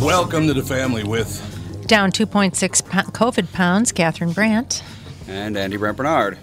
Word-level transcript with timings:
Welcome 0.00 0.46
to 0.46 0.54
the 0.54 0.62
family 0.62 1.04
with 1.04 1.84
Down 1.86 2.10
2.6 2.10 2.82
po- 2.88 3.10
COVID 3.10 3.52
pounds, 3.52 3.92
Catherine 3.92 4.32
Brandt. 4.32 4.82
and 5.28 5.56
Andy 5.56 5.76
Brent 5.76 5.96
Barnard. 5.98 6.38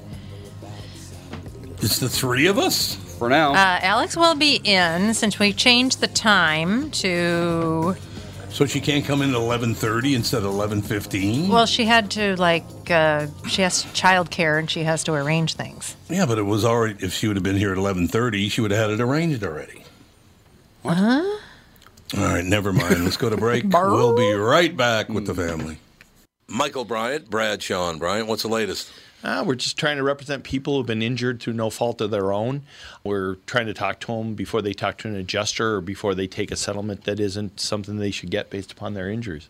it's 1.82 2.00
the 2.00 2.10
three 2.10 2.46
of 2.48 2.60
us. 2.60 2.96
For 3.18 3.30
now, 3.30 3.54
Uh, 3.54 3.80
Alex 3.82 4.16
will 4.16 4.36
be 4.36 4.62
in 4.64 5.14
since 5.16 5.40
we 5.40 5.54
changed 5.54 6.02
the 6.02 6.08
time 6.08 6.92
to. 6.92 7.96
So 8.50 8.66
she 8.68 8.80
can't 8.80 9.04
come 9.06 9.22
in 9.24 9.30
at 9.32 9.36
eleven 9.36 9.74
thirty 9.74 10.14
instead 10.14 10.40
of 10.44 10.46
eleven 10.46 10.82
fifteen. 10.84 11.50
Well, 11.50 11.66
she 11.66 11.86
had 11.86 12.12
to, 12.12 12.36
like, 12.36 12.64
uh, 12.92 13.28
she 13.50 13.64
has 13.64 13.84
childcare 13.94 14.60
and 14.60 14.70
she 14.70 14.84
has 14.84 15.04
to 15.06 15.14
arrange 15.14 15.56
things. 15.56 15.96
yeah, 16.10 16.26
but 16.28 16.38
it 16.38 16.44
was 16.44 16.64
already. 16.64 17.04
If 17.04 17.14
she 17.14 17.28
would 17.28 17.36
have 17.38 17.44
been 17.44 17.58
here 17.58 17.72
at 17.72 17.78
eleven 17.78 18.08
thirty, 18.08 18.50
she 18.50 18.62
would 18.62 18.72
have 18.72 18.80
had 18.80 19.00
it 19.00 19.02
arranged 19.04 19.44
already. 19.44 19.84
What? 20.84 20.98
All 22.16 22.24
right, 22.24 22.46
never 22.46 22.72
mind. 22.72 23.04
Let's 23.04 23.18
go 23.18 23.30
to 23.30 23.38
break. 23.38 23.64
we'll 23.74 24.16
be 24.16 24.32
right 24.32 24.76
back 24.76 25.10
with 25.10 25.26
the 25.26 25.34
family. 25.36 25.78
Michael 26.48 26.86
Bryant, 26.86 27.30
Brad 27.30 27.62
Sean 27.62 27.98
Bryant. 27.98 28.28
What's 28.28 28.44
the 28.44 28.48
latest? 28.48 28.92
Uh, 29.24 29.44
we're 29.46 29.56
just 29.56 29.78
trying 29.78 29.98
to 29.98 30.04
represent 30.04 30.44
people 30.44 30.78
who've 30.78 30.86
been 30.86 31.02
injured 31.02 31.42
through 31.42 31.54
no 31.54 31.70
fault 31.70 32.00
of 32.00 32.12
their 32.12 32.32
own. 32.32 32.62
We're 33.04 33.36
trying 33.46 33.66
to 33.66 33.74
talk 33.74 34.00
to 34.02 34.08
them 34.08 34.36
before 34.36 34.62
they 34.62 34.74
talk 34.74 34.98
to 35.00 35.08
an 35.10 35.16
adjuster 35.16 35.76
or 35.76 35.82
before 35.82 36.16
they 36.16 36.28
take 36.28 36.52
a 36.52 36.56
settlement 36.56 37.04
that 37.04 37.20
isn't 37.20 37.60
something 37.60 37.98
they 37.98 38.12
should 38.12 38.30
get 38.30 38.50
based 38.50 38.72
upon 38.72 38.94
their 38.94 39.10
injuries. 39.10 39.50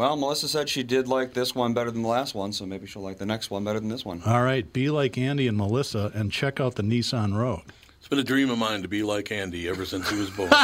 Well, 0.00 0.16
Melissa 0.16 0.48
said 0.48 0.70
she 0.70 0.82
did 0.82 1.08
like 1.08 1.34
this 1.34 1.54
one 1.54 1.74
better 1.74 1.90
than 1.90 2.00
the 2.00 2.08
last 2.08 2.34
one, 2.34 2.54
so 2.54 2.64
maybe 2.64 2.86
she'll 2.86 3.02
like 3.02 3.18
the 3.18 3.26
next 3.26 3.50
one 3.50 3.64
better 3.64 3.78
than 3.78 3.90
this 3.90 4.02
one. 4.02 4.22
All 4.24 4.42
right, 4.42 4.72
be 4.72 4.88
like 4.88 5.18
Andy 5.18 5.46
and 5.46 5.58
Melissa 5.58 6.10
and 6.14 6.32
check 6.32 6.58
out 6.58 6.76
the 6.76 6.82
Nissan 6.82 7.36
Rogue. 7.36 7.68
It's 7.98 8.08
been 8.08 8.18
a 8.18 8.24
dream 8.24 8.48
of 8.48 8.56
mine 8.56 8.80
to 8.80 8.88
be 8.88 9.02
like 9.02 9.30
Andy 9.30 9.68
ever 9.68 9.84
since 9.84 10.08
he 10.08 10.18
was 10.18 10.30
born. 10.30 10.50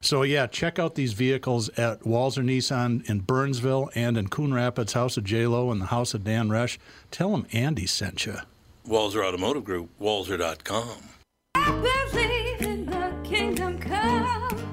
So 0.00 0.22
yeah, 0.22 0.46
check 0.48 0.78
out 0.78 0.94
these 0.96 1.12
vehicles 1.12 1.68
at 1.70 2.00
Walser 2.00 2.44
Nissan 2.44 3.08
in 3.08 3.20
Burnsville 3.20 3.90
and 3.94 4.18
in 4.18 4.28
Coon 4.28 4.52
Rapids, 4.52 4.92
House 4.92 5.16
of 5.16 5.24
J 5.24 5.46
Lo 5.46 5.70
and 5.70 5.80
the 5.80 5.86
House 5.86 6.14
of 6.14 6.24
Dan 6.24 6.48
Resch. 6.48 6.78
Tell 7.10 7.30
them 7.30 7.46
Andy 7.52 7.86
sent 7.86 8.26
you. 8.26 8.38
Walser 8.86 9.24
Automotive 9.24 9.64
Group, 9.64 9.90
Walser.com. 10.00 11.10
believe 11.54 12.62
in 12.62 12.86
the 12.86 13.12
kingdom 13.22 13.78
come, 13.78 14.67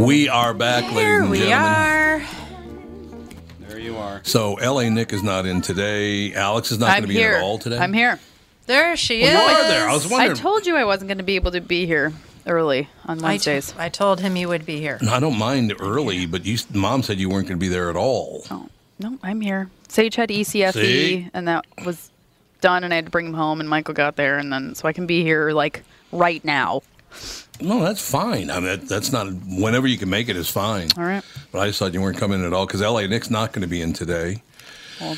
We 0.00 0.30
are 0.30 0.54
back, 0.54 0.84
ladies 0.84 0.96
Here 1.02 1.20
and 1.20 1.30
we 1.30 1.38
gentlemen. 1.40 1.58
are. 1.62 2.22
There 3.68 3.78
you 3.78 3.98
are. 3.98 4.22
So 4.24 4.54
LA 4.54 4.88
Nick 4.88 5.12
is 5.12 5.22
not 5.22 5.44
in 5.44 5.60
today. 5.60 6.32
Alex 6.32 6.72
is 6.72 6.78
not 6.78 6.88
going 6.92 7.02
to 7.02 7.08
be 7.08 7.14
here. 7.14 7.32
in 7.32 7.36
at 7.36 7.42
all 7.42 7.58
today. 7.58 7.76
I'm 7.76 7.92
here. 7.92 8.18
There 8.66 8.96
she 8.96 9.20
Well, 9.22 9.46
is. 9.46 9.52
you 9.58 9.62
are 9.64 9.68
there. 9.68 9.88
I 9.90 9.92
was 9.92 10.08
wondering. 10.08 10.32
I 10.32 10.34
told 10.40 10.66
you 10.66 10.76
I 10.76 10.84
wasn't 10.84 11.08
going 11.08 11.18
to 11.18 11.24
be 11.24 11.34
able 11.36 11.50
to 11.50 11.60
be 11.60 11.84
here 11.84 12.14
early 12.46 12.88
on 13.04 13.18
I 13.18 13.20
t- 13.20 13.24
Wednesdays. 13.50 13.74
I 13.76 13.90
told 13.90 14.20
him 14.20 14.36
you 14.36 14.48
would 14.48 14.64
be 14.64 14.80
here. 14.80 14.98
I 15.06 15.20
don't 15.20 15.38
mind 15.38 15.74
early, 15.80 16.24
but 16.24 16.46
you, 16.46 16.56
mom 16.72 17.02
said 17.02 17.18
you 17.18 17.28
weren't 17.28 17.46
going 17.48 17.58
to 17.58 17.62
be 17.62 17.68
there 17.68 17.90
at 17.90 17.96
all. 17.96 18.44
oh, 18.50 18.68
no, 18.98 19.18
I'm 19.22 19.42
here. 19.42 19.68
Sage 19.88 20.14
had 20.16 20.30
ECFE, 20.30 20.72
See? 20.72 21.28
and 21.34 21.46
that 21.46 21.66
was 21.84 22.10
done, 22.62 22.84
and 22.84 22.94
I 22.94 22.96
had 22.96 23.04
to 23.04 23.10
bring 23.10 23.26
him 23.26 23.34
home, 23.34 23.60
and 23.60 23.68
Michael 23.68 23.92
got 23.94 24.16
there, 24.16 24.38
and 24.38 24.50
then 24.50 24.74
so 24.74 24.88
I 24.88 24.94
can 24.94 25.06
be 25.06 25.22
here 25.22 25.50
like 25.52 25.82
right 26.10 26.42
now. 26.42 26.80
No, 27.60 27.80
that's 27.82 28.00
fine. 28.08 28.50
I 28.50 28.54
mean, 28.54 28.64
that, 28.64 28.88
that's 28.88 29.12
not. 29.12 29.26
Whenever 29.46 29.86
you 29.86 29.98
can 29.98 30.08
make 30.08 30.28
it 30.28 30.36
is 30.36 30.48
fine. 30.48 30.88
All 30.96 31.04
right. 31.04 31.22
But 31.52 31.58
I 31.60 31.66
just 31.66 31.78
thought 31.78 31.92
you 31.92 32.00
weren't 32.00 32.16
coming 32.16 32.44
at 32.44 32.52
all 32.54 32.66
because 32.66 32.80
LA 32.80 33.06
Nick's 33.06 33.30
not 33.30 33.52
going 33.52 33.62
to 33.62 33.68
be 33.68 33.82
in 33.82 33.92
today. 33.92 34.42
Well, 35.00 35.16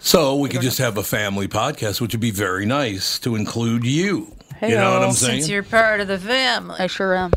So 0.00 0.36
we 0.36 0.48
could 0.48 0.62
just 0.62 0.78
have 0.78 0.96
a 0.96 1.02
family 1.02 1.46
podcast, 1.48 2.00
which 2.00 2.12
would 2.14 2.20
be 2.20 2.30
very 2.30 2.64
nice 2.64 3.18
to 3.20 3.36
include 3.36 3.84
you. 3.84 4.34
You 4.62 4.70
know 4.76 4.94
what 4.94 5.02
I'm 5.08 5.12
saying? 5.12 5.40
Since 5.42 5.50
you're 5.50 5.62
part 5.62 6.00
of 6.00 6.08
the 6.08 6.18
family. 6.18 6.76
I 6.78 6.86
sure 6.86 7.14
am, 7.14 7.32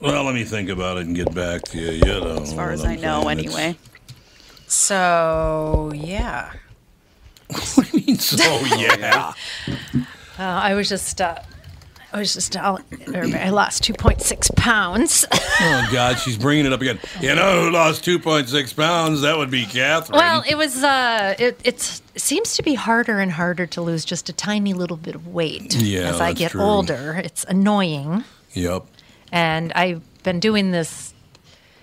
Well, 0.00 0.24
let 0.24 0.34
me 0.34 0.44
think 0.44 0.68
about 0.70 0.96
it 0.96 1.06
and 1.06 1.14
get 1.14 1.32
back 1.34 1.62
to 1.68 1.78
you. 1.78 1.90
You 1.92 2.20
know, 2.20 2.42
as 2.42 2.52
far 2.54 2.70
as 2.70 2.84
I 2.84 2.92
I'm 2.92 3.00
know, 3.00 3.22
saying. 3.22 3.38
It's- 3.40 3.54
anyway. 3.54 3.78
So, 4.66 5.92
yeah. 5.94 6.52
What 7.74 7.90
do 7.90 7.98
you 7.98 8.06
mean? 8.06 8.18
So 8.18 8.36
yeah. 8.76 9.32
Uh, 9.68 10.42
I 10.42 10.74
was 10.74 10.88
just, 10.88 11.20
uh, 11.20 11.36
I 12.12 12.18
was 12.18 12.34
just 12.34 12.56
all, 12.56 12.80
I 13.14 13.50
lost 13.50 13.84
2.6 13.84 14.56
pounds. 14.56 15.24
Oh 15.62 15.88
God, 15.92 16.18
she's 16.18 16.38
bringing 16.38 16.64
it 16.64 16.72
up 16.72 16.80
again. 16.80 16.98
You 17.20 17.34
know 17.34 17.64
who 17.64 17.70
lost 17.70 18.02
2.6 18.02 18.74
pounds? 18.74 19.20
That 19.20 19.36
would 19.36 19.50
be 19.50 19.66
Catherine. 19.66 20.18
well, 20.18 20.42
it 20.48 20.54
was. 20.56 20.82
Uh, 20.82 21.34
it 21.38 21.60
it's, 21.64 22.00
it 22.14 22.20
seems 22.22 22.54
to 22.56 22.62
be 22.62 22.72
harder 22.72 23.18
and 23.18 23.30
harder 23.30 23.66
to 23.66 23.82
lose 23.82 24.06
just 24.06 24.30
a 24.30 24.32
tiny 24.32 24.72
little 24.72 24.96
bit 24.96 25.14
of 25.14 25.26
weight 25.26 25.74
Yeah, 25.76 26.08
as 26.08 26.18
I 26.18 26.32
get 26.32 26.52
true. 26.52 26.62
older. 26.62 27.20
It's 27.22 27.44
annoying, 27.44 28.24
yep. 28.54 28.86
and 29.30 29.70
I've 29.74 30.00
been 30.22 30.40
doing 30.40 30.70
this. 30.70 31.12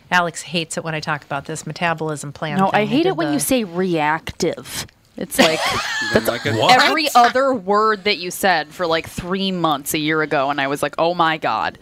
Alex 0.09 0.41
hates 0.41 0.75
it 0.75 0.83
when 0.83 0.95
I 0.95 0.99
talk 1.01 1.23
about 1.23 1.45
this 1.45 1.67
metabolism 1.67 2.33
plan. 2.33 2.57
No, 2.57 2.71
thing. 2.71 2.81
I 2.81 2.85
hate 2.85 3.03
did 3.03 3.09
it 3.09 3.15
when 3.15 3.27
the- 3.27 3.33
you 3.33 3.39
say 3.39 3.63
reactive. 3.63 4.87
It's 5.17 5.39
like 5.39 5.59
Didn't 6.13 6.27
like 6.27 6.45
it? 6.45 6.55
What? 6.55 6.81
every 6.83 7.07
other 7.15 7.53
word 7.53 8.03
that 8.05 8.17
you 8.17 8.29
said 8.31 8.69
for 8.69 8.85
like 8.87 9.09
three 9.09 9.51
months 9.51 9.93
a 9.93 9.97
year 9.99 10.21
ago, 10.21 10.49
and 10.49 10.61
I 10.61 10.67
was 10.67 10.81
like, 10.83 10.95
oh 10.97 11.13
my 11.13 11.37
god. 11.37 11.79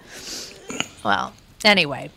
Well, 1.04 1.34
anyway, 1.64 2.10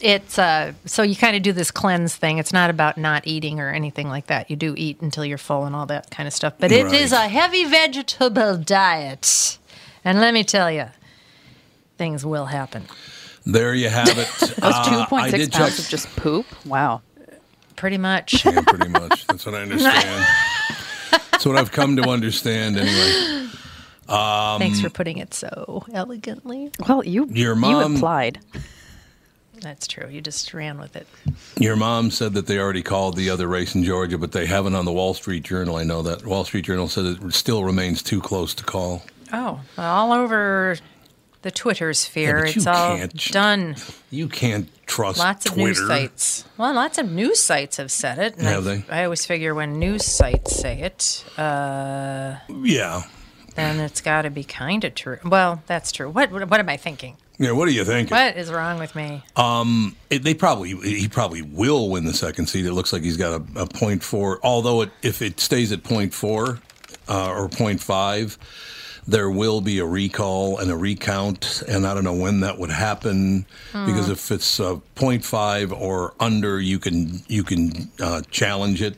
it's 0.00 0.38
uh, 0.38 0.72
so 0.84 1.02
you 1.02 1.16
kind 1.16 1.34
of 1.36 1.42
do 1.42 1.52
this 1.52 1.70
cleanse 1.70 2.14
thing. 2.14 2.38
It's 2.38 2.52
not 2.52 2.70
about 2.70 2.98
not 2.98 3.26
eating 3.26 3.58
or 3.58 3.70
anything 3.70 4.08
like 4.08 4.26
that. 4.26 4.50
You 4.50 4.56
do 4.56 4.74
eat 4.76 5.00
until 5.00 5.24
you're 5.24 5.38
full 5.38 5.64
and 5.64 5.74
all 5.74 5.86
that 5.86 6.10
kind 6.10 6.26
of 6.26 6.32
stuff. 6.32 6.54
But 6.58 6.70
it 6.72 6.92
is 6.92 7.12
Right. 7.12 7.24
a 7.24 7.28
heavy 7.28 7.64
vegetable 7.64 8.56
diet, 8.58 9.58
and 10.04 10.20
let 10.20 10.34
me 10.34 10.44
tell 10.44 10.70
you, 10.70 10.86
things 11.98 12.24
will 12.24 12.46
happen. 12.46 12.84
There 13.46 13.74
you 13.74 13.88
have 13.88 14.08
it. 14.08 14.28
That 14.60 14.60
was 14.60 14.74
Uh, 14.74 15.06
I 15.16 15.30
2.6 15.30 15.30
did 15.30 15.52
pounds 15.52 15.70
check- 15.76 15.78
of 15.84 15.88
just 15.88 16.14
poop. 16.16 16.46
Wow. 16.66 17.00
Pretty 17.76 17.96
much. 17.98 18.44
Yeah, 18.44 18.60
pretty 18.66 18.88
much. 18.90 19.26
That's 19.26 19.46
what 19.46 19.54
I 19.54 19.62
understand. 19.62 20.26
That's 21.40 21.46
what 21.46 21.56
I've 21.56 21.72
come 21.72 21.96
to 21.96 22.02
understand 22.02 22.76
anyway. 22.76 23.48
Thanks 24.06 24.78
for 24.78 24.90
putting 24.90 25.16
it 25.16 25.32
so 25.32 25.86
elegantly. 25.90 26.70
Well, 26.86 27.02
you 27.02 27.28
Your 27.30 27.54
you 27.54 27.60
mom- 27.60 27.94
implied. 27.94 28.40
That's 29.62 29.86
true. 29.86 30.06
You 30.10 30.20
just 30.20 30.52
ran 30.52 30.78
with 30.78 30.96
it. 30.96 31.06
Your 31.58 31.76
mom 31.76 32.10
said 32.10 32.34
that 32.34 32.46
they 32.46 32.58
already 32.58 32.82
called 32.82 33.16
the 33.16 33.30
other 33.30 33.48
race 33.48 33.74
in 33.74 33.84
Georgia, 33.84 34.18
but 34.18 34.32
they 34.32 34.44
haven't 34.44 34.74
on 34.74 34.84
the 34.84 34.92
Wall 34.92 35.14
Street 35.14 35.42
Journal. 35.42 35.76
I 35.76 35.84
know 35.84 36.02
that. 36.02 36.26
Wall 36.26 36.44
Street 36.44 36.66
Journal 36.66 36.88
said 36.88 37.06
it 37.06 37.32
still 37.32 37.64
remains 37.64 38.02
too 38.02 38.20
close 38.20 38.52
to 38.56 38.64
call. 38.64 39.02
Oh, 39.32 39.60
all 39.78 40.12
over 40.12 40.76
the 41.42 41.50
Twitter 41.50 41.92
sphere. 41.94 42.42
but 42.44 42.56
it's 42.56 42.66
all 42.66 42.98
done. 43.30 43.76
You 44.10 44.28
can't 44.28 44.68
trust 44.86 45.18
Lots 45.18 45.46
of 45.46 45.52
Twitter. 45.54 45.66
news 45.80 45.86
sites. 45.88 46.44
Well, 46.58 46.74
lots 46.74 46.98
of 46.98 47.10
news 47.10 47.42
sites 47.42 47.76
have 47.78 47.90
said 47.90 48.18
it. 48.18 48.40
Have 48.40 48.66
I, 48.66 48.76
they? 48.76 48.84
I 48.90 49.04
always 49.04 49.24
figure 49.24 49.54
when 49.54 49.78
news 49.78 50.04
sites 50.04 50.54
say 50.56 50.80
it, 50.80 51.24
uh, 51.38 52.36
Yeah. 52.62 53.02
then 53.54 53.80
it's 53.80 54.00
got 54.00 54.22
to 54.22 54.30
be 54.30 54.44
kind 54.44 54.84
of 54.84 54.94
true. 54.94 55.18
Well, 55.24 55.62
that's 55.66 55.92
true. 55.92 56.10
What, 56.10 56.30
what 56.30 56.48
what 56.50 56.60
am 56.60 56.68
I 56.68 56.76
thinking? 56.76 57.16
Yeah. 57.38 57.52
What 57.52 57.66
do 57.66 57.72
you 57.72 57.84
think? 57.86 58.10
What 58.10 58.36
is 58.36 58.50
wrong 58.50 58.78
with 58.78 58.94
me? 58.94 59.22
It, 60.10 60.22
they 60.24 60.34
probably 60.34 60.74
he 60.76 61.08
probably 61.08 61.40
will 61.40 61.88
win 61.88 62.04
the 62.04 62.12
second 62.12 62.46
seed. 62.48 62.66
It 62.66 62.74
looks 62.74 62.92
like 62.92 63.02
he's 63.02 63.16
got 63.16 63.40
a, 63.40 63.62
a 63.62 63.66
point 63.66 64.02
four. 64.02 64.40
Although 64.42 64.82
it, 64.82 64.90
if 65.02 65.22
it 65.22 65.40
stays 65.40 65.72
at 65.72 65.82
point 65.82 66.12
four 66.12 66.58
uh, 67.08 67.32
or 67.32 67.48
point 67.48 67.80
five, 67.80 68.36
there 69.10 69.30
will 69.30 69.60
be 69.60 69.80
a 69.80 69.84
recall 69.84 70.58
and 70.58 70.70
a 70.70 70.76
recount, 70.76 71.62
and 71.68 71.86
I 71.86 71.94
don't 71.94 72.04
know 72.04 72.14
when 72.14 72.40
that 72.40 72.58
would 72.58 72.70
happen 72.70 73.44
because 73.72 74.08
if 74.08 74.30
it's 74.30 74.60
uh, 74.60 74.76
point 74.94 75.24
five 75.24 75.72
or 75.72 76.14
under, 76.20 76.60
you 76.60 76.78
can 76.78 77.22
you 77.26 77.42
can 77.42 77.90
uh, 78.00 78.22
challenge 78.30 78.80
it. 78.82 78.96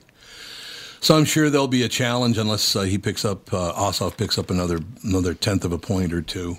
So 1.01 1.17
I'm 1.17 1.25
sure 1.25 1.51
there'll 1.51 1.67
be 1.67 1.83
a 1.83 1.89
challenge 1.89 2.37
unless 2.37 2.77
uh, 2.77 2.83
he 2.83 2.99
picks 2.99 3.25
up 3.25 3.53
uh, 3.53 3.73
Ossoff 3.73 4.17
picks 4.17 4.39
up 4.39 4.51
another 4.51 4.81
another 5.03 5.33
tenth 5.33 5.65
of 5.65 5.73
a 5.73 5.79
point 5.79 6.13
or 6.13 6.21
two. 6.21 6.59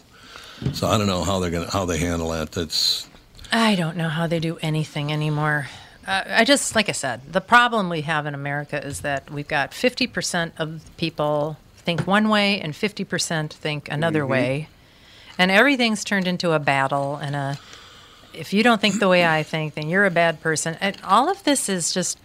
So 0.74 0.88
I 0.88 0.98
don't 0.98 1.08
know 1.08 1.24
how 1.24 1.40
they're 1.40 1.52
gonna 1.52 1.70
how 1.70 1.86
they 1.86 2.00
handle 2.00 2.30
that. 2.30 2.54
That's 2.54 3.08
I 3.52 3.76
don't 3.76 3.98
know 3.98 4.10
how 4.10 4.26
they 4.26 4.40
do 4.40 4.58
anything 4.62 5.14
anymore. 5.14 5.68
Uh, 6.08 6.24
I 6.28 6.44
just, 6.44 6.76
like 6.76 6.90
I 6.90 6.92
said, 6.92 7.22
the 7.32 7.40
problem 7.40 7.88
we 7.88 8.02
have 8.02 8.26
in 8.26 8.34
America 8.34 8.84
is 8.84 9.02
that 9.02 9.32
we've 9.32 9.48
got 9.48 9.72
50% 9.72 10.52
of 10.58 10.82
people 10.98 11.58
think 11.84 12.08
one 12.08 12.30
way 12.30 12.60
and 12.60 12.74
50% 12.74 13.52
think 13.52 13.90
another 13.90 14.22
mm-hmm. 14.22 14.32
way. 14.32 14.70
And 15.38 15.52
everything's 15.52 16.04
turned 16.04 16.28
into 16.28 16.52
a 16.52 16.60
battle 16.60 17.16
and 17.16 17.36
a, 17.36 17.58
if 18.34 18.54
you 18.54 18.64
don't 18.64 18.80
think 18.80 19.00
the 19.00 19.10
way 19.10 19.26
I 19.26 19.44
think, 19.44 19.74
then 19.74 19.90
you're 19.90 20.06
a 20.06 20.12
bad 20.12 20.42
person. 20.42 20.78
And 20.80 20.98
all 21.04 21.30
of 21.30 21.44
this 21.44 21.70
is 21.70 21.94
just, 21.94 22.20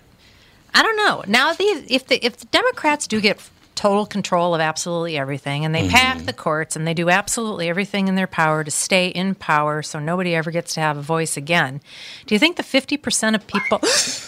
I 0.75 0.83
don't 0.83 0.97
know. 0.97 1.25
Now, 1.27 1.53
the, 1.53 1.65
if, 1.65 2.07
the, 2.07 2.25
if 2.25 2.37
the 2.37 2.47
Democrats 2.47 3.07
do 3.07 3.21
get 3.21 3.41
total 3.75 4.05
control 4.05 4.55
of 4.55 4.61
absolutely 4.61 5.17
everything 5.17 5.65
and 5.65 5.75
they 5.75 5.83
mm-hmm. 5.83 5.91
pack 5.91 6.19
the 6.25 6.33
courts 6.33 6.75
and 6.75 6.87
they 6.87 6.95
do 6.95 7.09
absolutely 7.09 7.69
everything 7.69 8.09
in 8.09 8.17
their 8.17 8.27
power 8.27 8.65
to 8.65 8.71
stay 8.71 9.09
in 9.09 9.37
power 9.37 9.83
so 9.83 10.01
nobody 10.01 10.35
ever 10.35 10.51
gets 10.51 10.75
to 10.75 10.81
have 10.81 10.97
a 10.97 11.03
voice 11.03 11.37
again, 11.37 11.81
do 12.27 12.35
you 12.35 12.41
think 12.41 12.57
the 12.57 12.63
50% 12.65 13.37
of 13.37 13.47
people 13.47 13.81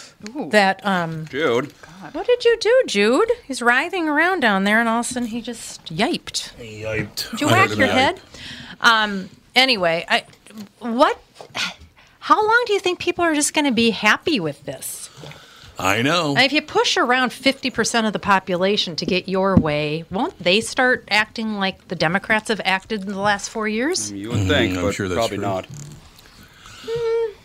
that, 0.51 0.85
um, 0.85 1.25
Jude. 1.29 1.71
what 2.11 2.25
did 2.25 2.43
you 2.45 2.57
do, 2.59 2.83
Jude? 2.87 3.31
He's 3.45 3.61
writhing 3.61 4.07
around 4.09 4.39
down 4.41 4.63
there 4.63 4.79
and 4.79 4.87
all 4.89 4.99
of 5.01 5.05
a 5.05 5.09
sudden 5.09 5.29
he 5.29 5.41
just 5.41 5.85
yiped. 5.85 6.53
yiped. 6.57 7.31
Did 7.31 7.41
you 7.41 7.47
I 7.47 7.51
whack 7.51 7.69
your 7.77 7.87
him 7.87 7.93
head? 7.95 8.21
Um, 8.81 9.29
anyway, 9.55 10.05
I, 10.09 10.23
what? 10.79 11.19
How 12.19 12.41
long 12.45 12.63
do 12.67 12.73
you 12.73 12.79
think 12.79 12.99
people 12.99 13.23
are 13.23 13.33
just 13.33 13.53
going 13.53 13.65
to 13.65 13.71
be 13.71 13.89
happy 13.91 14.39
with 14.39 14.63
this? 14.65 15.09
I 15.79 16.03
know. 16.03 16.35
If 16.37 16.53
you 16.53 16.61
push 16.61 16.95
around 16.97 17.31
50% 17.31 18.05
of 18.05 18.13
the 18.13 18.19
population 18.19 18.95
to 18.97 19.05
get 19.05 19.27
your 19.27 19.55
way, 19.55 20.05
won't 20.11 20.37
they 20.37 20.61
start 20.61 21.07
acting 21.09 21.55
like 21.55 21.87
the 21.87 21.95
Democrats 21.95 22.49
have 22.49 22.61
acted 22.63 23.01
in 23.01 23.07
the 23.07 23.19
last 23.19 23.49
four 23.49 23.67
years? 23.67 24.11
You 24.11 24.29
would 24.29 24.47
think, 24.47 24.75
Mm, 24.75 24.77
I'm 24.77 24.83
but 24.85 24.93
sure 24.93 25.07
that's 25.07 25.17
probably 25.17 25.37
true. 25.37 25.45
not. 25.45 25.65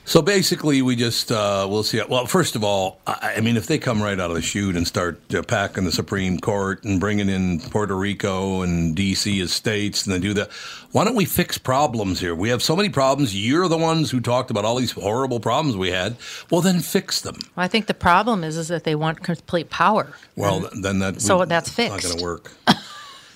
So 0.08 0.23
basically, 0.23 0.82
we 0.82 0.94
just 0.94 1.32
uh, 1.32 1.67
we'll 1.69 1.82
see. 1.82 2.00
Well, 2.08 2.26
first 2.26 2.55
of 2.55 2.62
all, 2.62 3.00
I, 3.08 3.35
I 3.38 3.41
mean, 3.41 3.56
if 3.56 3.67
they 3.67 3.76
come 3.76 4.00
right 4.00 4.19
out 4.20 4.31
of 4.31 4.37
the 4.37 4.41
chute 4.43 4.76
and 4.76 4.87
start 4.87 5.20
uh, 5.35 5.43
packing 5.43 5.82
the 5.82 5.91
Supreme 5.91 6.38
Court 6.38 6.85
and 6.85 7.00
bringing 7.00 7.29
in 7.29 7.58
Puerto 7.58 7.97
Rico 7.97 8.62
and 8.62 8.94
D.C. 8.94 9.41
as 9.41 9.53
states, 9.53 10.06
and 10.06 10.14
they 10.14 10.20
do 10.20 10.32
that, 10.35 10.53
why 10.93 11.05
don't 11.05 11.17
we 11.17 11.25
fix 11.25 11.58
problems 11.58 12.20
here? 12.20 12.37
We 12.37 12.50
have 12.50 12.62
so 12.62 12.76
many 12.76 12.88
problems. 12.88 13.35
You're 13.35 13.67
the 13.67 13.76
ones 13.76 14.12
who 14.12 14.20
talked 14.20 14.49
about 14.53 14.64
all 14.64 14.76
these 14.76 14.93
horrible 14.93 15.41
problems 15.41 15.76
we 15.76 15.91
had. 15.91 16.14
Well, 16.52 16.61
then 16.61 16.79
fix 16.79 17.20
them. 17.20 17.38
Well, 17.56 17.64
I 17.64 17.69
think 17.69 17.87
the 17.87 17.93
problem 17.94 18.44
is 18.44 18.56
is 18.56 18.69
that 18.69 18.85
they 18.85 18.94
want 18.94 19.25
complete 19.25 19.70
power. 19.70 20.14
Well, 20.37 20.61
th- 20.61 20.82
then 20.82 21.00
that 21.00 21.20
So 21.20 21.38
would- 21.38 21.49
that's 21.49 21.76
it's 21.76 21.91
Not 21.91 22.02
going 22.02 22.19
to 22.19 22.23
work. 22.25 22.52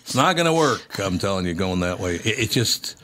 it's 0.02 0.14
not 0.14 0.36
going 0.36 0.46
to 0.46 0.52
work. 0.52 1.00
I'm 1.00 1.18
telling 1.18 1.46
you, 1.46 1.54
going 1.54 1.80
that 1.80 1.98
way. 1.98 2.14
It, 2.14 2.38
it 2.38 2.50
just 2.52 2.94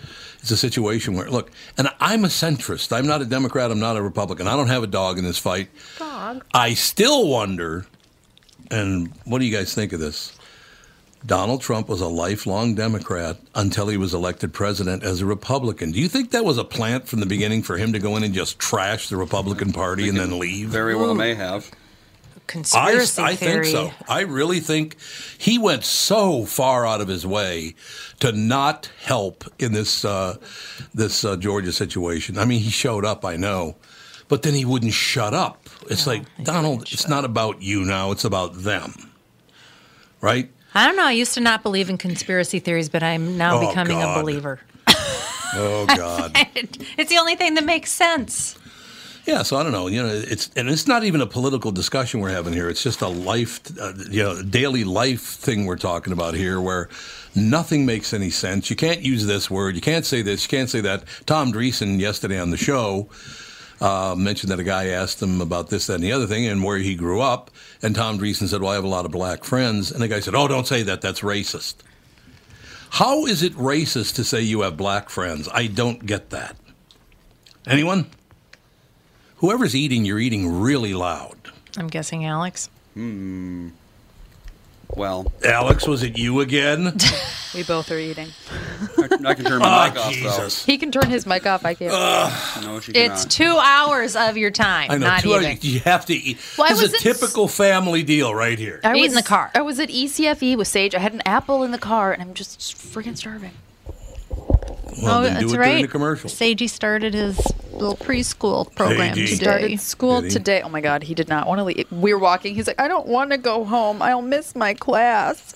it's 0.46 0.52
a 0.52 0.56
situation 0.56 1.14
where 1.14 1.28
look, 1.28 1.50
and 1.76 1.88
I'm 1.98 2.24
a 2.24 2.28
centrist. 2.28 2.92
I'm 2.92 3.06
not 3.06 3.20
a 3.20 3.24
Democrat. 3.24 3.72
I'm 3.72 3.80
not 3.80 3.96
a 3.96 4.02
Republican. 4.02 4.46
I 4.46 4.54
don't 4.54 4.68
have 4.68 4.84
a 4.84 4.86
dog 4.86 5.18
in 5.18 5.24
this 5.24 5.38
fight. 5.38 5.68
Dog. 5.98 6.44
I 6.54 6.74
still 6.74 7.26
wonder, 7.26 7.84
and 8.70 9.12
what 9.24 9.40
do 9.40 9.44
you 9.44 9.56
guys 9.56 9.74
think 9.74 9.92
of 9.92 9.98
this? 9.98 10.38
Donald 11.24 11.62
Trump 11.62 11.88
was 11.88 12.00
a 12.00 12.06
lifelong 12.06 12.76
Democrat 12.76 13.38
until 13.56 13.88
he 13.88 13.96
was 13.96 14.14
elected 14.14 14.52
president 14.52 15.02
as 15.02 15.20
a 15.20 15.26
Republican. 15.26 15.90
Do 15.90 15.98
you 15.98 16.08
think 16.08 16.30
that 16.30 16.44
was 16.44 16.58
a 16.58 16.64
plant 16.64 17.08
from 17.08 17.18
the 17.18 17.26
beginning 17.26 17.64
for 17.64 17.76
him 17.76 17.92
to 17.92 17.98
go 17.98 18.16
in 18.16 18.22
and 18.22 18.32
just 18.32 18.60
trash 18.60 19.08
the 19.08 19.16
Republican 19.16 19.72
Party 19.72 20.08
and 20.08 20.16
then 20.16 20.38
leave? 20.38 20.68
Very 20.68 20.94
well 20.94 21.16
may 21.16 21.34
have. 21.34 21.68
I, 22.48 22.52
Conspiracy 22.52 23.22
I 23.22 23.34
think 23.36 23.50
theory. 23.52 23.70
so. 23.70 23.92
I 24.08 24.20
really 24.20 24.60
think 24.60 24.96
he 25.36 25.58
went 25.58 25.84
so 25.84 26.44
far 26.44 26.86
out 26.86 27.00
of 27.00 27.08
his 27.08 27.26
way 27.26 27.74
to 28.20 28.32
not 28.32 28.90
help 29.04 29.44
in 29.58 29.72
this 29.72 30.04
uh, 30.04 30.36
this 30.94 31.24
uh, 31.24 31.36
Georgia 31.36 31.72
situation. 31.72 32.38
I 32.38 32.44
mean, 32.44 32.60
he 32.60 32.70
showed 32.70 33.04
up, 33.04 33.24
I 33.24 33.36
know, 33.36 33.76
but 34.28 34.42
then 34.42 34.54
he 34.54 34.64
wouldn't 34.64 34.92
shut 34.94 35.34
up. 35.34 35.68
It's 35.90 36.06
like 36.06 36.22
Donald. 36.42 36.82
It's 36.92 37.08
not 37.08 37.24
about 37.24 37.62
you 37.62 37.84
now. 37.84 38.10
It's 38.12 38.24
about 38.24 38.54
them, 38.54 39.10
right? 40.20 40.50
I 40.74 40.86
don't 40.86 40.96
know. 40.96 41.06
I 41.06 41.12
used 41.12 41.34
to 41.34 41.40
not 41.40 41.62
believe 41.62 41.88
in 41.90 41.96
conspiracy 41.98 42.58
theories, 42.58 42.88
but 42.88 43.02
I'm 43.02 43.36
now 43.38 43.58
Oh, 43.60 43.68
becoming 43.68 43.98
God. 43.98 44.18
a 44.18 44.20
believer. 44.22 44.60
Oh 45.58 45.86
God. 45.96 46.32
it's 46.98 47.08
the 47.10 47.18
only 47.18 47.34
thing 47.34 47.54
that 47.54 47.64
makes 47.64 47.90
sense. 47.90 48.58
Yeah, 49.26 49.42
so 49.42 49.56
I 49.56 49.64
don't 49.64 49.72
know. 49.72 49.88
You 49.88 50.04
know, 50.04 50.08
it's 50.08 50.50
and 50.54 50.70
it's 50.70 50.86
not 50.86 51.02
even 51.02 51.20
a 51.20 51.26
political 51.26 51.72
discussion 51.72 52.20
we're 52.20 52.30
having 52.30 52.52
here. 52.52 52.68
It's 52.70 52.82
just 52.82 53.02
a 53.02 53.08
life, 53.08 53.60
uh, 53.78 53.92
you 54.08 54.22
know, 54.22 54.40
daily 54.40 54.84
life 54.84 55.22
thing 55.22 55.66
we're 55.66 55.76
talking 55.76 56.12
about 56.12 56.34
here, 56.34 56.60
where 56.60 56.88
nothing 57.34 57.84
makes 57.84 58.14
any 58.14 58.30
sense. 58.30 58.70
You 58.70 58.76
can't 58.76 59.00
use 59.00 59.26
this 59.26 59.50
word. 59.50 59.74
You 59.74 59.80
can't 59.80 60.06
say 60.06 60.22
this. 60.22 60.44
You 60.44 60.48
can't 60.48 60.70
say 60.70 60.80
that. 60.82 61.02
Tom 61.26 61.52
Dreesen 61.52 61.98
yesterday 61.98 62.38
on 62.38 62.50
the 62.50 62.56
show 62.56 63.08
uh, 63.80 64.14
mentioned 64.16 64.52
that 64.52 64.60
a 64.60 64.64
guy 64.64 64.86
asked 64.86 65.20
him 65.20 65.40
about 65.40 65.70
this, 65.70 65.88
that, 65.88 65.94
and 65.94 66.04
the 66.04 66.12
other 66.12 66.28
thing, 66.28 66.46
and 66.46 66.62
where 66.62 66.78
he 66.78 66.94
grew 66.94 67.20
up. 67.20 67.50
And 67.82 67.96
Tom 67.96 68.20
Dreesen 68.20 68.46
said, 68.46 68.62
"Well, 68.62 68.70
I 68.70 68.76
have 68.76 68.84
a 68.84 68.88
lot 68.88 69.06
of 69.06 69.10
black 69.10 69.42
friends." 69.42 69.90
And 69.90 70.00
the 70.00 70.06
guy 70.06 70.20
said, 70.20 70.36
"Oh, 70.36 70.46
don't 70.46 70.68
say 70.68 70.82
that. 70.84 71.00
That's 71.00 71.22
racist." 71.22 71.74
How 72.90 73.26
is 73.26 73.42
it 73.42 73.54
racist 73.54 74.14
to 74.14 74.24
say 74.24 74.40
you 74.40 74.60
have 74.60 74.76
black 74.76 75.10
friends? 75.10 75.48
I 75.52 75.66
don't 75.66 76.06
get 76.06 76.30
that. 76.30 76.56
Anyone? 77.66 78.06
Whoever's 79.38 79.74
eating, 79.74 80.04
you're 80.04 80.18
eating 80.18 80.60
really 80.60 80.94
loud. 80.94 81.36
I'm 81.76 81.88
guessing 81.88 82.24
Alex. 82.24 82.70
Hmm. 82.94 83.68
Well, 84.94 85.30
Alex, 85.44 85.86
was 85.86 86.02
it 86.02 86.16
you 86.16 86.40
again? 86.40 86.96
We 87.54 87.62
both 87.62 87.90
are 87.90 87.96
eating. 87.98 88.28
I, 88.98 89.08
I 89.28 89.34
can 89.34 89.46
turn 89.46 89.60
my 89.60 89.86
Oh, 89.86 89.90
mic 89.90 89.98
off 89.98 90.12
Jesus. 90.12 90.62
He 90.66 90.76
can 90.76 90.92
turn 90.92 91.08
his 91.08 91.24
mic 91.24 91.46
off. 91.46 91.64
I 91.64 91.72
can't. 91.72 91.90
though. 91.90 92.60
No, 92.74 92.80
she 92.80 92.92
It's 92.92 93.24
cannot. 93.24 93.30
two 93.30 93.56
hours 93.58 94.14
of 94.14 94.36
your 94.36 94.50
time, 94.50 94.90
I 94.90 94.98
know. 94.98 95.06
not 95.06 95.20
two 95.22 95.30
even. 95.30 95.46
hours- 95.52 95.64
you 95.64 95.80
have 95.80 96.04
to 96.06 96.14
eat. 96.14 96.36
Well, 96.58 96.66
I 96.66 96.74
this 96.74 96.82
is 96.82 96.88
a 96.90 96.92
was 96.92 97.06
in- 97.06 97.12
typical 97.14 97.48
family 97.48 98.02
deal 98.02 98.34
right 98.34 98.58
here. 98.58 98.80
I 98.84 98.94
Eat 98.96 99.00
was 99.02 99.12
in 99.12 99.14
the 99.16 99.22
car. 99.22 99.50
I 99.54 99.62
was 99.62 99.80
at 99.80 99.88
E 99.88 100.04
ECFE 100.06 100.58
with 100.58 100.68
Sage. 100.68 100.94
I 100.94 100.98
had 100.98 101.14
an 101.14 101.22
apple 101.24 101.62
in 101.62 101.70
the 101.70 101.78
car, 101.78 102.12
and 102.12 102.20
I'm 102.20 102.34
just 102.34 102.58
freaking 102.60 103.16
starving. 103.16 103.52
Well, 105.02 105.18
oh, 105.18 105.22
then 105.22 105.34
do 105.34 105.40
that's 105.40 105.52
it 105.52 105.58
right. 105.58 105.66
during 105.70 105.82
the 105.82 105.88
commercial. 105.88 106.30
Sagey 106.30 106.68
started 106.70 107.12
his 107.14 107.38
little 107.72 107.96
preschool 107.96 108.74
program 108.74 109.14
Sagey. 109.14 109.28
today. 109.28 109.34
Started 109.36 109.80
school 109.80 110.22
today. 110.28 110.62
Oh 110.62 110.68
my 110.68 110.80
God, 110.80 111.02
he 111.02 111.14
did 111.14 111.28
not 111.28 111.46
want 111.46 111.58
to 111.58 111.64
leave. 111.64 111.90
We 111.92 112.14
were 112.14 112.20
walking. 112.20 112.54
He's 112.54 112.66
like, 112.66 112.80
I 112.80 112.88
don't 112.88 113.06
want 113.06 113.30
to 113.32 113.38
go 113.38 113.64
home. 113.64 114.00
I'll 114.00 114.22
miss 114.22 114.54
my 114.56 114.74
class. 114.74 115.54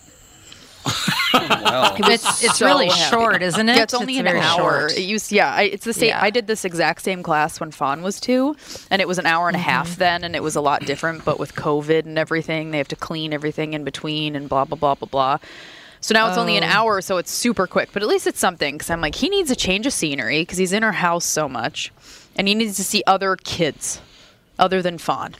Well, 1.32 1.94
It's 2.00 2.42
it's 2.42 2.58
so 2.58 2.66
really 2.66 2.88
happy. 2.88 3.10
short, 3.14 3.42
isn't 3.42 3.68
it? 3.68 3.76
Yeah, 3.76 3.82
it's 3.82 3.94
only 3.94 4.18
an 4.18 4.26
hour. 4.26 4.88
short. 4.88 4.92
It 4.98 5.02
used, 5.02 5.30
yeah, 5.30 5.54
I, 5.54 5.62
it's 5.62 5.84
the 5.84 5.92
same. 5.92 6.08
Yeah. 6.08 6.22
I 6.22 6.30
did 6.30 6.46
this 6.46 6.64
exact 6.64 7.02
same 7.02 7.22
class 7.22 7.60
when 7.60 7.70
Fawn 7.70 8.02
was 8.02 8.18
two, 8.18 8.56
and 8.90 9.00
it 9.00 9.06
was 9.06 9.18
an 9.18 9.26
hour 9.26 9.46
and 9.48 9.56
a 9.56 9.60
Mm-hmm. 9.60 9.68
half 9.68 9.96
then, 9.96 10.24
and 10.24 10.34
it 10.34 10.42
was 10.42 10.56
a 10.56 10.60
lot 10.60 10.84
different. 10.86 11.24
But 11.24 11.38
with 11.38 11.54
COVID 11.54 12.06
and 12.06 12.18
everything, 12.18 12.70
they 12.72 12.78
have 12.78 12.88
to 12.88 12.96
clean 12.96 13.32
everything 13.32 13.74
in 13.74 13.84
between 13.84 14.34
and 14.34 14.48
blah 14.48 14.64
blah 14.64 14.76
blah 14.76 14.94
blah 14.96 15.08
blah. 15.08 15.38
So 16.02 16.14
now 16.14 16.28
it's 16.28 16.38
only 16.38 16.56
an 16.56 16.64
Oh. 16.64 16.68
hour, 16.68 17.00
so 17.02 17.18
it's 17.18 17.30
super 17.30 17.66
quick. 17.66 17.90
But 17.92 18.02
at 18.02 18.08
least 18.08 18.26
it's 18.26 18.38
something 18.40 18.74
because 18.76 18.88
I'm 18.90 19.00
like, 19.00 19.14
he 19.14 19.28
needs 19.28 19.50
a 19.50 19.56
change 19.56 19.86
of 19.86 19.92
scenery 19.92 20.40
because 20.42 20.56
he's 20.58 20.72
in 20.72 20.82
our 20.82 20.92
house 20.92 21.24
so 21.26 21.48
much, 21.48 21.92
and 22.36 22.48
he 22.48 22.54
needs 22.54 22.76
to 22.76 22.84
see 22.84 23.02
other 23.06 23.36
kids, 23.36 24.00
other 24.58 24.80
than 24.80 24.96
Fawn. 24.98 25.34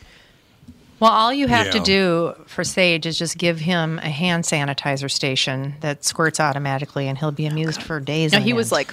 Well, 0.99 1.11
all 1.11 1.33
you 1.33 1.47
have 1.49 1.71
to 1.71 1.81
do 1.81 2.35
for 2.47 2.63
Sage 2.63 3.07
is 3.07 3.17
just 3.19 3.39
give 3.39 3.61
him 3.61 3.99
a 4.01 4.11
hand 4.11 4.45
sanitizer 4.45 5.11
station 5.11 5.77
that 5.81 6.05
squirts 6.05 6.39
automatically, 6.39 7.09
and 7.09 7.17
he'll 7.17 7.33
be 7.33 7.47
amused 7.47 7.83
for 7.83 8.01
days. 8.01 8.33
No, 8.33 8.39
on 8.39 8.45
he 8.45 8.53
was 8.53 8.71
like, 8.71 8.93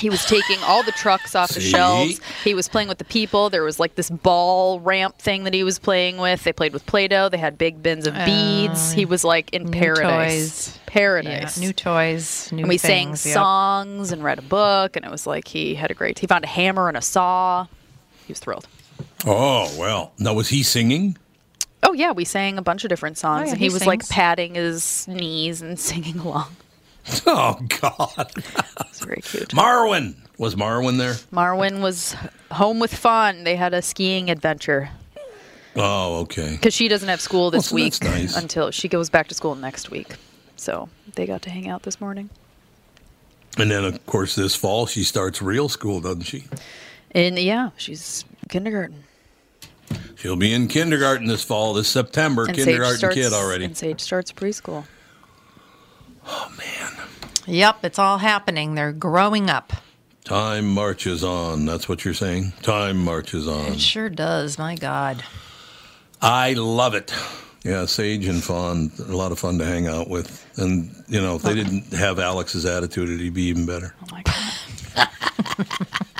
he 0.00 0.10
was 0.10 0.24
taking 0.24 0.58
all 0.64 0.82
the 0.82 0.92
trucks 0.92 1.34
off 1.34 1.48
the 1.50 1.60
See? 1.60 1.70
shelves. 1.70 2.20
He 2.42 2.54
was 2.54 2.68
playing 2.68 2.88
with 2.88 2.98
the 2.98 3.04
people. 3.04 3.50
There 3.50 3.62
was 3.62 3.78
like 3.80 3.94
this 3.94 4.10
ball 4.10 4.80
ramp 4.80 5.18
thing 5.18 5.44
that 5.44 5.54
he 5.54 5.64
was 5.64 5.78
playing 5.78 6.16
with. 6.18 6.44
They 6.44 6.52
played 6.52 6.72
with 6.72 6.84
Play-Doh. 6.86 7.28
They 7.28 7.38
had 7.38 7.56
big 7.58 7.82
bins 7.82 8.06
of 8.06 8.14
beads. 8.24 8.92
He 8.92 9.04
oh, 9.04 9.08
was 9.08 9.24
like 9.24 9.52
in 9.52 9.62
Oh, 9.62 9.64
new 9.66 9.70
paradise. 9.78 10.66
toys. 10.66 10.74
yeah, 10.76 10.80
Paradise. 10.86 11.58
new 11.58 11.72
toys, 11.72 12.52
new 12.52 12.60
and 12.60 12.68
we 12.68 12.78
sang 12.78 13.08
yep. 13.10 13.18
songs 13.18 14.12
and 14.12 14.22
read 14.22 14.38
a 14.38 14.42
book, 14.42 14.96
and 14.96 15.04
it 15.04 15.10
was 15.10 15.26
like 15.26 15.48
he 15.48 15.74
had 15.74 15.90
a 15.90 15.94
great. 15.94 16.18
He 16.18 16.26
found 16.26 16.44
a 16.44 16.48
hammer 16.48 16.88
and 16.88 16.96
a 16.96 17.02
saw. 17.02 17.66
He 18.26 18.32
was 18.32 18.38
thrilled. 18.38 18.66
Oh 19.26 19.74
well. 19.78 20.12
Now 20.18 20.34
was 20.34 20.48
he 20.48 20.62
singing? 20.62 21.16
Oh 21.82 21.92
yeah, 21.92 22.12
we 22.12 22.24
sang 22.24 22.56
a 22.58 22.62
bunch 22.62 22.84
of 22.84 22.88
different 22.88 23.18
songs, 23.18 23.42
oh, 23.42 23.44
yeah, 23.46 23.50
and 23.52 23.58
he, 23.60 23.66
he 23.66 23.72
was 23.72 23.86
like 23.86 24.08
patting 24.08 24.54
his 24.54 25.06
knees 25.08 25.60
and 25.62 25.78
singing 25.90 26.18
along. 26.18 26.54
Oh 27.26 27.58
God. 27.80 28.32
It 28.36 28.88
was 28.88 29.00
very 29.00 29.20
cute. 29.22 29.48
Marwin 29.50 30.14
was 30.38 30.54
Marwin 30.54 30.98
there? 30.98 31.14
Marwin 31.32 31.80
was 31.82 32.14
home 32.50 32.78
with 32.78 32.94
fun. 32.94 33.44
They 33.44 33.56
had 33.56 33.74
a 33.74 33.82
skiing 33.82 34.30
adventure. 34.30 34.90
Oh, 35.76 36.20
okay. 36.20 36.52
because 36.52 36.72
she 36.72 36.86
doesn't 36.88 37.08
have 37.08 37.20
school 37.20 37.50
this 37.50 37.64
Well, 37.64 37.68
so 37.70 37.74
week 37.84 37.94
that's 37.94 38.34
nice. 38.34 38.36
until 38.36 38.70
she 38.70 38.88
goes 38.88 39.10
back 39.10 39.26
to 39.28 39.34
school 39.34 39.54
next 39.56 39.90
week. 39.90 40.14
So 40.56 40.88
they 41.14 41.26
got 41.26 41.42
to 41.42 41.50
hang 41.50 41.68
out 41.68 41.82
this 41.82 42.00
morning. 42.00 42.30
And 43.58 43.70
then 43.70 43.84
of 43.84 44.04
course 44.06 44.34
this 44.34 44.54
fall 44.54 44.86
she 44.86 45.02
starts 45.02 45.42
real 45.42 45.68
school, 45.68 46.00
doesn't 46.00 46.22
she? 46.22 46.44
And 47.10 47.38
yeah, 47.38 47.70
she's 47.76 48.24
kindergarten. 48.48 49.04
She'll 50.16 50.36
be 50.36 50.52
in 50.54 50.68
kindergarten 50.68 51.26
this 51.26 51.44
fall, 51.44 51.74
this 51.74 51.88
September. 51.88 52.46
And 52.46 52.54
kindergarten 52.56 52.96
starts, 52.98 53.14
kid 53.16 53.32
already. 53.32 53.66
And 53.66 53.76
Sage 53.76 54.00
starts 54.00 54.32
preschool. 54.32 54.84
Oh, 56.26 56.50
Yep, 57.46 57.84
it's 57.84 57.98
all 57.98 58.18
happening. 58.18 58.74
They're 58.74 58.92
growing 58.92 59.50
up. 59.50 59.72
Time 60.24 60.66
marches 60.68 61.22
on. 61.22 61.66
That's 61.66 61.88
what 61.88 62.04
you're 62.04 62.14
saying. 62.14 62.52
Time 62.62 63.04
marches 63.04 63.46
on. 63.46 63.74
It 63.74 63.80
sure 63.80 64.08
does. 64.08 64.58
My 64.58 64.74
God. 64.74 65.22
I 66.22 66.54
love 66.54 66.94
it. 66.94 67.12
Yeah, 67.62 67.86
Sage 67.86 68.26
and 68.26 68.42
Fawn, 68.42 68.90
a 68.98 69.16
lot 69.16 69.32
of 69.32 69.38
fun 69.38 69.58
to 69.58 69.64
hang 69.64 69.86
out 69.86 70.08
with. 70.08 70.46
And, 70.58 70.94
you 71.08 71.20
know, 71.20 71.36
if 71.36 71.42
they 71.42 71.54
didn't 71.54 71.92
have 71.92 72.18
Alex's 72.18 72.66
attitude, 72.66 73.08
it'd 73.08 73.34
be 73.34 73.44
even 73.44 73.64
better. 73.66 73.94
Oh 74.02 74.06
my 74.12 74.22
god. 74.22 75.08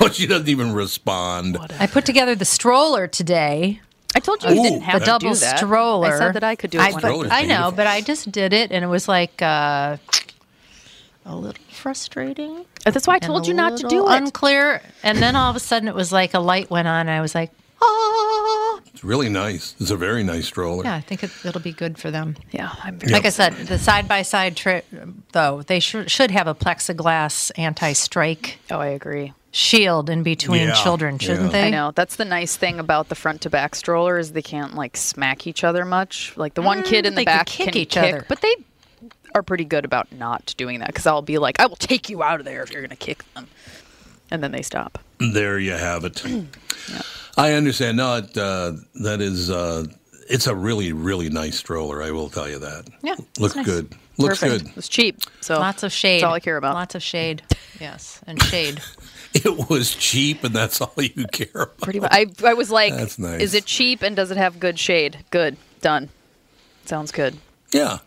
Oh, 0.00 0.08
she 0.08 0.28
doesn't 0.28 0.48
even 0.48 0.72
respond. 0.72 1.58
I 1.80 1.88
put 1.88 2.06
together 2.06 2.36
the 2.36 2.44
stroller 2.44 3.08
today. 3.08 3.80
I 4.14 4.20
told 4.20 4.42
you 4.42 4.50
you 4.50 4.62
didn't 4.62 4.82
have 4.82 5.00
the 5.00 5.00
to 5.00 5.06
double 5.06 5.32
do 5.34 5.40
that. 5.40 5.58
stroller. 5.58 6.14
I 6.14 6.18
said 6.18 6.32
that 6.34 6.44
I 6.44 6.56
could 6.56 6.70
do 6.70 6.78
it. 6.78 6.82
I, 6.82 6.92
one 6.92 7.02
but- 7.02 7.32
I 7.32 7.42
know, 7.44 7.72
but 7.74 7.86
I 7.86 8.00
just 8.00 8.32
did 8.32 8.52
it, 8.52 8.72
and 8.72 8.84
it 8.84 8.88
was 8.88 9.06
like 9.08 9.40
uh, 9.42 9.96
a 11.26 11.36
little 11.36 11.62
frustrating. 11.70 12.64
That's 12.84 13.06
why 13.06 13.16
I 13.16 13.18
told 13.18 13.46
you 13.46 13.54
not 13.54 13.76
to 13.78 13.86
little 13.86 14.06
do 14.06 14.12
it. 14.12 14.16
Unclear, 14.16 14.82
and 15.02 15.18
then 15.18 15.36
all 15.36 15.50
of 15.50 15.56
a 15.56 15.60
sudden 15.60 15.88
it 15.88 15.94
was 15.94 16.10
like 16.12 16.34
a 16.34 16.40
light 16.40 16.70
went 16.70 16.88
on, 16.88 17.00
and 17.00 17.10
I 17.10 17.20
was 17.20 17.34
like, 17.34 17.50
oh, 17.80 18.80
It's 18.92 19.04
really 19.04 19.28
nice. 19.28 19.74
It's 19.80 19.90
a 19.90 19.96
very 19.96 20.22
nice 20.24 20.46
stroller. 20.46 20.84
yeah, 20.84 20.94
I 20.94 21.00
think 21.00 21.22
it, 21.22 21.30
it'll 21.44 21.60
be 21.60 21.72
good 21.72 21.98
for 21.98 22.10
them. 22.10 22.36
yeah, 22.50 22.74
I'm 22.82 22.98
very 22.98 23.12
Like 23.12 23.26
I 23.26 23.30
said, 23.30 23.54
the 23.54 23.78
side 23.78 24.08
by 24.08 24.22
side 24.22 24.56
trip, 24.56 24.84
though, 25.32 25.62
they 25.62 25.80
should 25.80 26.10
should 26.10 26.30
have 26.30 26.46
a 26.46 26.54
plexiglass 26.54 27.50
anti 27.56 27.92
strike 27.92 28.58
Oh, 28.70 28.78
I 28.78 28.88
agree. 28.88 29.32
shield 29.52 30.10
in 30.10 30.22
between 30.22 30.68
Yeah, 30.68 30.74
children, 30.74 31.18
shouldn't 31.18 31.46
yeah. 31.52 31.60
they? 31.60 31.66
I 31.68 31.70
know. 31.70 31.92
That's 31.94 32.16
the 32.16 32.24
nice 32.24 32.56
thing 32.56 32.78
about 32.80 33.08
the 33.08 33.14
front 33.14 33.40
to 33.42 33.50
back 33.50 33.74
stroller 33.74 34.18
is 34.18 34.32
they 34.32 34.42
can't 34.42 34.74
like 34.74 34.96
smack 34.96 35.46
each 35.46 35.64
other 35.64 35.84
much. 35.84 36.36
Like 36.36 36.54
the 36.54 36.62
one 36.62 36.82
kid 36.82 37.06
in 37.06 37.14
the 37.14 37.22
Mm, 37.22 37.24
they 37.24 37.24
could 37.24 37.38
back 37.38 37.46
kick 37.46 37.66
can 37.72 37.76
each 37.76 37.90
kick, 37.90 38.14
other. 38.14 38.24
but 38.28 38.40
they 38.40 38.54
are 39.34 39.42
pretty 39.42 39.64
good 39.64 39.84
about 39.84 40.10
not 40.12 40.54
doing 40.56 40.80
that 40.80 40.88
because 40.88 41.06
I'll 41.06 41.22
be 41.22 41.38
like, 41.38 41.60
I 41.60 41.66
will 41.66 41.76
take 41.76 42.08
you 42.10 42.22
out 42.22 42.40
of 42.40 42.46
there 42.46 42.62
if 42.62 42.70
you're 42.72 42.80
going 42.82 42.90
to 42.90 42.96
kick 42.96 43.22
them, 43.34 43.46
and 44.30 44.42
then 44.42 44.52
they 44.52 44.62
stop. 44.62 44.98
There 45.18 45.58
you 45.58 45.72
have 45.72 46.04
it. 46.04 46.22
I 47.38 47.52
understand. 47.52 47.96
No, 47.96 48.16
it, 48.16 48.36
uh, 48.36 48.72
that 48.96 49.20
is, 49.20 49.50
uh, 49.50 49.84
it's 50.28 50.46
a 50.46 50.54
really, 50.54 50.92
really 50.92 51.30
nice 51.30 51.56
stroller. 51.56 52.02
I 52.02 52.10
will 52.10 52.28
tell 52.28 52.48
you 52.48 52.58
that. 52.58 52.88
Yeah, 53.02 53.14
Looks 53.38 53.56
nice. 53.56 53.64
good. 53.64 53.94
Looks 54.18 54.40
Perfect. 54.40 54.64
good. 54.66 54.76
It's 54.76 54.88
cheap, 54.88 55.20
so 55.40 55.58
Lots 55.58 55.84
of 55.84 55.92
shade. 55.92 56.16
That's 56.22 56.24
all 56.24 56.34
I 56.34 56.40
care 56.40 56.56
about. 56.56 56.74
Lots 56.74 56.94
of 56.94 57.02
shade. 57.02 57.42
Yes, 57.80 58.20
and 58.26 58.42
shade. 58.42 58.80
It 59.34 59.70
was 59.70 59.94
cheap, 59.94 60.42
and 60.42 60.52
that's 60.52 60.80
all 60.80 60.92
you 61.00 61.26
care 61.32 61.46
about. 61.54 61.80
Pretty 61.80 62.00
much. 62.00 62.10
I 62.12 62.26
I 62.44 62.54
was 62.54 62.70
like, 62.72 62.92
That's 62.94 63.18
nice. 63.20 63.40
is 63.40 63.54
it 63.54 63.66
cheap 63.66 64.02
and 64.02 64.16
does 64.16 64.30
it 64.32 64.36
have 64.38 64.58
good 64.58 64.78
shade? 64.80 65.18
Good, 65.30 65.56
done. 65.80 66.08
Sounds 66.86 67.12
good. 67.12 67.36
Yeah. 67.72 67.98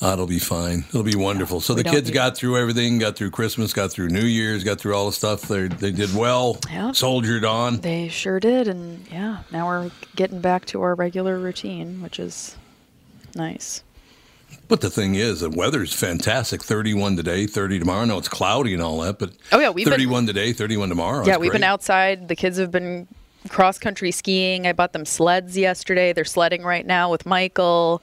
Uh, 0.00 0.12
it'll 0.12 0.26
be 0.26 0.38
fine. 0.38 0.84
It'll 0.88 1.02
be 1.02 1.16
wonderful. 1.16 1.60
So 1.60 1.74
the 1.74 1.84
kids 1.84 2.10
got 2.10 2.36
through 2.36 2.56
everything, 2.58 2.98
got 2.98 3.16
through 3.16 3.30
Christmas, 3.30 3.72
got 3.72 3.90
through 3.90 4.08
New 4.08 4.24
Year's, 4.26 4.62
got 4.64 4.78
through 4.80 4.94
all 4.94 5.06
the 5.06 5.12
stuff. 5.12 5.42
They 5.42 5.68
they 5.68 5.90
did 5.90 6.14
well. 6.14 6.58
Yeah. 6.70 6.92
Soldiered 6.92 7.44
on. 7.44 7.78
They 7.80 8.08
sure 8.08 8.38
did, 8.40 8.68
and 8.68 9.06
yeah, 9.10 9.38
now 9.52 9.66
we're 9.66 9.90
getting 10.16 10.40
back 10.40 10.66
to 10.66 10.82
our 10.82 10.94
regular 10.94 11.38
routine, 11.38 12.00
which 12.02 12.18
is 12.20 12.56
nice. 13.34 13.82
But 14.66 14.80
the 14.82 14.90
thing 14.90 15.14
is, 15.14 15.40
the 15.40 15.50
weather's 15.50 15.92
fantastic. 15.92 16.62
31 16.62 17.16
today, 17.16 17.46
30 17.46 17.78
tomorrow. 17.80 18.02
I 18.02 18.04
know 18.04 18.18
it's 18.18 18.28
cloudy 18.28 18.72
and 18.74 18.82
all 18.82 19.00
that, 19.00 19.18
but 19.18 19.32
Oh, 19.52 19.58
yeah, 19.58 19.70
we've 19.70 19.84
been- 19.86 19.92
31 19.92 20.26
today, 20.26 20.52
31 20.52 20.88
tomorrow. 20.90 21.24
yeah, 21.26 21.36
we've 21.38 21.52
been 21.52 21.62
outside. 21.64 22.28
The 22.28 22.36
kids 22.36 22.58
have 22.58 22.70
been 22.70 23.06
cross 23.48 23.78
country 23.78 24.10
skiing. 24.10 24.66
I 24.66 24.72
bought 24.72 24.92
them 24.92 25.04
sleds 25.06 25.56
yesterday. 25.56 26.12
They're 26.12 26.24
sledding 26.24 26.62
right 26.62 26.84
now 26.86 27.10
with 27.10 27.24
Michael. 27.26 28.02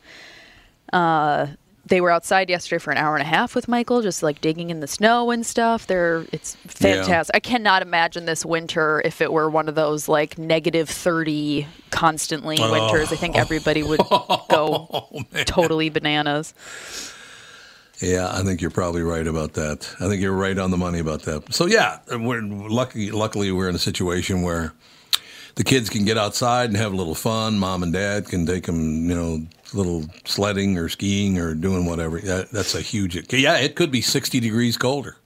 Uh, 0.94 1.48
they 1.86 2.02
were 2.02 2.10
outside 2.12 2.50
yesterday 2.50 2.80
for 2.80 2.92
an 2.92 2.98
hour 2.98 3.16
and 3.16 3.22
a 3.22 3.26
half 3.26 3.54
with 3.54 3.68
Michael, 3.68 4.02
just 4.02 4.24
like 4.24 4.42
digging 4.42 4.70
in 4.70 4.80
the 4.80 4.88
snow 4.88 5.32
and 5.32 5.46
stuff. 5.46 5.88
They're 5.88 6.26
it's 6.32 6.56
fantastic. 6.56 7.36
I 7.36 7.40
cannot 7.40 7.82
imagine 7.82 8.26
this 8.26 8.46
winter 8.46 9.02
if 9.06 9.22
it 9.22 9.32
were 9.32 9.50
one 9.50 9.70
of 9.70 9.76
those 9.76 10.08
like 10.08 10.38
negative 10.38 10.90
thirty 10.90 11.68
constantly 11.92 12.58
oh. 12.60 12.72
winters. 12.72 13.12
I 13.12 13.16
think 13.16 13.38
everybody 13.38 13.84
would 13.84 14.00
go 14.10 14.86
Oh, 14.90 15.22
totally 15.46 15.90
bananas. 15.90 16.54
Yeah, 18.02 18.30
I 18.32 18.44
think 18.44 18.62
you're 18.62 18.72
probably 18.72 19.04
right 19.04 19.26
about 19.26 19.54
that. 19.54 19.90
I 20.00 20.08
think 20.10 20.22
you're 20.22 20.34
right 20.34 20.58
on 20.58 20.72
the 20.72 20.78
money 20.78 21.00
about 21.00 21.24
that. 21.24 21.54
So 21.54 21.66
yeah, 21.66 22.00
we're 22.12 22.42
lucky. 22.42 23.12
Luckily, 23.12 23.52
we're 23.52 23.70
in 23.70 23.76
a 23.76 23.80
situation 23.80 24.42
where 24.42 24.74
the 25.56 25.64
kids 25.64 25.90
can 25.90 26.04
get 26.04 26.18
outside 26.18 26.70
and 26.70 26.78
have 26.78 26.92
a 26.92 26.96
little 26.96 27.16
fun. 27.16 27.58
Mom 27.58 27.84
and 27.84 27.94
dad 27.94 28.28
can 28.28 28.46
take 28.46 28.66
them, 28.66 29.10
you 29.10 29.16
know, 29.16 29.46
little 29.74 30.06
sledding 30.26 30.78
or 30.78 30.90
skiing 30.90 31.38
or 31.40 31.54
doing 31.56 31.86
whatever. 31.86 32.20
That, 32.20 32.52
that's 32.52 32.76
a 32.76 32.82
huge. 32.82 33.32
Yeah, 33.34 33.58
it 33.58 33.76
could 33.76 33.92
be 33.92 34.02
60 34.02 34.40
degrees 34.40 34.78
colder. 34.78 35.18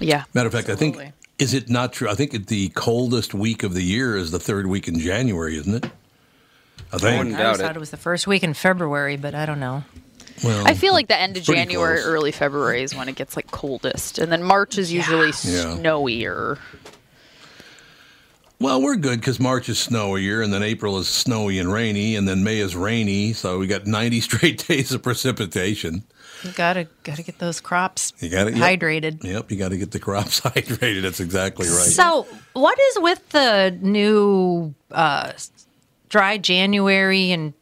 Yeah. 0.00 0.24
Matter 0.34 0.48
of 0.48 0.52
fact, 0.52 0.68
I 0.68 0.74
think 0.74 0.98
is 1.38 1.54
it 1.54 1.68
not 1.70 1.92
true? 1.92 2.08
I 2.08 2.14
think 2.14 2.34
it, 2.34 2.46
the 2.48 2.68
coldest 2.70 3.34
week 3.34 3.62
of 3.62 3.74
the 3.74 3.82
year 3.82 4.16
is 4.16 4.30
the 4.30 4.38
third 4.38 4.66
week 4.66 4.88
in 4.88 4.98
January, 4.98 5.56
isn't 5.56 5.84
it? 5.84 5.90
I 6.92 6.98
think. 6.98 7.18
wouldn't 7.18 7.36
I 7.36 7.42
doubt 7.42 7.56
thought 7.58 7.70
it. 7.70 7.76
it 7.76 7.80
was 7.80 7.90
the 7.90 7.96
first 7.96 8.26
week 8.26 8.42
in 8.42 8.54
February, 8.54 9.16
but 9.16 9.34
I 9.34 9.46
don't 9.46 9.60
know. 9.60 9.84
Well, 10.42 10.66
I 10.66 10.74
feel 10.74 10.92
like 10.92 11.06
the 11.08 11.16
end 11.18 11.36
of 11.36 11.44
January, 11.44 11.96
close. 11.98 12.06
early 12.06 12.32
February 12.32 12.82
is 12.82 12.94
when 12.94 13.08
it 13.08 13.14
gets 13.14 13.36
like 13.36 13.50
coldest, 13.50 14.18
and 14.18 14.32
then 14.32 14.42
March 14.42 14.76
is 14.76 14.92
usually 14.92 15.28
Yeah. 15.28 15.76
snowier. 15.76 16.58
Well, 18.62 18.80
we're 18.80 18.94
good 18.96 19.18
because 19.20 19.40
March 19.40 19.68
is 19.68 19.76
snowier, 19.76 20.42
and 20.44 20.52
then 20.54 20.62
April 20.62 20.96
is 20.98 21.08
snowy 21.08 21.58
and 21.58 21.72
rainy, 21.72 22.14
and 22.14 22.28
then 22.28 22.44
May 22.44 22.58
is 22.58 22.76
rainy. 22.76 23.32
So 23.32 23.58
we 23.58 23.66
got 23.66 23.86
90 23.88 24.20
straight 24.28 24.66
days 24.68 24.92
of 24.92 25.02
precipitation. 25.02 26.04
You 26.44 26.52
gotta 26.52 26.86
gotta 27.04 27.22
get 27.22 27.38
those 27.38 27.60
crops 27.60 28.12
You 28.20 28.28
got 28.28 28.46
it 28.48 28.54
hydrated. 28.54 29.22
Yep, 29.22 29.50
you 29.50 29.56
got 29.56 29.68
to 29.70 29.76
get 29.76 29.90
the 29.92 29.98
crops 30.00 30.40
hydrated. 30.42 31.02
That's 31.02 31.20
exactly 31.20 31.66
right. 31.68 31.76
So, 31.86 32.26
what 32.52 32.78
is 32.78 32.98
with 33.00 33.28
the 33.30 33.76
new 33.80 34.74
uh, 34.90 35.32
dry 36.08 36.38
January 36.38 37.30
and 37.32 37.54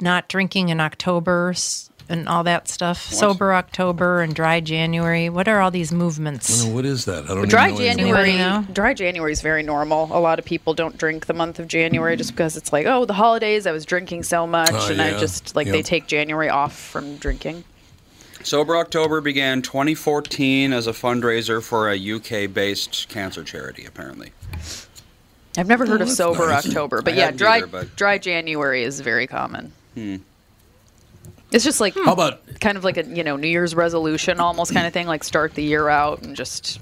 not 0.00 0.28
drinking 0.28 0.68
in 0.70 0.80
October 0.80 1.50
s- 1.50 1.90
and 2.08 2.28
all 2.28 2.44
that 2.44 2.68
stuff? 2.68 3.00
Sober 3.02 3.54
October 3.54 4.20
and 4.22 4.34
dry 4.34 4.60
January. 4.60 5.28
What 5.28 5.48
are 5.48 5.60
all 5.60 5.70
these 5.70 5.92
movements? 5.92 6.64
Oh, 6.64 6.70
what 6.70 6.84
is 6.84 7.04
that? 7.06 7.24
I 7.24 7.34
don't 7.34 7.48
Dry 7.48 7.68
even 7.70 7.78
know. 7.78 7.84
January. 7.84 8.30
Anybody 8.30 8.38
know? 8.38 8.66
Dry 8.72 8.94
January 8.94 9.32
is 9.32 9.40
very 9.40 9.62
normal. 9.62 10.04
A 10.16 10.20
lot 10.20 10.38
of 10.38 10.44
people 10.44 10.74
don't 10.74 10.96
drink 10.98 11.26
the 11.26 11.34
month 11.34 11.58
of 11.58 11.68
January 11.68 12.16
just 12.16 12.30
because 12.32 12.56
it's 12.56 12.72
like, 12.72 12.86
oh, 12.86 13.04
the 13.04 13.14
holidays. 13.14 13.66
I 13.66 13.72
was 13.72 13.84
drinking 13.84 14.22
so 14.24 14.46
much, 14.46 14.70
Oh, 14.72 14.88
and 14.90 15.00
I 15.00 15.18
just 15.18 15.56
like 15.56 15.66
they 15.68 15.82
take 15.82 16.06
January 16.06 16.48
off 16.48 16.76
from 16.78 17.16
drinking. 17.16 17.64
Sober 18.42 18.76
October 18.76 19.22
began 19.22 19.62
2014 19.62 20.74
as 20.74 20.86
a 20.86 20.92
fundraiser 20.92 21.62
for 21.62 21.88
a 21.90 21.96
UK-based 21.96 23.08
cancer 23.08 23.42
charity. 23.42 23.86
Apparently, 23.86 24.32
I've 25.56 25.66
never 25.68 25.86
heard 25.86 26.02
of 26.02 26.10
sober 26.10 26.48
nice. 26.48 26.66
October, 26.66 27.00
but 27.00 27.14
I 27.14 27.16
yeah, 27.16 27.30
dry 27.30 27.56
either, 27.58 27.66
but- 27.68 27.96
dry 27.96 28.18
January 28.18 28.82
is 28.82 29.00
very 29.00 29.26
common. 29.26 29.72
Hmm. 29.94 30.16
It's 31.54 31.62
just 31.62 31.80
like 31.80 31.94
How 31.94 32.12
about 32.12 32.40
kind 32.60 32.76
of 32.76 32.82
like 32.82 32.96
a 32.96 33.04
you 33.04 33.22
know 33.22 33.36
New 33.36 33.46
Year's 33.46 33.76
resolution 33.76 34.40
almost 34.40 34.74
kind 34.74 34.88
of 34.88 34.92
thing, 34.92 35.06
like 35.06 35.22
start 35.22 35.54
the 35.54 35.62
year 35.62 35.88
out 35.88 36.22
and 36.22 36.34
just 36.34 36.80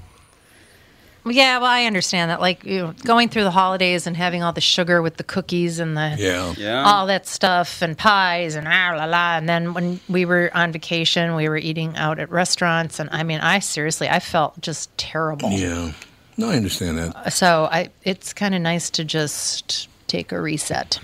yeah, 1.25 1.59
well, 1.59 1.67
I 1.67 1.85
understand 1.85 2.31
that. 2.31 2.41
Like 2.41 2.63
you 2.65 2.79
know, 2.79 2.93
going 3.05 3.29
through 3.29 3.43
the 3.43 3.51
holidays 3.51 4.07
and 4.07 4.17
having 4.17 4.41
all 4.41 4.51
the 4.51 4.61
sugar 4.61 5.01
with 5.01 5.17
the 5.17 5.23
cookies 5.23 5.79
and 5.79 5.95
the 5.95 6.15
yeah? 6.17 6.53
yeah. 6.57 6.83
all 6.83 7.05
that 7.07 7.27
stuff 7.27 7.83
and 7.83 7.95
pies 7.95 8.55
and 8.55 8.67
ah 8.67 8.95
la 8.97 9.05
la. 9.05 9.37
And 9.37 9.47
then 9.47 9.75
when 9.75 9.99
we 10.09 10.25
were 10.25 10.49
on 10.55 10.71
vacation, 10.71 11.35
we 11.35 11.47
were 11.47 11.57
eating 11.57 11.95
out 11.95 12.17
at 12.17 12.31
restaurants, 12.31 12.99
and 12.99 13.09
I 13.11 13.21
mean, 13.23 13.41
I 13.41 13.59
seriously, 13.59 14.09
I 14.09 14.19
felt 14.19 14.59
just 14.59 14.95
terrible. 14.97 15.51
Yeah. 15.51 15.93
No, 16.35 16.49
I 16.49 16.55
understand 16.55 16.97
that. 16.97 17.31
So 17.31 17.69
I, 17.71 17.89
it's 18.03 18.33
kind 18.33 18.55
of 18.55 18.61
nice 18.61 18.89
to 18.89 19.05
just 19.05 19.87
take 20.07 20.31
a 20.31 20.41
reset. 20.41 20.99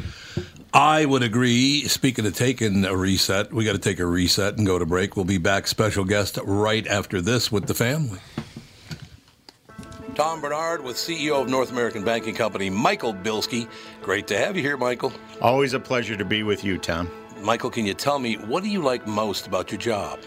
I 0.74 1.06
would 1.06 1.24
agree. 1.24 1.88
Speaking 1.88 2.28
of 2.28 2.36
taking 2.36 2.86
a 2.86 2.96
reset, 2.96 3.52
we 3.52 3.66
got 3.66 3.74
to 3.74 3.80
take 3.80 4.00
a 4.00 4.06
reset 4.06 4.58
and 4.58 4.68
go 4.68 4.78
to 4.78 4.86
break. 4.86 5.16
We'll 5.16 5.26
be 5.26 5.40
back, 5.40 5.66
special 5.66 6.06
guest, 6.06 6.38
right 6.44 6.86
after 6.86 7.22
this 7.22 7.52
with 7.52 7.66
the 7.66 7.74
family. 7.74 8.20
Tom 10.14 10.42
Barnard 10.42 10.84
with 10.84 10.96
CEO 10.96 11.42
of 11.42 11.50
North 11.50 11.72
American 11.72 12.04
Banking 12.04 12.36
Company, 12.36 12.70
Michael 12.70 13.14
Bilski. 13.16 13.68
Great 14.04 14.28
to 14.28 14.38
have 14.38 14.56
you 14.56 14.62
here, 14.62 14.78
Michael. 14.78 15.12
Always 15.42 15.74
a 15.74 15.80
pleasure 15.80 16.16
to 16.16 16.26
be 16.26 16.44
with 16.44 16.64
you, 16.64 16.78
Tom. 16.78 17.10
Michael, 17.42 17.72
can 17.72 17.86
you 17.86 17.96
tell 17.96 18.20
me 18.20 18.36
what 18.36 18.62
do 18.62 18.70
you 18.70 18.84
like 18.84 19.08
most 19.08 19.48
about 19.48 19.72
your 19.72 19.80
job? 19.80 20.20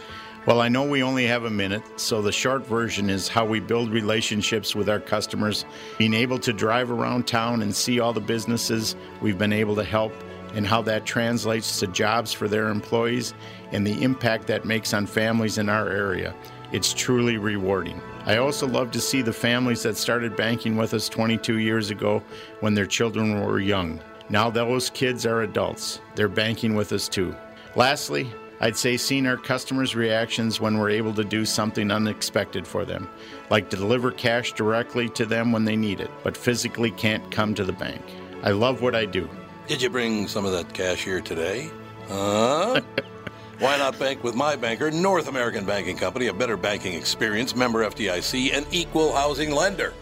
Well, 0.44 0.60
I 0.60 0.68
know 0.68 0.82
we 0.82 1.04
only 1.04 1.24
have 1.26 1.44
a 1.44 1.50
minute, 1.50 1.84
so 2.00 2.20
the 2.20 2.32
short 2.32 2.66
version 2.66 3.08
is 3.08 3.28
how 3.28 3.44
we 3.44 3.60
build 3.60 3.90
relationships 3.90 4.74
with 4.74 4.88
our 4.88 4.98
customers, 4.98 5.64
being 5.98 6.14
able 6.14 6.38
to 6.40 6.52
drive 6.52 6.90
around 6.90 7.28
town 7.28 7.62
and 7.62 7.72
see 7.72 8.00
all 8.00 8.12
the 8.12 8.20
businesses 8.20 8.96
we've 9.20 9.38
been 9.38 9.52
able 9.52 9.76
to 9.76 9.84
help, 9.84 10.12
and 10.54 10.66
how 10.66 10.82
that 10.82 11.06
translates 11.06 11.80
to 11.80 11.86
jobs 11.86 12.32
for 12.32 12.48
their 12.48 12.68
employees 12.68 13.34
and 13.72 13.86
the 13.86 14.02
impact 14.02 14.46
that 14.46 14.64
makes 14.64 14.92
on 14.94 15.06
families 15.06 15.58
in 15.58 15.68
our 15.68 15.88
area. 15.88 16.34
It's 16.72 16.92
truly 16.92 17.36
rewarding. 17.36 18.00
I 18.24 18.36
also 18.36 18.66
love 18.66 18.90
to 18.92 19.00
see 19.00 19.20
the 19.20 19.32
families 19.32 19.82
that 19.82 19.96
started 19.96 20.36
banking 20.36 20.76
with 20.76 20.94
us 20.94 21.08
22 21.08 21.58
years 21.58 21.90
ago 21.90 22.22
when 22.60 22.74
their 22.74 22.86
children 22.86 23.40
were 23.40 23.60
young. 23.60 24.00
Now 24.28 24.48
those 24.48 24.88
kids 24.90 25.26
are 25.26 25.42
adults. 25.42 26.00
They're 26.14 26.28
banking 26.28 26.74
with 26.74 26.92
us 26.92 27.08
too. 27.08 27.34
Lastly, 27.74 28.30
I'd 28.60 28.76
say 28.76 28.96
seeing 28.96 29.26
our 29.26 29.36
customers' 29.36 29.96
reactions 29.96 30.60
when 30.60 30.78
we're 30.78 30.90
able 30.90 31.12
to 31.14 31.24
do 31.24 31.44
something 31.44 31.90
unexpected 31.90 32.64
for 32.64 32.84
them, 32.84 33.10
like 33.50 33.68
deliver 33.68 34.12
cash 34.12 34.52
directly 34.52 35.08
to 35.10 35.26
them 35.26 35.50
when 35.50 35.64
they 35.64 35.74
need 35.74 36.00
it, 36.00 36.10
but 36.22 36.36
physically 36.36 36.92
can't 36.92 37.28
come 37.32 37.54
to 37.54 37.64
the 37.64 37.72
bank. 37.72 38.00
I 38.44 38.52
love 38.52 38.80
what 38.80 38.94
I 38.94 39.04
do. 39.04 39.28
Did 39.68 39.80
you 39.80 39.90
bring 39.90 40.26
some 40.26 40.44
of 40.44 40.52
that 40.52 40.74
cash 40.74 41.04
here 41.04 41.20
today? 41.20 41.70
Huh? 42.08 42.80
Why 43.60 43.78
not 43.78 43.96
bank 43.96 44.24
with 44.24 44.34
my 44.34 44.56
banker, 44.56 44.90
North 44.90 45.28
American 45.28 45.64
Banking 45.64 45.96
Company, 45.96 46.26
a 46.26 46.32
better 46.34 46.56
banking 46.56 46.94
experience, 46.94 47.54
member 47.54 47.88
FDIC, 47.88 48.52
and 48.52 48.66
equal 48.72 49.12
housing 49.12 49.52
lender? 49.52 49.94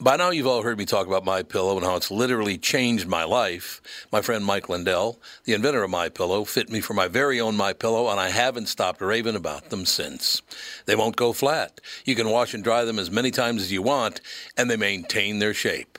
By 0.00 0.14
now, 0.14 0.30
you've 0.30 0.46
all 0.46 0.62
heard 0.62 0.78
me 0.78 0.86
talk 0.86 1.08
about 1.08 1.24
My 1.24 1.42
Pillow 1.42 1.76
and 1.76 1.84
how 1.84 1.96
it's 1.96 2.12
literally 2.12 2.56
changed 2.56 3.08
my 3.08 3.24
life. 3.24 3.82
My 4.12 4.22
friend 4.22 4.44
Mike 4.44 4.68
Lindell, 4.68 5.20
the 5.42 5.54
inventor 5.54 5.82
of 5.82 5.90
My 5.90 6.08
Pillow, 6.08 6.44
fit 6.44 6.70
me 6.70 6.80
for 6.80 6.94
my 6.94 7.08
very 7.08 7.40
own 7.40 7.56
My 7.56 7.72
Pillow, 7.72 8.08
and 8.08 8.20
I 8.20 8.28
haven't 8.28 8.66
stopped 8.66 9.00
raving 9.00 9.34
about 9.34 9.70
them 9.70 9.86
since. 9.86 10.40
They 10.86 10.94
won't 10.94 11.16
go 11.16 11.32
flat. 11.32 11.80
You 12.04 12.14
can 12.14 12.30
wash 12.30 12.54
and 12.54 12.62
dry 12.62 12.84
them 12.84 13.00
as 13.00 13.10
many 13.10 13.32
times 13.32 13.60
as 13.60 13.72
you 13.72 13.82
want, 13.82 14.20
and 14.56 14.70
they 14.70 14.76
maintain 14.76 15.40
their 15.40 15.52
shape. 15.52 15.98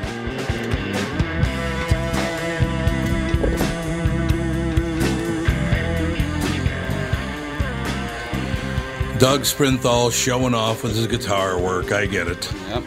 Doug 9.21 9.41
Sprinthal 9.41 10.11
showing 10.11 10.55
off 10.55 10.81
with 10.81 10.95
his 10.95 11.05
guitar 11.05 11.61
work. 11.61 11.91
I 11.91 12.07
get 12.07 12.27
it. 12.27 12.51
Yep. 12.69 12.83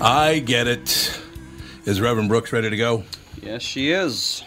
I 0.00 0.40
get 0.40 0.66
it. 0.66 1.16
Is 1.84 2.00
Reverend 2.00 2.28
Brooks 2.28 2.52
ready 2.52 2.68
to 2.68 2.76
go? 2.76 3.04
Yes, 3.40 3.62
she 3.62 3.92
is. 3.92 4.42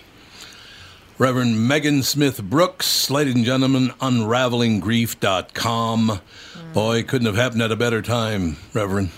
Reverend 1.18 1.66
Megan 1.66 2.04
Smith 2.04 2.44
Brooks, 2.44 3.10
ladies 3.10 3.36
and 3.36 3.46
gentlemen, 3.46 3.92
unravelinggrief.com. 4.02 6.20
Boy, 6.74 7.04
couldn't 7.04 7.28
have 7.28 7.38
happened 7.38 7.62
at 7.62 7.72
a 7.72 7.78
better 7.78 8.02
time, 8.02 8.58
Reverend. 8.74 9.12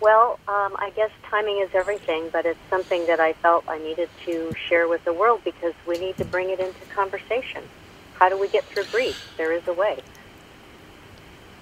Well, 0.00 0.40
um, 0.48 0.74
I 0.78 0.90
guess 0.96 1.10
timing 1.24 1.58
is 1.58 1.68
everything, 1.74 2.30
but 2.32 2.46
it's 2.46 2.58
something 2.70 3.06
that 3.08 3.20
I 3.20 3.34
felt 3.34 3.68
I 3.68 3.76
needed 3.76 4.08
to 4.24 4.54
share 4.54 4.88
with 4.88 5.04
the 5.04 5.12
world 5.12 5.42
because 5.44 5.74
we 5.86 5.98
need 5.98 6.16
to 6.16 6.24
bring 6.24 6.48
it 6.48 6.60
into 6.60 6.80
conversation. 6.94 7.62
How 8.18 8.28
do 8.28 8.38
we 8.38 8.48
get 8.48 8.64
through 8.64 8.84
grief? 8.84 9.32
There 9.36 9.52
is 9.52 9.66
a 9.68 9.72
way. 9.72 10.00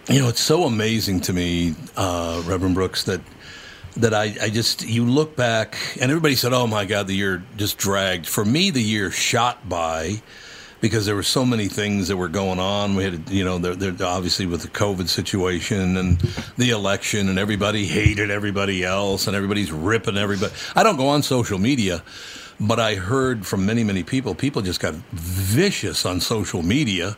You 0.09 0.21
know, 0.21 0.29
it's 0.29 0.41
so 0.41 0.65
amazing 0.65 1.21
to 1.23 1.33
me, 1.33 1.75
uh, 1.97 2.43
Reverend 2.47 2.75
Brooks, 2.75 3.05
that 3.05 3.21
that 3.97 4.15
I, 4.15 4.37
I 4.41 4.51
just 4.51 4.87
you 4.87 5.05
look 5.05 5.37
back 5.37 5.77
and 6.01 6.11
everybody 6.11 6.35
said, 6.35 6.53
"Oh 6.53 6.67
my 6.67 6.85
God, 6.85 7.09
the 7.09 7.15
year 7.15 7.43
just 7.57 7.77
dragged." 7.77 8.27
For 8.27 8.45
me, 8.45 8.71
the 8.71 8.83
year 8.83 9.11
shot 9.11 9.69
by 9.69 10.23
because 10.81 11.07
there 11.07 11.17
were 11.17 11.23
so 11.23 11.45
many 11.45 11.69
things 11.69 12.09
that 12.09 12.17
were 12.17 12.29
going 12.29 12.61
on. 12.61 12.95
We 12.95 13.05
had, 13.05 13.29
you 13.31 13.45
know, 13.45 13.59
there, 13.59 13.75
there, 13.75 14.07
obviously 14.07 14.47
with 14.47 14.63
the 14.63 14.69
COVID 14.69 15.09
situation 15.09 15.97
and 15.97 16.19
the 16.59 16.71
election, 16.71 17.29
and 17.29 17.39
everybody 17.39 17.87
hated 17.87 18.31
everybody 18.31 18.85
else, 18.85 19.27
and 19.27 19.35
everybody's 19.35 19.73
ripping 19.73 20.17
everybody. 20.17 20.53
I 20.75 20.83
don't 20.83 20.97
go 20.97 21.09
on 21.09 21.23
social 21.23 21.59
media, 21.59 22.03
but 22.61 22.81
I 22.81 22.95
heard 22.95 23.47
from 23.47 23.67
many, 23.67 23.85
many 23.85 24.03
people. 24.03 24.35
People 24.35 24.63
just 24.63 24.81
got 24.81 24.95
vicious 25.13 26.07
on 26.07 26.21
social 26.21 26.63
media. 26.63 27.17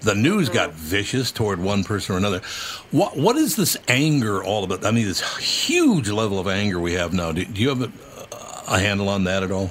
The 0.00 0.14
news 0.14 0.48
got 0.48 0.72
vicious 0.72 1.32
toward 1.32 1.60
one 1.60 1.82
person 1.82 2.14
or 2.14 2.18
another. 2.18 2.40
What 2.92 3.16
what 3.16 3.36
is 3.36 3.56
this 3.56 3.76
anger 3.88 4.42
all 4.44 4.62
about? 4.64 4.84
I 4.84 4.92
mean, 4.92 5.06
this 5.06 5.38
huge 5.38 6.08
level 6.08 6.38
of 6.38 6.46
anger 6.46 6.78
we 6.78 6.92
have 6.94 7.12
now. 7.12 7.32
Do, 7.32 7.44
do 7.44 7.60
you 7.60 7.68
have 7.70 7.82
a, 7.82 8.72
a 8.72 8.78
handle 8.78 9.08
on 9.08 9.24
that 9.24 9.42
at 9.42 9.50
all? 9.50 9.70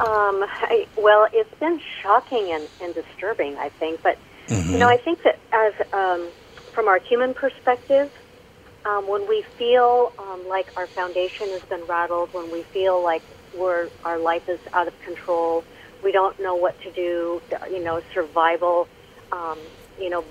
Um, 0.00 0.44
I, 0.44 0.86
well, 0.96 1.28
it's 1.32 1.54
been 1.58 1.80
shocking 2.02 2.52
and, 2.52 2.68
and 2.82 2.94
disturbing, 2.94 3.56
I 3.56 3.70
think. 3.70 4.02
But 4.02 4.18
Mm-hmm. 4.50 4.72
you 4.72 4.78
know, 4.78 4.88
I 4.88 4.96
think 4.96 5.22
that 5.22 5.38
as 5.52 5.72
um, 5.92 6.28
from 6.72 6.88
our 6.88 6.98
human 6.98 7.34
perspective, 7.34 8.10
um, 8.84 9.06
when 9.06 9.28
we 9.28 9.42
feel 9.56 10.12
um, 10.18 10.46
like 10.48 10.76
our 10.76 10.88
foundation 10.88 11.48
has 11.50 11.62
been 11.62 11.84
rattled, 11.84 12.34
when 12.34 12.50
we 12.50 12.62
feel 12.64 13.02
like 13.02 13.22
we're 13.56 13.88
our 14.04 14.18
life 14.18 14.48
is 14.48 14.60
out 14.72 14.88
of 14.88 15.00
control, 15.02 15.64
we 16.02 16.12
don't 16.12 16.38
know 16.40 16.54
what 16.54 16.80
to 16.82 16.90
do. 16.92 17.40
You 17.70 17.82
know, 17.82 18.02
survival, 18.14 18.88
um, 19.32 19.58
you 20.00 20.10
know, 20.10 20.24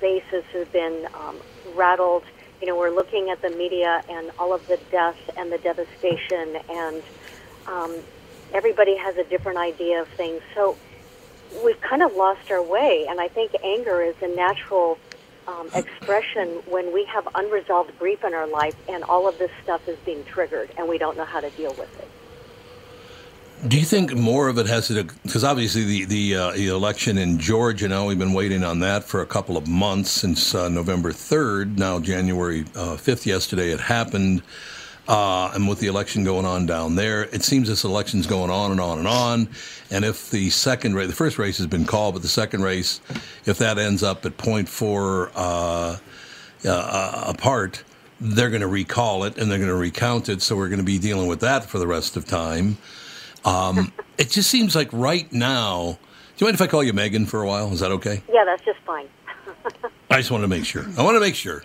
bases 0.00 0.44
has 0.52 0.66
been 0.68 1.06
um, 1.14 1.36
rattled. 1.74 2.24
You 2.60 2.68
know, 2.68 2.76
we're 2.76 2.94
looking 2.94 3.30
at 3.30 3.42
the 3.42 3.50
media 3.50 4.02
and 4.08 4.30
all 4.38 4.54
of 4.54 4.66
the 4.66 4.78
death 4.90 5.18
and 5.36 5.52
the 5.52 5.58
devastation, 5.58 6.56
and 6.70 7.02
um, 7.66 7.96
everybody 8.52 8.96
has 8.96 9.16
a 9.16 9.24
different 9.24 9.58
idea 9.58 10.00
of 10.00 10.08
things. 10.08 10.40
So 10.54 10.76
we've 11.64 11.80
kind 11.80 12.02
of 12.02 12.14
lost 12.14 12.50
our 12.50 12.62
way, 12.62 13.06
and 13.08 13.20
I 13.20 13.28
think 13.28 13.52
anger 13.62 14.02
is 14.02 14.14
a 14.22 14.28
natural 14.28 14.98
um, 15.46 15.68
expression 15.74 16.62
when 16.66 16.92
we 16.92 17.04
have 17.04 17.28
unresolved 17.34 17.98
grief 17.98 18.24
in 18.24 18.32
our 18.32 18.46
life, 18.46 18.76
and 18.88 19.04
all 19.04 19.28
of 19.28 19.38
this 19.38 19.50
stuff 19.62 19.86
is 19.88 19.98
being 20.06 20.24
triggered, 20.24 20.70
and 20.78 20.88
we 20.88 20.96
don't 20.96 21.16
know 21.16 21.24
how 21.24 21.40
to 21.40 21.50
deal 21.50 21.74
with 21.74 21.98
it. 21.98 22.08
Do 23.66 23.78
you 23.78 23.86
think 23.86 24.14
more 24.14 24.48
of 24.48 24.58
it 24.58 24.66
has 24.66 24.88
to 24.88 25.02
do 25.02 25.14
because 25.22 25.42
obviously 25.42 25.84
the 25.84 26.04
the, 26.04 26.36
uh, 26.36 26.50
the 26.50 26.68
election 26.68 27.16
in 27.16 27.38
Georgia 27.38 27.88
now 27.88 28.06
we've 28.06 28.18
been 28.18 28.34
waiting 28.34 28.62
on 28.62 28.80
that 28.80 29.04
for 29.04 29.22
a 29.22 29.26
couple 29.26 29.56
of 29.56 29.66
months 29.66 30.10
since 30.10 30.54
uh, 30.54 30.68
November 30.68 31.12
third. 31.12 31.78
Now 31.78 31.98
January 31.98 32.66
uh, 32.74 32.98
fifth. 32.98 33.26
yesterday 33.26 33.70
it 33.70 33.80
happened, 33.80 34.42
uh, 35.08 35.50
and 35.54 35.66
with 35.66 35.80
the 35.80 35.86
election 35.86 36.24
going 36.24 36.44
on 36.44 36.66
down 36.66 36.96
there, 36.96 37.22
it 37.22 37.42
seems 37.42 37.68
this 37.68 37.84
election's 37.84 38.26
going 38.26 38.50
on 38.50 38.70
and 38.70 38.82
on 38.82 38.98
and 38.98 39.08
on. 39.08 39.48
And 39.90 40.04
if 40.04 40.30
the 40.30 40.50
second 40.50 40.94
race, 40.94 41.08
the 41.08 41.14
first 41.14 41.38
race 41.38 41.56
has 41.56 41.66
been 41.66 41.86
called, 41.86 42.16
but 42.16 42.22
the 42.22 42.28
second 42.28 42.62
race, 42.62 43.00
if 43.46 43.56
that 43.58 43.78
ends 43.78 44.02
up 44.02 44.26
at 44.26 44.36
point 44.36 44.68
four 44.68 45.30
uh, 45.34 45.96
apart, 46.62 47.82
they're 48.20 48.50
going 48.50 48.60
to 48.60 48.68
recall 48.68 49.24
it 49.24 49.38
and 49.38 49.50
they're 49.50 49.58
going 49.58 49.70
to 49.70 49.74
recount 49.74 50.28
it. 50.28 50.42
So 50.42 50.54
we're 50.54 50.68
going 50.68 50.80
to 50.80 50.84
be 50.84 50.98
dealing 50.98 51.28
with 51.28 51.40
that 51.40 51.64
for 51.64 51.78
the 51.78 51.86
rest 51.86 52.18
of 52.18 52.26
time. 52.26 52.76
Um, 53.44 53.92
it 54.18 54.30
just 54.30 54.50
seems 54.50 54.74
like 54.74 54.88
right 54.92 55.30
now. 55.32 55.98
Do 56.36 56.44
you 56.44 56.46
mind 56.48 56.54
if 56.54 56.62
I 56.62 56.66
call 56.66 56.82
you 56.82 56.92
Megan 56.92 57.26
for 57.26 57.42
a 57.42 57.46
while? 57.46 57.72
Is 57.72 57.80
that 57.80 57.92
okay? 57.92 58.22
Yeah, 58.32 58.44
that's 58.44 58.64
just 58.64 58.80
fine. 58.80 59.06
I 60.10 60.16
just 60.18 60.30
wanted 60.30 60.42
to 60.42 60.48
make 60.48 60.64
sure. 60.64 60.84
I 60.98 61.02
want 61.02 61.14
to 61.16 61.20
make 61.20 61.34
sure. 61.36 61.62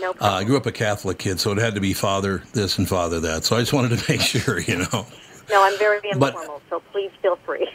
No 0.00 0.10
Uh. 0.20 0.32
I 0.34 0.44
grew 0.44 0.56
up 0.58 0.66
a 0.66 0.72
Catholic 0.72 1.18
kid, 1.18 1.40
so 1.40 1.50
it 1.52 1.58
had 1.58 1.74
to 1.76 1.80
be 1.80 1.94
father 1.94 2.42
this 2.52 2.76
and 2.78 2.86
father 2.88 3.20
that. 3.20 3.44
So 3.44 3.56
I 3.56 3.60
just 3.60 3.72
wanted 3.72 3.98
to 3.98 4.12
make 4.12 4.20
sure, 4.32 4.60
you 4.60 4.78
know. 4.78 5.06
no, 5.48 5.62
I'm 5.64 5.78
very 5.78 6.00
but- 6.18 6.34
informal, 6.34 6.60
so 6.68 6.80
please 6.92 7.10
feel 7.22 7.36
free. 7.36 7.68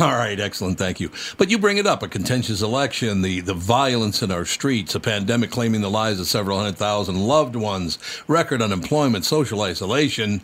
All 0.00 0.10
right, 0.10 0.38
excellent, 0.40 0.76
thank 0.76 0.98
you. 0.98 1.10
But 1.38 1.50
you 1.50 1.58
bring 1.58 1.78
it 1.78 1.86
up 1.86 2.02
a 2.02 2.08
contentious 2.08 2.62
election, 2.62 3.22
the, 3.22 3.40
the 3.40 3.54
violence 3.54 4.22
in 4.22 4.32
our 4.32 4.44
streets, 4.44 4.96
a 4.96 5.00
pandemic 5.00 5.52
claiming 5.52 5.80
the 5.82 5.90
lives 5.90 6.18
of 6.18 6.26
several 6.26 6.58
hundred 6.58 6.76
thousand 6.76 7.16
loved 7.16 7.54
ones, 7.54 7.98
record 8.26 8.60
unemployment, 8.60 9.24
social 9.24 9.62
isolation. 9.62 10.42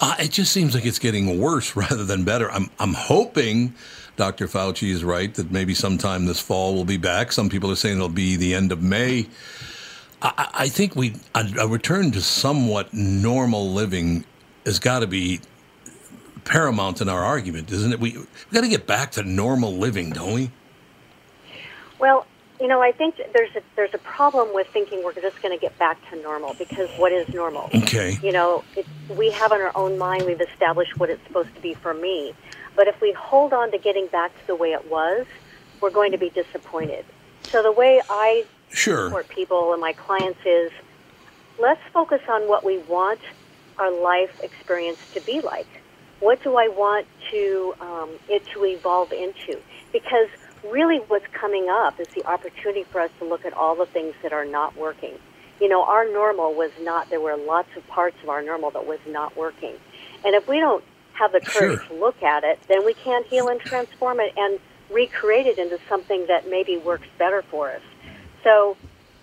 Uh, 0.00 0.14
it 0.18 0.30
just 0.30 0.52
seems 0.52 0.74
like 0.74 0.84
it's 0.84 0.98
getting 0.98 1.40
worse 1.40 1.74
rather 1.76 2.04
than 2.04 2.24
better. 2.24 2.50
I'm, 2.50 2.70
I'm 2.78 2.94
hoping 2.94 3.74
Dr. 4.16 4.46
Fauci 4.46 4.90
is 4.90 5.04
right 5.04 5.32
that 5.34 5.50
maybe 5.50 5.74
sometime 5.74 6.26
this 6.26 6.40
fall 6.40 6.74
we'll 6.74 6.84
be 6.84 6.96
back. 6.96 7.32
Some 7.32 7.48
people 7.48 7.70
are 7.70 7.76
saying 7.76 7.96
it'll 7.96 8.08
be 8.08 8.36
the 8.36 8.54
end 8.54 8.72
of 8.72 8.82
May. 8.82 9.26
I, 10.22 10.48
I 10.54 10.68
think 10.68 10.96
we 10.96 11.14
a, 11.34 11.46
a 11.60 11.68
return 11.68 12.10
to 12.12 12.22
somewhat 12.22 12.92
normal 12.94 13.72
living 13.72 14.24
has 14.64 14.78
got 14.78 15.00
to 15.00 15.06
be 15.06 15.40
paramount 16.44 17.00
in 17.00 17.08
our 17.08 17.22
argument, 17.22 17.70
isn't 17.70 17.92
it? 17.92 18.00
We 18.00 18.12
we 18.12 18.26
got 18.52 18.62
to 18.62 18.68
get 18.68 18.86
back 18.86 19.12
to 19.12 19.22
normal 19.22 19.76
living, 19.76 20.10
don't 20.10 20.32
we? 20.32 20.50
Well, 21.98 22.26
you 22.60 22.68
know, 22.68 22.80
I 22.80 22.92
think 22.92 23.16
there's 23.32 23.54
a 23.56 23.60
there's 23.74 23.92
a 23.94 23.98
problem 23.98 24.54
with 24.54 24.66
thinking 24.68 25.02
we're 25.04 25.12
just 25.14 25.40
going 25.42 25.56
to 25.56 25.60
get 25.60 25.78
back 25.78 25.98
to 26.10 26.16
normal 26.22 26.54
because 26.54 26.88
what 26.98 27.12
is 27.12 27.28
normal? 27.34 27.70
Okay. 27.74 28.18
You 28.22 28.32
know, 28.32 28.64
it, 28.76 28.86
we 29.16 29.30
have 29.32 29.52
in 29.52 29.60
our 29.60 29.72
own 29.74 29.98
mind 29.98 30.24
we've 30.24 30.40
established 30.40 30.98
what 30.98 31.10
it's 31.10 31.22
supposed 31.26 31.54
to 31.54 31.60
be 31.60 31.74
for 31.74 31.92
me, 31.92 32.34
but 32.74 32.88
if 32.88 33.00
we 33.00 33.12
hold 33.12 33.52
on 33.52 33.70
to 33.72 33.78
getting 33.78 34.06
back 34.08 34.38
to 34.40 34.46
the 34.46 34.54
way 34.56 34.72
it 34.72 34.90
was, 34.90 35.26
we're 35.80 35.90
going 35.90 36.12
to 36.12 36.18
be 36.18 36.30
disappointed. 36.30 37.04
So 37.44 37.62
the 37.62 37.72
way 37.72 38.00
I 38.08 38.44
Sure. 38.72 39.06
support 39.06 39.28
people 39.28 39.72
and 39.72 39.80
my 39.80 39.92
clients 39.92 40.40
is 40.44 40.72
let's 41.58 41.80
focus 41.92 42.20
on 42.28 42.48
what 42.48 42.64
we 42.64 42.78
want 42.78 43.20
our 43.78 43.90
life 43.90 44.40
experience 44.42 44.98
to 45.14 45.20
be 45.20 45.40
like. 45.40 45.68
What 46.20 46.42
do 46.42 46.56
I 46.56 46.68
want 46.68 47.06
to 47.30 47.74
um, 47.80 48.10
it 48.28 48.44
to 48.54 48.64
evolve 48.64 49.12
into? 49.12 49.60
Because 49.92 50.28
really, 50.70 50.98
what's 51.08 51.26
coming 51.32 51.68
up 51.68 51.98
is 52.00 52.08
the 52.08 52.24
opportunity 52.26 52.84
for 52.84 53.00
us 53.00 53.10
to 53.18 53.24
look 53.24 53.44
at 53.44 53.52
all 53.52 53.74
the 53.76 53.86
things 53.86 54.14
that 54.22 54.32
are 54.32 54.44
not 54.44 54.76
working. 54.76 55.14
You 55.60 55.68
know, 55.68 55.84
our 55.84 56.04
normal 56.10 56.54
was 56.54 56.70
not. 56.80 57.08
There 57.10 57.20
were 57.20 57.36
lots 57.36 57.68
of 57.76 57.86
parts 57.88 58.16
of 58.22 58.28
our 58.28 58.42
normal 58.42 58.70
that 58.72 58.86
was 58.86 59.00
not 59.06 59.36
working, 59.36 59.74
and 60.24 60.34
if 60.34 60.46
we 60.48 60.60
don't 60.60 60.84
have 61.14 61.32
the 61.32 61.40
courage 61.40 61.80
Sure. 61.80 61.88
to 61.88 61.94
look 61.94 62.22
at 62.22 62.44
it, 62.44 62.58
then 62.68 62.84
we 62.84 62.92
can't 62.92 63.26
heal 63.26 63.48
and 63.48 63.58
transform 63.58 64.20
it 64.20 64.32
and 64.36 64.60
recreate 64.90 65.46
it 65.46 65.58
into 65.58 65.78
something 65.88 66.26
that 66.26 66.48
maybe 66.48 66.76
works 66.76 67.08
better 67.18 67.42
for 67.50 67.70
us. 67.70 67.80
So 68.44 68.76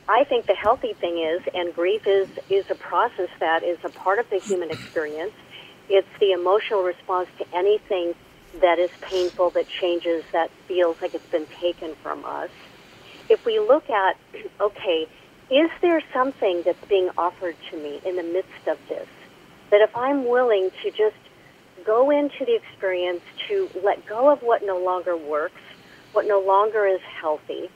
I 0.09 0.23
think 0.25 0.47
the 0.47 0.55
healthy 0.55 0.93
thing 0.93 1.19
is, 1.19 1.41
and 1.53 1.73
grief 1.73 2.05
is, 2.07 2.27
is 2.49 2.65
a 2.69 2.75
process 2.75 3.29
that 3.39 3.63
is 3.63 3.77
a 3.83 3.89
part 3.89 4.19
of 4.19 4.29
the 4.29 4.39
human 4.39 4.71
experience. 4.71 5.33
It's 5.87 6.07
the 6.19 6.31
emotional 6.31 6.83
response 6.83 7.29
to 7.37 7.45
anything 7.55 8.15
that 8.61 8.79
is 8.79 8.89
painful, 9.09 9.51
that 9.51 9.65
changes, 9.81 10.23
that 10.31 10.49
feels 10.67 10.97
like 11.01 11.13
it's 11.13 11.31
been 11.31 11.47
taken 11.61 11.95
from 12.01 12.23
us. 12.25 12.49
If 13.29 13.45
we 13.45 13.59
look 13.59 13.89
at, 13.89 14.15
okay, 14.61 15.07
is 15.49 15.69
there 15.81 16.01
something 16.13 16.63
that's 16.65 16.83
being 16.87 17.09
offered 17.17 17.55
to 17.71 17.77
me 17.77 17.99
in 18.05 18.15
the 18.15 18.23
midst 18.23 18.67
of 18.67 18.77
this? 18.89 19.07
That 19.71 19.81
if 19.81 19.95
I'm 19.95 20.27
willing 20.27 20.69
to 20.83 20.89
just 20.91 21.17
go 21.85 22.09
into 22.11 22.45
the 22.45 22.55
experience 22.55 23.21
to 23.49 23.69
let 23.83 24.05
go 24.07 24.29
of 24.31 24.41
what 24.41 24.61
no 24.63 24.77
longer 24.77 25.17
works, 25.17 25.61
what 26.13 26.27
no 26.27 26.39
longer 26.39 26.85
is 26.85 27.01
healthy, 27.19 27.69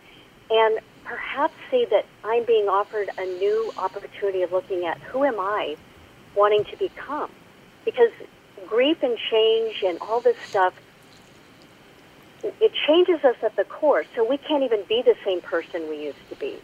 and 0.49 0.79
perhaps 1.03 1.53
see 1.71 1.85
that 1.89 2.05
I'm 2.23 2.45
being 2.45 2.67
offered 2.67 3.09
a 3.17 3.25
new 3.25 3.71
opportunity 3.77 4.43
of 4.43 4.51
looking 4.51 4.85
at 4.85 4.97
who 4.99 5.23
am 5.23 5.39
I 5.39 5.75
wanting 6.35 6.63
to 6.65 6.77
become. 6.77 7.31
Because 7.83 8.11
grief 8.65 8.97
and 9.01 9.17
change 9.31 9.75
and 9.83 9.97
all 10.01 10.21
this 10.21 10.35
stuff, 10.49 10.73
it 12.43 12.71
changes 12.87 13.23
us 13.25 13.35
at 13.43 13.55
the 13.55 13.65
core, 13.65 14.05
so 14.15 14.25
we 14.27 14.37
can't 14.37 14.63
even 14.63 14.85
be 14.87 15.03
the 15.05 15.15
same 15.25 15.41
person 15.41 15.89
we 15.89 15.97
used 15.97 16.23
to 16.29 16.35
be. 16.37 16.59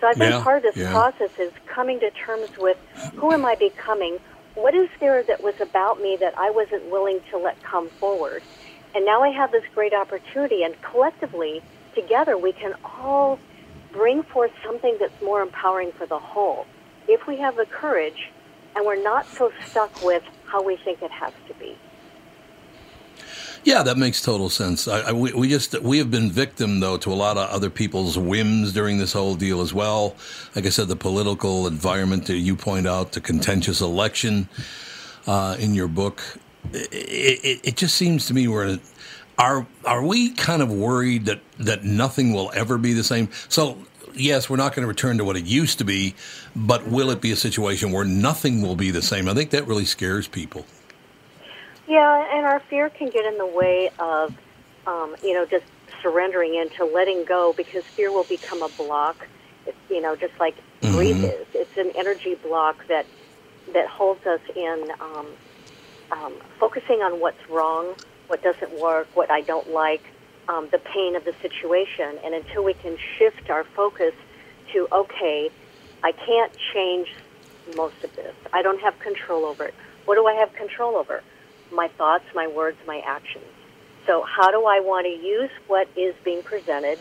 So 0.00 0.06
I 0.08 0.14
think 0.14 0.30
Yeah, 0.30 0.42
part 0.42 0.58
of 0.58 0.62
this 0.64 0.76
yeah. 0.78 0.90
process 0.90 1.30
is 1.38 1.52
coming 1.72 2.00
to 2.00 2.10
terms 2.26 2.50
with 2.58 2.78
who 3.16 3.32
am 3.32 3.44
I 3.44 3.56
becoming? 3.58 4.18
What 4.54 4.74
is 4.74 4.88
there 5.00 5.22
that 5.28 5.42
was 5.42 5.54
about 5.62 6.00
me 6.00 6.16
that 6.20 6.34
I 6.38 6.50
wasn't 6.50 6.90
willing 6.90 7.20
to 7.32 7.38
let 7.38 7.56
come 7.62 7.90
forward? 8.00 8.42
And 8.94 9.04
now 9.04 9.22
I 9.22 9.30
have 9.30 9.52
this 9.52 9.64
great 9.74 9.92
opportunity, 9.94 10.62
and 10.64 10.74
collectively, 10.90 11.62
together, 11.94 12.38
we 12.38 12.52
can 12.52 12.74
all 12.84 13.40
bring 13.92 14.22
forth 14.24 14.52
something 14.66 14.98
that's 15.00 15.14
more 15.22 15.42
empowering 15.42 15.92
for 15.98 16.06
the 16.06 16.18
whole. 16.20 16.68
If 17.08 17.22
we 17.28 17.38
have 17.38 17.56
the 17.56 17.66
courage 17.70 18.32
and 18.74 18.86
we're 18.86 19.02
not 19.02 19.26
so 19.38 19.50
stuck 19.70 20.02
with 20.02 20.22
how 20.46 20.62
we 20.62 20.76
think 20.76 21.02
it 21.02 21.10
has 21.10 21.32
to 21.48 21.54
be. 21.54 21.76
Yeah, 23.64 23.82
that 23.82 23.96
makes 23.96 24.20
total 24.20 24.50
sense. 24.50 24.86
I, 24.86 25.00
I, 25.00 25.12
we, 25.12 25.48
just 25.48 25.80
we 25.80 25.96
have 25.96 26.10
been 26.10 26.30
victim 26.30 26.80
though 26.80 26.98
to 26.98 27.10
a 27.10 27.14
lot 27.14 27.38
of 27.38 27.48
other 27.48 27.70
people's 27.70 28.18
whims 28.18 28.74
during 28.74 28.98
this 28.98 29.14
whole 29.14 29.34
deal 29.34 29.62
as 29.62 29.72
well. 29.72 30.16
Like 30.54 30.66
I 30.66 30.68
said, 30.68 30.88
the 30.88 30.96
political 30.96 31.66
environment 31.66 32.26
that 32.26 32.36
you 32.36 32.56
point 32.56 32.86
out, 32.86 33.12
the 33.12 33.22
contentious 33.22 33.80
election 33.80 34.48
uh, 35.26 35.56
in 35.58 35.72
your 35.74 35.88
book. 35.88 36.22
It, 36.72 36.88
it, 36.92 37.60
it 37.64 37.76
just 37.76 37.94
seems 37.94 38.26
to 38.26 38.34
me 38.34 38.48
we're 38.48 38.78
are 39.38 39.66
are 39.84 40.04
we 40.04 40.30
kind 40.30 40.62
of 40.62 40.70
worried 40.70 41.26
that 41.26 41.40
that 41.58 41.84
nothing 41.84 42.34
will 42.34 42.52
ever 42.54 42.76
be 42.76 42.92
the 42.92 43.04
same? 43.04 43.30
So 43.48 43.78
yes, 44.16 44.48
we're 44.48 44.56
not 44.56 44.74
going 44.74 44.82
to 44.82 44.88
return 44.88 45.18
to 45.18 45.24
what 45.24 45.36
it 45.36 45.44
used 45.44 45.78
to 45.78 45.84
be, 45.84 46.14
but 46.54 46.86
will 46.86 47.10
it 47.10 47.20
be 47.20 47.30
a 47.30 47.36
situation 47.36 47.92
where 47.92 48.04
nothing 48.04 48.62
will 48.62 48.76
be 48.76 48.90
the 48.90 49.02
same? 49.02 49.28
I 49.28 49.34
think 49.34 49.50
that 49.50 49.66
really 49.66 49.84
scares 49.84 50.28
people. 50.28 50.64
Yeah, 51.86 52.36
and 52.36 52.46
our 52.46 52.60
fear 52.70 52.88
can 52.90 53.10
get 53.10 53.26
in 53.26 53.36
the 53.38 53.46
way 53.46 53.90
of, 53.98 54.32
um, 54.86 55.16
you 55.22 55.34
know, 55.34 55.44
just 55.44 55.64
surrendering 56.02 56.54
into 56.54 56.84
letting 56.84 57.24
go 57.24 57.54
because 57.56 57.82
fear 57.96 58.10
will 58.10 58.24
become 58.24 58.62
a 58.62 58.68
block. 58.70 59.16
It's, 59.66 59.76
you 59.90 60.00
know, 60.00 60.16
just 60.16 60.32
like 60.40 60.54
grief 60.80 61.16
Mhm. 61.16 61.24
is. 61.24 61.46
It's 61.54 61.76
an 61.76 61.92
energy 61.96 62.34
block 62.36 62.86
that 62.88 63.06
that 63.72 63.88
holds 63.88 64.24
us 64.26 64.40
in 64.54 64.92
um, 65.00 65.26
um, 66.12 66.34
focusing 66.60 67.00
on 67.00 67.18
what's 67.18 67.48
wrong, 67.48 67.94
what 68.28 68.42
doesn't 68.42 68.72
work, 68.78 69.08
what 69.14 69.30
I 69.30 69.40
don't 69.40 69.70
like, 69.72 70.02
um, 70.48 70.68
the 70.72 70.78
pain 70.78 71.16
of 71.16 71.24
the 71.24 71.34
situation. 71.42 72.18
And 72.24 72.34
until 72.34 72.64
we 72.64 72.74
can 72.74 72.96
shift 73.18 73.50
our 73.50 73.64
focus 73.76 74.14
to, 74.72 74.88
okay, 74.92 75.50
I 76.02 76.12
can't 76.12 76.52
change 76.72 77.08
most 77.76 77.96
of 78.04 78.14
this. 78.16 78.34
I 78.52 78.62
don't 78.62 78.80
have 78.80 78.98
control 79.00 79.44
over 79.44 79.64
it. 79.64 79.74
What 80.04 80.16
do 80.16 80.26
I 80.26 80.34
have 80.34 80.52
control 80.54 80.96
over? 80.96 81.22
My 81.72 81.88
thoughts, 81.96 82.24
my 82.34 82.46
words, 82.46 82.76
my 82.86 83.00
actions. 83.06 83.44
So, 84.06 84.22
how 84.22 84.50
do 84.50 84.66
I 84.66 84.80
want 84.80 85.06
to 85.06 85.26
use 85.26 85.50
what 85.66 85.88
is 85.96 86.14
being 86.24 86.42
presented 86.42 86.98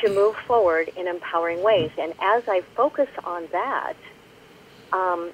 to 0.00 0.08
move 0.08 0.36
forward 0.46 0.90
in 0.96 1.08
empowering 1.08 1.64
ways? 1.64 1.90
And 1.98 2.12
as 2.12 2.44
I 2.46 2.62
focus 2.76 3.08
on 3.24 3.48
that, 3.50 3.94
um, 4.92 5.32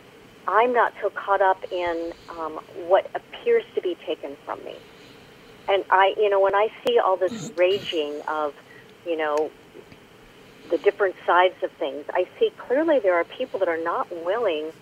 I'm 0.49 0.73
not 0.73 0.93
so 1.03 1.11
caught 1.11 1.43
up 1.43 1.59
in 1.71 2.13
um, 2.31 2.61
what 2.89 3.11
appears 3.15 3.65
to 3.75 3.83
be 3.83 3.97
taken 4.07 4.37
from 4.47 4.65
me. 4.65 4.77
And 5.69 5.85
I, 5.91 6.15
you 6.17 6.31
know, 6.31 6.41
when 6.41 6.55
I 6.55 6.69
see 6.87 6.99
all 6.99 7.17
this 7.17 7.53
raging 7.57 8.21
of, 8.29 8.55
you 9.07 9.17
know, 9.17 9.51
the 10.71 10.79
different 10.79 11.17
sides 11.27 11.55
of 11.63 11.71
things, 11.73 12.05
I 12.13 12.27
see 12.39 12.51
clearly 12.57 12.99
there 12.99 13.15
are 13.15 13.25
people 13.25 13.59
that 13.61 13.69
are 13.69 13.83
not 13.83 14.11
willing 14.25 14.73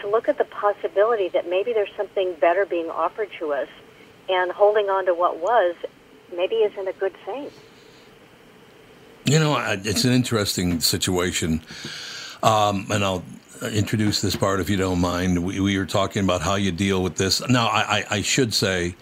to 0.00 0.08
look 0.08 0.28
at 0.28 0.38
the 0.38 0.44
possibility 0.44 1.28
that 1.30 1.48
maybe 1.48 1.72
there's 1.72 1.90
something 1.96 2.34
better 2.34 2.64
being 2.64 2.88
offered 2.88 3.30
to 3.38 3.52
us, 3.52 3.68
and 4.28 4.52
holding 4.52 4.88
on 4.88 5.06
to 5.06 5.14
what 5.14 5.38
was 5.38 5.74
maybe 6.36 6.56
isn't 6.56 6.86
a 6.86 6.92
good 6.92 7.14
thing. 7.24 7.50
You 9.24 9.38
know, 9.38 9.58
it's 9.84 10.04
an 10.04 10.12
interesting 10.12 10.80
situation, 10.80 11.62
um, 12.42 12.86
and 12.90 13.04
I'll 13.04 13.24
introduce 13.72 14.20
this 14.20 14.36
part 14.36 14.60
if 14.60 14.70
you 14.70 14.76
don't 14.76 15.00
mind. 15.00 15.44
We, 15.44 15.60
we 15.60 15.76
were 15.78 15.86
talking 15.86 16.22
about 16.22 16.42
how 16.42 16.54
you 16.54 16.70
deal 16.70 17.02
with 17.02 17.16
this. 17.16 17.46
Now, 17.48 17.66
I, 17.66 17.98
I, 17.98 18.04
I 18.10 18.22
should 18.22 18.54
say 18.54 18.94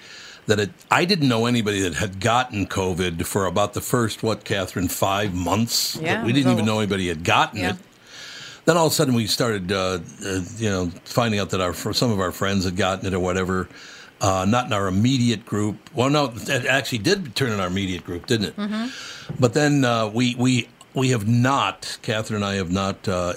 that 0.47 0.61
it, 0.61 0.71
I 0.91 1.05
didn't 1.05 1.29
know 1.29 1.47
anybody 1.47 1.81
that 1.81 1.95
had 1.95 2.21
gotten 2.21 2.67
COVID 2.67 3.25
for 3.27 3.47
about 3.47 3.75
the 3.75 3.81
first, 3.81 4.23
what, 4.23 4.45
Catherine, 4.45 4.89
five 4.89 5.35
months. 5.35 5.97
Yeah, 5.97 6.25
we 6.25 6.33
didn't 6.33 6.53
even 6.53 6.65
know 6.65 6.79
anybody 6.79 7.09
had 7.09 7.25
gotten 7.25 7.61
Yeah. 7.61 7.71
it. 7.71 7.77
Then 8.65 8.77
all 8.77 8.87
of 8.87 8.93
a 8.93 8.95
sudden 8.95 9.15
we 9.15 9.27
started, 9.27 9.71
uh, 9.71 10.01
uh, 10.25 10.41
you 10.57 10.69
know, 10.69 10.91
finding 11.05 11.39
out 11.39 11.51
that 11.51 11.61
our 11.61 11.73
some 11.93 12.11
of 12.11 12.19
our 12.21 12.33
friends 12.33 12.65
had 12.65 12.77
gotten 12.77 13.07
it 13.07 13.15
or 13.15 13.21
whatever. 13.21 13.69
Uh, 14.19 14.47
not 14.49 14.67
in 14.67 14.73
our 14.73 14.89
immediate 14.89 15.45
group. 15.45 15.77
Well, 15.95 16.09
no, 16.09 16.33
it 16.35 16.65
actually 16.65 16.99
did 16.99 17.37
turn 17.37 17.53
in 17.53 17.61
our 17.61 17.67
immediate 17.67 18.03
group, 18.03 18.25
didn't 18.27 18.47
it? 18.47 18.57
Mm-hmm. 18.57 19.35
But 19.39 19.53
then 19.53 19.85
uh, 19.85 20.09
we 20.09 20.35
we 20.37 20.69
we 20.95 21.11
have 21.11 21.29
not. 21.29 21.99
Catherine 22.03 22.37
and 22.37 22.45
I 22.45 22.55
have 22.55 22.73
not 22.73 23.07
uh, 23.07 23.35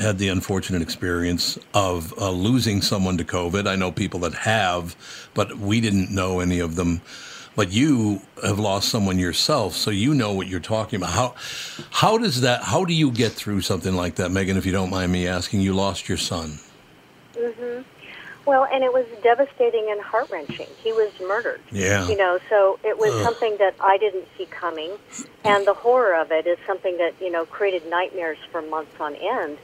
had 0.00 0.18
the 0.18 0.28
unfortunate 0.28 0.82
experience 0.82 1.58
of 1.74 2.16
uh, 2.18 2.30
losing 2.30 2.82
someone 2.82 3.18
to 3.18 3.24
COVID. 3.24 3.66
I 3.66 3.76
know 3.76 3.90
people 3.90 4.20
that 4.20 4.34
have, 4.34 4.96
but 5.34 5.58
we 5.58 5.80
didn't 5.80 6.10
know 6.10 6.40
any 6.40 6.60
of 6.60 6.76
them. 6.76 7.00
But 7.56 7.72
you 7.72 8.20
have 8.44 8.58
lost 8.58 8.90
someone 8.90 9.18
yourself, 9.18 9.74
so 9.74 9.90
you 9.90 10.12
know 10.14 10.32
what 10.32 10.46
you're 10.46 10.60
talking 10.60 10.98
about. 10.98 11.10
How 11.10 11.34
how 11.90 12.18
does 12.18 12.42
that? 12.42 12.62
How 12.62 12.84
do 12.84 12.92
you 12.92 13.10
get 13.10 13.32
through 13.32 13.62
something 13.62 13.94
like 13.96 14.16
that, 14.16 14.30
Megan? 14.30 14.58
If 14.58 14.66
you 14.66 14.72
don't 14.72 14.90
mind 14.90 15.10
me 15.10 15.26
asking, 15.26 15.62
you 15.62 15.72
lost 15.74 16.06
your 16.08 16.18
son. 16.18 16.58
hmm 17.34 17.80
Well, 18.46 18.66
and 18.72 18.84
it 18.84 18.92
was 18.92 19.04
devastating 19.22 19.88
and 19.90 20.00
heart 20.00 20.30
wrenching. 20.30 20.68
He 20.82 20.92
was 20.92 21.12
murdered. 21.20 21.60
Yeah. 21.72 22.06
You 22.08 22.16
know, 22.16 22.38
so 22.48 22.78
it 22.84 22.98
was 22.98 23.12
Ugh. 23.18 23.24
something 23.26 23.56
that 23.58 23.74
I 23.82 23.98
didn't 23.98 24.26
see 24.38 24.46
coming, 24.46 24.96
and 25.44 25.66
the 25.66 25.74
horror 25.74 26.14
of 26.14 26.30
it 26.30 26.46
is 26.46 26.56
something 26.66 26.96
that 26.98 27.12
you 27.20 27.30
know 27.30 27.44
created 27.44 27.82
nightmares 27.90 28.38
for 28.52 28.62
months 28.62 28.94
on 29.00 29.16
end. 29.16 29.58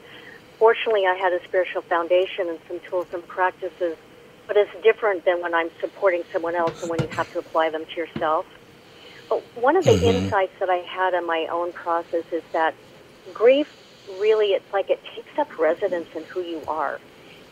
Fortunately, 0.59 1.07
I 1.07 1.15
had 1.15 1.33
a 1.33 1.43
spiritual 1.47 1.83
foundation 1.83 2.49
and 2.51 2.59
some 2.69 2.81
tools 2.91 3.07
and 3.13 3.27
practices, 3.29 3.97
but 4.49 4.57
it's 4.57 4.71
different 4.83 5.25
than 5.25 5.41
when 5.41 5.55
I'm 5.55 5.71
supporting 5.81 6.23
someone 6.33 6.55
else 6.57 6.75
and 6.83 6.91
when 6.91 7.01
you 7.01 7.09
have 7.17 7.31
to 7.33 7.39
apply 7.39 7.71
them 7.71 7.85
to 7.87 7.97
yourself. 7.97 8.47
But 9.29 9.43
one 9.57 9.77
of 9.77 9.87
the 9.87 9.93
Mhm. 9.93 10.03
insights 10.27 10.53
that 10.61 10.71
I 10.71 10.79
had 10.79 11.15
in 11.15 11.25
my 11.27 11.47
own 11.51 11.73
process 11.73 12.25
is 12.33 12.43
that 12.53 12.75
grief 13.33 13.69
really, 14.19 14.55
it's 14.55 14.73
like 14.73 14.91
it 14.91 15.01
takes 15.15 15.39
up 15.39 15.59
residence 15.59 16.09
in 16.15 16.25
who 16.25 16.43
you 16.43 16.63
are. 16.69 17.01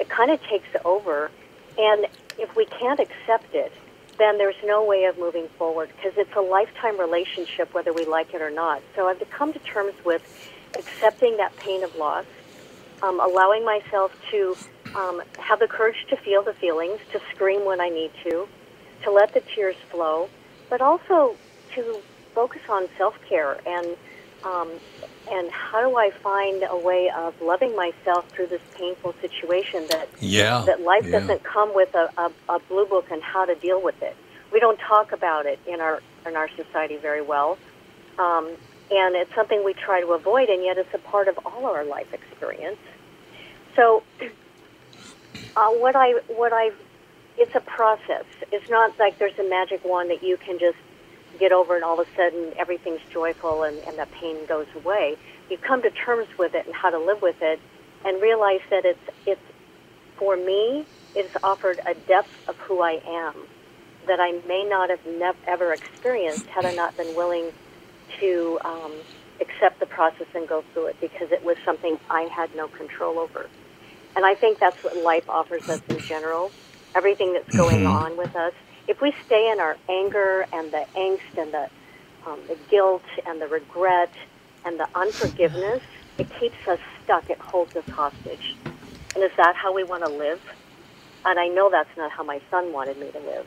It 0.01 0.09
kind 0.09 0.31
of 0.31 0.41
takes 0.51 0.69
over, 0.85 1.31
and 1.79 2.07
if 2.39 2.57
we 2.57 2.67
can't 2.67 2.99
accept 2.99 3.55
it, 3.55 3.71
then 4.19 4.39
there's 4.39 4.57
no 4.65 4.85
way 4.85 5.05
of 5.05 5.19
moving 5.19 5.47
forward 5.59 5.91
because 5.97 6.13
it's 6.17 6.35
a 6.37 6.41
lifetime 6.41 6.99
relationship, 6.99 7.73
whether 7.75 7.93
we 7.93 8.05
like 8.07 8.35
it 8.35 8.43
or 8.43 8.51
not. 8.51 8.83
So 8.97 9.09
I've 9.09 9.19
come 9.31 9.53
to 9.53 9.59
terms 9.61 9.95
with 10.05 10.23
accepting 10.79 11.37
that 11.39 11.57
pain 11.57 11.85
of 11.85 11.95
loss, 11.97 12.27
um, 13.03 13.21
allowing 13.21 13.65
myself 13.65 14.11
to 14.31 14.57
um, 14.95 15.23
have 15.39 15.59
the 15.59 15.69
courage 15.69 15.97
to 16.11 16.17
feel 16.17 16.43
the 16.43 16.55
feelings, 16.55 16.99
to 17.13 17.21
scream 17.35 17.65
when 17.65 17.81
I 17.81 17.89
need 17.89 18.11
to, 18.25 18.49
to 19.05 19.11
let 19.11 19.33
the 19.33 19.43
tears 19.55 19.77
flow, 19.91 20.29
but 20.69 20.81
also 20.81 21.37
to 21.75 22.01
focus 22.35 22.63
on 22.69 22.89
self 22.99 23.15
care 23.29 23.59
and 23.67 23.97
um, 24.45 24.71
and 25.31 25.51
how 25.51 25.81
do 25.89 25.97
I 25.97 26.11
find 26.11 26.65
a 26.69 26.77
way 26.77 27.11
of 27.17 27.41
loving 27.41 27.75
myself 27.77 28.29
through 28.31 28.49
this 28.49 28.61
painful 28.77 29.15
situation 29.21 29.87
that 29.89 30.09
Yeah, 30.21 30.65
that 30.67 30.81
life 30.81 31.05
yeah. 31.07 31.21
doesn't 31.21 31.43
come 31.45 31.75
with 31.75 31.95
a, 31.95 32.11
a, 32.19 32.33
a 32.49 32.59
blue 32.61 32.87
book 32.87 33.11
and 33.11 33.23
how 33.23 33.45
to 33.45 33.55
deal 33.55 33.81
with 33.81 34.03
it. 34.03 34.17
We 34.53 34.61
don't 34.61 34.79
talk 34.79 35.13
about 35.13 35.47
it 35.47 35.59
in 35.67 35.81
our 35.81 36.03
in 36.27 36.37
our 36.37 36.49
society 36.57 36.97
very 36.97 37.23
well, 37.23 37.57
um, 38.19 38.49
and 38.91 39.15
it's 39.15 39.35
something 39.35 39.65
we 39.65 39.75
try 39.75 40.01
to 40.01 40.13
avoid, 40.13 40.49
and 40.49 40.63
yet 40.65 40.77
it's 40.77 40.93
a 40.93 40.99
part 40.99 41.29
of 41.29 41.39
all 41.47 41.67
our 41.67 41.85
life 41.85 42.13
experience. 42.13 42.79
So, 43.77 44.03
uh, 45.57 45.71
what 45.71 45.95
I 45.97 46.13
what 46.29 46.53
I 46.53 46.73
it's 47.39 47.55
a 47.55 47.61
process. 47.61 48.25
It's 48.53 48.69
not 48.69 48.99
like 48.99 49.19
there's 49.19 49.39
a 49.39 49.49
magic 49.49 49.85
wand 49.85 50.11
that 50.11 50.23
you 50.23 50.37
can 50.37 50.59
just 50.59 50.77
get 51.41 51.53
over 51.53 51.77
and 51.77 51.85
all 51.85 52.01
of 52.01 52.07
a 52.07 52.11
sudden 52.17 52.53
everything's 52.61 53.03
joyful 53.13 53.65
and, 53.65 53.79
and 53.89 53.99
that 53.99 54.11
pain 54.13 54.47
goes 54.49 54.69
away. 54.77 55.17
You 55.51 55.59
come 55.59 55.83
to 55.83 55.91
terms 55.93 56.29
with 56.39 56.55
it 56.55 56.67
and 56.67 56.77
how 56.77 56.91
to 56.91 57.01
live 57.01 57.23
with 57.23 57.37
it 57.43 57.61
and 58.07 58.23
realize 58.23 58.63
that 58.71 58.85
it's 58.87 59.07
it's 59.27 59.43
for 60.19 60.37
me 60.37 60.87
it's 61.15 61.35
offered 61.45 61.81
a 61.87 61.95
depth 62.09 62.33
of 62.49 62.57
who 62.69 62.83
I 62.83 63.01
am 63.09 63.35
that 64.07 64.21
I 64.21 64.33
may 64.47 64.65
not 64.69 64.91
have 64.91 65.01
nev- 65.07 65.41
ever 65.49 65.75
experienced 65.75 66.47
had 66.55 66.67
I 66.67 66.73
not 66.73 66.97
been 66.97 67.17
willing 67.17 67.51
to 68.21 68.61
um, 68.65 69.03
accept 69.41 69.81
the 69.81 69.87
process 69.87 70.29
and 70.35 70.49
go 70.49 70.63
through 70.73 70.89
it 70.89 70.97
because 71.01 71.29
it 71.33 71.43
was 71.45 71.57
something 71.67 71.99
I 72.11 72.29
had 72.35 72.51
no 72.57 72.69
control 72.69 73.19
over. 73.19 73.51
And 74.17 74.25
I 74.27 74.35
think 74.35 74.59
that's 74.61 74.79
what 74.83 74.97
life 74.97 75.25
offers 75.29 75.63
us 75.71 75.81
in 75.89 76.01
general. 76.09 76.53
Everything 76.97 77.33
that's 77.35 77.51
going 77.57 77.83
Mhm. 77.83 77.87
on 77.87 78.17
with 78.19 78.35
us. 78.37 78.55
If 78.89 79.01
we 79.01 79.15
stay 79.27 79.51
in 79.51 79.61
our 79.61 79.77
anger 79.89 80.47
and 80.53 80.71
the 80.73 80.85
angst 80.97 81.39
and 81.39 81.53
the, 81.53 81.69
um, 82.27 82.41
the 82.49 82.57
guilt 82.71 83.03
and 83.27 83.41
the 83.41 83.47
regret 83.47 84.13
and 84.65 84.79
the 84.79 84.89
unforgiveness, 84.95 85.83
it 86.19 86.29
keeps 86.39 86.69
us 86.69 86.79
stuck. 87.03 87.31
It 87.31 87.39
holds 87.39 87.75
us 87.77 87.89
hostage. 87.89 88.57
And 89.15 89.25
is 89.25 89.31
that 89.37 89.57
how 89.57 89.75
we 89.75 89.85
want 89.85 90.05
to 90.05 90.11
live? 90.11 90.41
And 91.25 91.39
I 91.39 91.49
know 91.49 91.71
that's 91.71 91.97
not 91.97 92.11
how 92.11 92.23
my 92.23 92.41
son 92.51 92.73
wanted 92.73 92.99
me 92.99 93.11
to 93.11 93.19
live. 93.21 93.47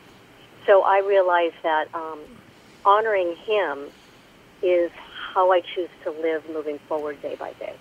So 0.66 0.82
I 0.82 1.00
realized 1.00 1.56
that 1.62 1.88
um, 1.94 2.20
honoring 2.84 3.36
him 3.36 3.86
is 4.62 4.90
how 5.34 5.52
I 5.52 5.60
choose 5.60 5.90
to 6.04 6.10
live 6.10 6.48
moving 6.48 6.78
forward 6.88 7.20
day 7.20 7.34
by 7.34 7.52
day. 7.54 7.74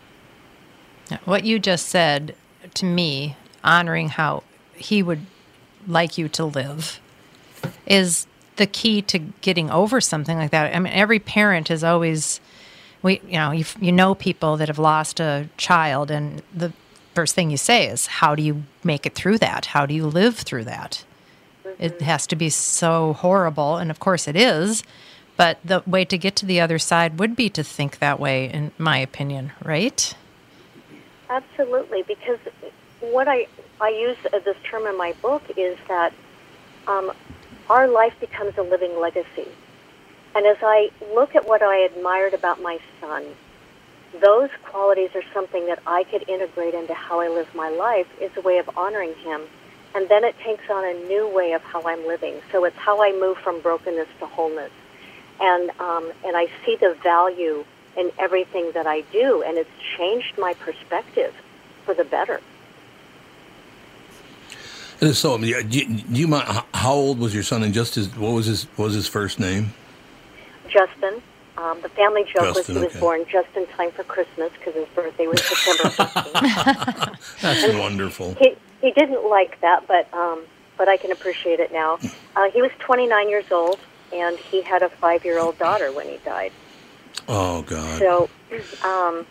What 1.26 1.44
you 1.44 1.60
just 1.60 1.88
said 1.88 2.36
to 2.74 2.86
me, 2.86 3.36
honoring 3.64 4.10
how 4.10 4.44
he 4.74 5.04
would 5.04 5.26
like 5.88 6.18
you 6.18 6.28
to 6.30 6.46
live, 6.46 7.00
is 7.86 8.28
the 8.56 8.68
key 8.68 9.02
to 9.02 9.20
getting 9.42 9.70
over 9.70 10.00
something 10.00 10.38
like 10.38 10.52
that. 10.52 10.76
I 10.76 10.80
mean, 10.80 10.94
every 10.94 11.20
parent 11.20 11.72
is 11.72 11.84
always, 11.84 12.40
we, 13.02 13.22
you 13.26 13.34
know, 13.34 13.52
you, 13.52 13.66
you 13.80 13.92
know 13.92 14.16
people 14.16 14.58
that 14.58 14.68
have 14.68 14.80
lost 14.80 15.20
a 15.20 15.50
child, 15.58 16.12
and 16.12 16.42
the 16.54 16.72
first 17.14 17.36
thing 17.36 17.50
you 17.50 17.58
say 17.58 17.88
is, 17.88 18.08
how 18.08 18.36
do 18.36 18.44
you 18.44 18.64
make 18.84 19.06
it 19.06 19.16
through 19.16 19.40
that? 19.40 19.68
How 19.68 19.86
do 19.86 19.94
you 19.94 20.06
live 20.06 20.38
through 20.38 20.66
that? 20.66 21.04
It 21.80 22.02
has 22.02 22.28
to 22.28 22.36
be 22.36 22.50
so 22.50 23.14
horrible, 23.14 23.78
and 23.78 23.90
of 23.90 24.00
course 24.00 24.28
it 24.28 24.36
is. 24.36 24.84
But 25.36 25.58
the 25.66 25.82
way 25.88 26.06
to 26.06 26.18
get 26.18 26.36
to 26.38 26.46
the 26.46 26.62
other 26.62 26.78
side 26.78 27.18
would 27.18 27.36
be 27.36 27.50
to 27.50 27.64
think 27.64 27.98
that 27.98 28.20
way, 28.20 28.46
in 28.52 28.72
my 28.78 29.00
opinion, 29.00 29.52
right? 29.64 30.16
Absolutely, 31.30 32.04
because 32.04 32.38
what 33.00 33.28
I 33.28 33.48
I 33.82 33.90
use 33.90 34.18
uh, 34.32 34.40
this 34.40 34.56
term 34.64 34.86
in 34.86 34.96
my 34.98 35.14
book 35.22 35.42
is 35.58 35.78
that 35.88 36.14
um, 36.88 37.12
our 37.70 37.88
life 37.88 38.14
becomes 38.20 38.58
a 38.58 38.62
living 38.62 39.00
legacy. 39.00 39.48
And 40.36 40.46
as 40.46 40.58
I 40.62 40.90
look 41.14 41.36
at 41.36 41.48
what 41.48 41.62
I 41.62 41.86
admired 41.86 42.34
about 42.34 42.62
my 42.62 42.80
son, 43.00 43.26
those 44.20 44.50
qualities 44.64 45.10
are 45.16 45.24
something 45.34 45.66
that 45.68 45.80
I 45.86 46.04
could 46.04 46.28
integrate 46.28 46.74
into 46.74 46.94
how 46.94 47.20
I 47.20 47.30
live 47.30 47.54
my 47.56 47.70
life 47.70 48.08
is 48.22 48.32
a 48.38 48.42
way 48.42 48.58
of 48.58 48.70
honoring 48.78 49.14
him. 49.16 49.42
And 49.96 50.10
then 50.10 50.24
it 50.24 50.36
takes 50.40 50.70
on 50.70 50.84
a 50.84 50.94
new 51.08 51.28
way 51.28 51.54
of 51.54 51.62
how 51.64 51.84
I'm 51.84 52.08
living. 52.08 52.42
So 52.52 52.66
it's 52.66 52.78
how 52.78 53.04
I 53.04 53.12
move 53.12 53.38
from 53.38 53.62
brokenness 53.62 54.08
to 54.20 54.26
wholeness. 54.26 54.72
And, 55.40 55.70
um, 55.80 56.12
and 56.26 56.36
I 56.36 56.48
see 56.66 56.76
the 56.76 56.96
value 57.04 57.66
in 57.96 58.12
everything 58.18 58.72
that 58.74 58.88
I 58.88 59.02
do, 59.02 59.44
and 59.44 59.58
it's 59.58 59.70
changed 59.98 60.38
my 60.38 60.54
perspective 60.56 61.34
for 61.86 61.94
the 61.94 62.04
better. 62.04 62.42
Is 65.06 65.18
so. 65.18 65.38
Do 65.38 65.48
you, 65.48 65.64
do 65.64 66.20
you 66.20 66.28
mind? 66.28 66.64
How 66.74 66.94
old 66.94 67.20
was 67.20 67.34
your 67.34 67.44
son? 67.44 67.64
And 67.64 67.74
just 67.74 67.96
his 67.96 68.16
what 68.16 68.32
was 68.32 68.46
his 68.46 68.64
what 68.76 68.86
was 68.86 68.94
his 68.94 69.08
first 69.08 69.40
name? 69.40 69.74
Justin, 70.70 71.22
um, 71.58 71.82
the 71.82 71.90
family 71.90 72.24
joke 72.24 72.56
was 72.56 72.58
Justin, 72.58 72.76
he 72.76 72.82
was 72.82 72.92
okay. 72.92 73.00
born 73.00 73.26
just 73.32 73.50
in 73.56 73.68
time 73.68 73.92
for 73.92 74.04
Christmas 74.04 74.52
because 74.54 74.74
his 74.74 74.88
birthday 74.96 75.28
was 75.28 75.42
September 75.44 75.84
15th. 75.96 77.42
That's 77.42 77.78
wonderful. 77.78 78.36
He, 78.36 78.56
he 78.82 78.92
didn't 78.92 79.30
like 79.30 79.62
that, 79.62 79.88
but 79.88 80.12
um, 80.14 80.44
but 80.78 80.90
I 80.90 80.98
can 80.98 81.12
appreciate 81.12 81.60
it 81.60 81.72
now. 81.72 82.00
Uh, 82.36 82.50
he 82.50 82.64
was 82.64 82.72
29 82.80 83.30
years 83.30 83.46
old, 83.52 83.78
and 84.12 84.36
he 84.40 84.64
had 84.64 84.82
a 84.82 84.90
five-year-old 84.90 85.56
daughter 85.60 85.92
when 85.92 86.08
he 86.08 86.18
died. 86.26 86.52
Oh 87.28 87.62
God. 87.62 88.00
So, 88.00 88.28
um, 88.84 89.28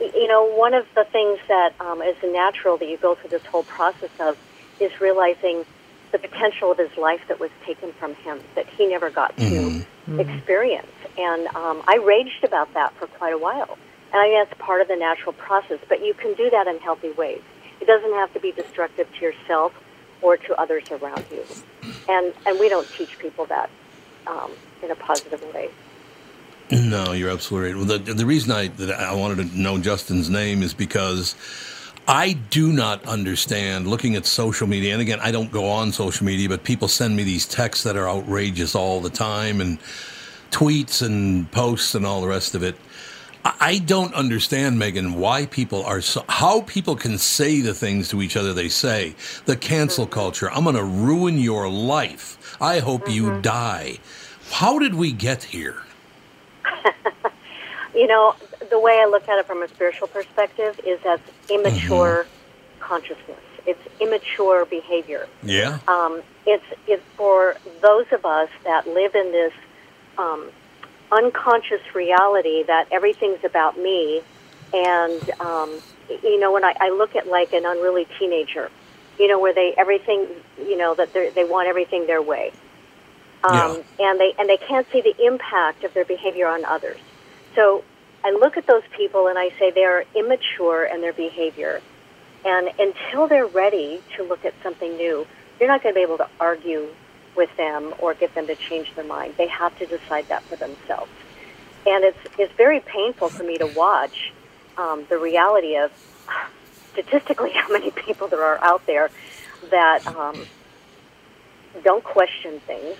you 0.00 0.26
know, 0.26 0.44
one 0.56 0.74
of 0.74 0.86
the 0.96 1.04
things 1.04 1.38
that 1.46 1.72
um, 1.78 2.02
is 2.02 2.16
natural 2.24 2.76
that 2.78 2.88
you 2.88 2.96
go 2.96 3.14
through 3.14 3.30
this 3.30 3.46
whole 3.46 3.62
process 3.62 4.10
of 4.18 4.36
is 4.80 5.00
realizing 5.00 5.64
the 6.12 6.18
potential 6.18 6.70
of 6.70 6.78
his 6.78 6.96
life 6.96 7.20
that 7.28 7.40
was 7.40 7.50
taken 7.64 7.92
from 7.92 8.14
him 8.16 8.40
that 8.54 8.68
he 8.68 8.86
never 8.86 9.10
got 9.10 9.36
to 9.36 9.84
experience. 10.18 10.86
And 11.18 11.46
um, 11.48 11.82
I 11.88 11.96
raged 11.96 12.44
about 12.44 12.72
that 12.74 12.94
for 12.94 13.06
quite 13.06 13.32
a 13.32 13.38
while. 13.38 13.78
And 14.12 14.20
I 14.20 14.26
think 14.26 14.48
that's 14.48 14.60
part 14.60 14.80
of 14.80 14.88
the 14.88 14.96
natural 14.96 15.32
process. 15.32 15.80
But 15.88 16.04
you 16.04 16.14
can 16.14 16.34
do 16.34 16.50
that 16.50 16.68
in 16.68 16.78
healthy 16.78 17.10
ways. 17.12 17.42
It 17.80 17.86
doesn't 17.86 18.12
have 18.12 18.32
to 18.34 18.40
be 18.40 18.52
destructive 18.52 19.12
to 19.12 19.20
yourself 19.24 19.72
or 20.22 20.36
to 20.36 20.54
others 20.60 20.84
around 20.90 21.24
you. 21.30 21.44
And 22.08 22.32
and 22.46 22.60
we 22.60 22.68
don't 22.68 22.88
teach 22.96 23.18
people 23.18 23.46
that 23.46 23.70
um, 24.26 24.52
in 24.82 24.90
a 24.90 24.94
positive 24.94 25.42
way. 25.52 25.70
No, 26.70 27.12
you're 27.12 27.30
absolutely 27.30 27.72
right. 27.72 27.76
Well, 27.76 27.98
the, 27.98 28.14
the 28.14 28.24
reason 28.24 28.52
I 28.52 28.68
that 28.68 28.90
I 28.90 29.14
wanted 29.14 29.50
to 29.50 29.58
know 29.58 29.78
Justin's 29.78 30.30
name 30.30 30.62
is 30.62 30.72
because 30.74 31.34
I 32.06 32.34
do 32.50 32.72
not 32.72 33.04
understand 33.06 33.86
looking 33.86 34.14
at 34.14 34.26
social 34.26 34.66
media. 34.66 34.92
And 34.92 35.00
again, 35.00 35.20
I 35.22 35.30
don't 35.30 35.50
go 35.50 35.68
on 35.68 35.90
social 35.92 36.26
media, 36.26 36.48
but 36.48 36.62
people 36.62 36.86
send 36.86 37.16
me 37.16 37.22
these 37.22 37.46
texts 37.46 37.84
that 37.84 37.96
are 37.96 38.08
outrageous 38.08 38.74
all 38.74 39.00
the 39.00 39.10
time, 39.10 39.60
and 39.60 39.78
tweets 40.50 41.00
and 41.04 41.50
posts 41.50 41.94
and 41.94 42.04
all 42.04 42.20
the 42.20 42.28
rest 42.28 42.54
of 42.54 42.62
it. 42.62 42.76
I 43.44 43.78
don't 43.78 44.14
understand, 44.14 44.78
Megan, 44.78 45.14
why 45.14 45.46
people 45.46 45.82
are 45.84 46.00
so, 46.00 46.24
how 46.28 46.62
people 46.62 46.96
can 46.96 47.18
say 47.18 47.60
the 47.60 47.74
things 47.74 48.08
to 48.10 48.22
each 48.22 48.36
other 48.36 48.52
they 48.52 48.68
say. 48.68 49.14
The 49.46 49.56
cancel 49.56 50.04
mm-hmm. 50.04 50.14
culture. 50.14 50.50
I'm 50.50 50.64
going 50.64 50.76
to 50.76 50.84
ruin 50.84 51.38
your 51.38 51.68
life. 51.68 52.56
I 52.60 52.78
hope 52.80 53.08
you 53.08 53.24
mm-hmm. 53.24 53.40
die. 53.42 53.98
How 54.50 54.78
did 54.78 54.94
we 54.94 55.12
get 55.12 55.42
here? 55.42 55.82
You 57.94 58.08
know, 58.08 58.34
the 58.70 58.78
way 58.78 59.00
I 59.00 59.06
look 59.06 59.28
at 59.28 59.38
it 59.38 59.46
from 59.46 59.62
a 59.62 59.68
spiritual 59.68 60.08
perspective 60.08 60.78
is 60.86 61.00
as 61.06 61.20
immature 61.48 62.26
consciousness. 62.80 63.40
It's 63.66 63.80
immature 64.00 64.64
behavior. 64.66 65.26
Yeah. 65.42 65.78
Um, 65.88 66.22
it's 66.46 66.64
it's 66.86 67.02
for 67.16 67.56
those 67.80 68.06
of 68.12 68.24
us 68.24 68.50
that 68.64 68.86
live 68.86 69.14
in 69.14 69.32
this 69.32 69.52
um, 70.18 70.50
unconscious 71.10 71.80
reality 71.94 72.62
that 72.64 72.88
everything's 72.90 73.42
about 73.44 73.78
me, 73.78 74.22
and 74.72 75.30
um, 75.40 75.80
you 76.08 76.38
know, 76.38 76.52
when 76.52 76.64
I, 76.64 76.74
I 76.78 76.90
look 76.90 77.16
at 77.16 77.26
like 77.26 77.52
an 77.52 77.64
unruly 77.64 78.06
teenager, 78.18 78.70
you 79.18 79.28
know, 79.28 79.38
where 79.38 79.54
they 79.54 79.74
everything, 79.78 80.26
you 80.58 80.76
know, 80.76 80.94
that 80.94 81.14
they 81.14 81.30
they 81.30 81.44
want 81.44 81.68
everything 81.68 82.06
their 82.06 82.20
way, 82.22 82.52
um, 83.44 83.82
and 83.98 84.20
they 84.20 84.34
and 84.38 84.48
they 84.48 84.58
can't 84.58 84.86
see 84.92 85.00
the 85.00 85.14
impact 85.24 85.84
of 85.84 85.94
their 85.94 86.04
behavior 86.04 86.48
on 86.48 86.64
others. 86.66 87.00
So 87.54 87.84
I 88.24 88.30
look 88.30 88.56
at 88.56 88.66
those 88.66 88.82
people 88.96 89.28
and 89.28 89.38
I 89.38 89.50
say 89.58 89.70
they 89.70 89.84
are 89.84 90.04
immature 90.14 90.84
in 90.84 91.02
their 91.02 91.12
behavior. 91.12 91.82
And 92.44 92.68
until 92.78 93.28
they're 93.28 93.46
ready 93.46 94.02
to 94.16 94.24
look 94.24 94.44
at 94.46 94.54
something 94.62 94.96
new, 94.96 95.26
you're 95.60 95.68
not 95.68 95.82
going 95.82 95.94
to 95.94 95.98
be 95.98 96.02
able 96.02 96.18
to 96.18 96.28
argue 96.40 96.88
with 97.36 97.54
them 97.56 97.92
or 97.98 98.14
get 98.14 98.34
them 98.34 98.46
to 98.46 98.54
change 98.54 98.94
their 98.94 99.04
mind. 99.04 99.34
They 99.36 99.48
have 99.48 99.78
to 99.78 99.86
decide 99.86 100.28
that 100.28 100.42
for 100.44 100.56
themselves. 100.56 101.10
And 101.86 102.02
it's, 102.04 102.18
it's 102.38 102.52
very 102.54 102.80
painful 102.80 103.28
for 103.28 103.42
me 103.42 103.58
to 103.58 103.66
watch 103.66 104.32
um, 104.78 105.04
the 105.10 105.18
reality 105.18 105.76
of 105.76 105.92
statistically 106.92 107.50
how 107.54 107.70
many 107.70 107.90
people 107.90 108.28
there 108.28 108.42
are 108.42 108.58
out 108.64 108.86
there 108.86 109.10
that 109.70 110.06
um, 110.06 110.46
don't 111.82 112.04
question 112.04 112.60
things, 112.60 112.96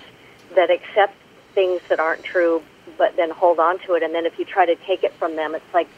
that 0.55 0.69
accept 0.69 1.15
things 1.53 1.81
that 1.89 1.99
aren't 1.99 2.23
true, 2.23 2.61
but 2.97 3.15
then 3.17 3.31
hold 3.31 3.59
on 3.59 3.79
to 3.87 3.95
it. 3.95 4.03
And 4.03 4.15
then 4.15 4.25
if 4.25 4.33
you 4.39 4.45
try 4.45 4.65
to 4.65 4.75
take 4.87 5.03
it 5.03 5.13
from 5.19 5.35
them, 5.35 5.55
it's 5.55 5.65
like 5.73 5.89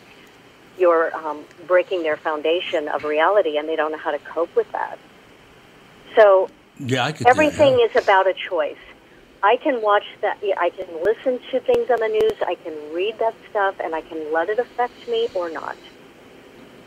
you're 0.78 1.16
um, 1.16 1.48
breaking 1.68 2.04
their 2.04 2.18
foundation 2.18 2.88
of 2.90 3.04
reality, 3.04 3.58
and 3.58 3.70
they 3.70 3.76
don't 3.76 3.92
know 3.92 4.00
how 4.04 4.12
to 4.12 4.20
cope 4.34 4.56
with 4.56 4.68
that. 4.74 5.00
So 6.18 6.50
Yeah, 6.80 7.06
I 7.06 7.12
could. 7.14 7.28
do 7.30 7.52
that, 7.52 7.54
everything 7.56 7.80
is 7.86 7.92
about 7.98 8.28
a 8.28 8.34
choice. 8.50 8.82
I 9.44 9.58
can 9.64 9.82
watch 9.82 10.06
that. 10.22 10.38
I 10.60 10.72
can 10.72 10.88
listen 11.04 11.40
to 11.52 11.62
things 11.62 11.88
on 11.92 12.00
the 12.00 12.10
news. 12.10 12.38
I 12.42 12.56
can 12.64 12.74
read 12.94 13.16
that 13.20 13.36
stuff, 13.50 13.76
and 13.84 13.96
I 13.96 14.02
can 14.02 14.34
let 14.34 14.50
it 14.50 14.60
affect 14.60 15.08
me 15.08 15.30
or 15.34 15.52
not. 15.52 15.78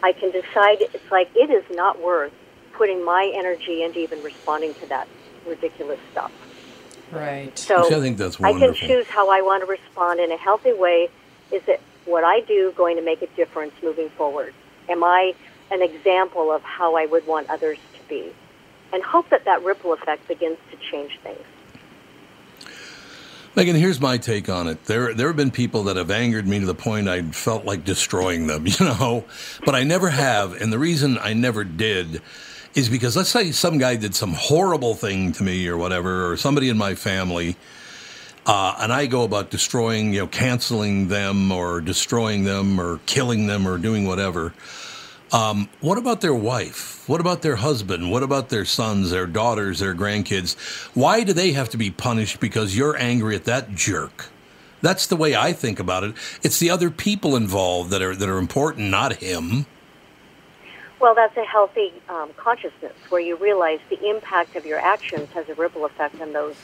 I 0.03 0.13
can 0.13 0.31
decide. 0.33 0.79
It's 0.95 1.11
like 1.13 1.29
it 1.35 1.51
is 1.51 1.65
not 1.71 2.03
worth 2.03 2.33
putting 2.77 3.05
my 3.05 3.33
energy 3.39 3.83
into 3.85 4.01
even 4.01 4.21
responding 4.23 4.75
to 4.81 4.87
that 4.89 5.09
ridiculous 5.47 6.01
stuff. 6.13 6.33
Right. 7.11 7.57
So 7.59 7.89
See, 7.89 7.95
I 7.95 8.01
think 8.01 8.19
that's 8.19 8.41
I 8.41 8.53
can 8.53 8.75
choose 8.75 9.07
how 9.07 9.31
I 9.31 9.43
want 9.43 9.65
to 9.65 9.71
respond 9.71 10.21
in 10.21 10.31
a 10.31 10.37
healthy 10.37 10.73
way. 10.73 11.09
Is 11.51 11.63
it 11.67 11.81
what 12.05 12.25
I 12.25 12.41
do 12.41 12.73
going 12.77 12.97
to 12.97 13.03
make 13.03 13.23
a 13.23 13.27
difference 13.29 13.73
moving 13.83 14.11
forward? 14.11 14.55
Am 14.89 15.03
I 15.03 15.35
an 15.71 15.83
example 15.83 16.53
of 16.53 16.63
how 16.63 16.97
I 16.97 17.07
would 17.07 17.27
want 17.27 17.51
others 17.51 17.79
to 17.95 18.09
be? 18.09 18.33
And 18.93 19.03
hope 19.03 19.29
that 19.31 19.45
that 19.45 19.63
ripple 19.63 19.93
effect 19.93 20.27
begins 20.29 20.59
to 20.71 20.77
change 20.91 21.19
things. 21.23 21.39
Megan, 23.57 23.75
here's 23.75 24.01
my 24.01 24.17
take 24.17 24.49
on 24.49 24.69
it. 24.69 24.85
There, 24.85 25.13
there 25.13 25.27
have 25.27 25.37
been 25.37 25.51
people 25.51 25.85
that 25.85 25.97
have 25.97 26.11
angered 26.11 26.47
me 26.47 26.61
to 26.61 26.67
the 26.67 26.75
point 26.75 27.09
I 27.09 27.23
felt 27.23 27.65
like 27.65 27.85
destroying 27.85 28.47
them, 28.47 28.67
you 28.67 28.87
know, 28.87 29.25
but 29.65 29.75
I 29.75 29.83
never 29.83 30.09
have. 30.09 30.61
And 30.61 30.73
the 30.73 30.79
reason 30.79 31.19
I 31.19 31.33
never 31.33 31.65
did 31.65 32.23
is 32.75 32.89
because 32.89 33.17
let's 33.17 33.31
say 33.31 33.51
some 33.53 33.79
guy 33.79 33.97
did 33.97 34.15
some 34.15 34.33
horrible 34.33 34.95
thing 34.95 35.33
to 35.33 35.43
me 35.43 35.67
or 35.69 35.77
whatever, 35.77 36.31
or 36.31 36.37
somebody 36.37 36.69
in 36.69 36.79
my 36.79 36.95
family, 36.95 37.57
uh, 38.47 38.77
and 38.79 38.93
I 38.93 39.07
go 39.07 39.25
about 39.25 39.51
destroying, 39.51 40.13
you 40.13 40.21
know, 40.21 40.27
canceling 40.27 41.09
them 41.09 41.53
or 41.53 41.81
destroying 41.81 42.45
them 42.45 42.81
or 42.81 43.01
killing 43.07 43.47
them 43.47 43.67
or 43.67 43.79
doing 43.79 44.07
whatever. 44.07 44.55
Um, 45.33 45.69
what 45.81 45.99
about 45.99 46.21
their 46.21 46.35
wife? 46.35 47.09
What 47.09 47.21
about 47.21 47.43
their 47.43 47.57
husband? 47.57 48.11
What 48.11 48.23
about 48.23 48.49
their 48.49 48.65
sons, 48.65 49.11
their 49.11 49.27
daughters, 49.27 49.79
their 49.79 49.95
grandkids? 49.95 50.57
Why 50.95 51.23
do 51.23 51.33
they 51.33 51.53
have 51.53 51.69
to 51.71 51.77
be 51.77 51.91
punished 51.91 52.41
because 52.41 52.77
you're 52.77 52.97
angry 52.97 53.37
at 53.37 53.45
that 53.45 53.75
jerk? 53.75 54.27
That's 54.83 55.07
the 55.07 55.17
way 55.17 55.37
I 55.37 55.53
think 55.53 55.79
about 55.79 56.05
it. 56.05 56.15
It's 56.43 56.59
the 56.59 56.71
other 56.71 56.91
people 56.91 57.37
involved 57.37 57.91
that 57.91 58.03
are 58.03 58.17
that 58.17 58.29
are 58.29 58.39
important, 58.39 58.91
not 58.91 59.17
him. 59.17 59.67
Well, 61.01 61.15
that's 61.15 61.37
a 61.37 61.45
healthy 61.49 61.93
um, 62.11 62.33
consciousness 62.37 62.93
where 63.09 63.23
you 63.23 63.37
realize 63.41 63.81
the 63.89 63.99
impact 64.09 64.55
of 64.57 64.67
your 64.67 64.79
actions 64.79 65.29
has 65.35 65.47
a 65.49 65.55
ripple 65.55 65.87
effect 65.87 66.21
on 66.21 66.33
those 66.35 66.55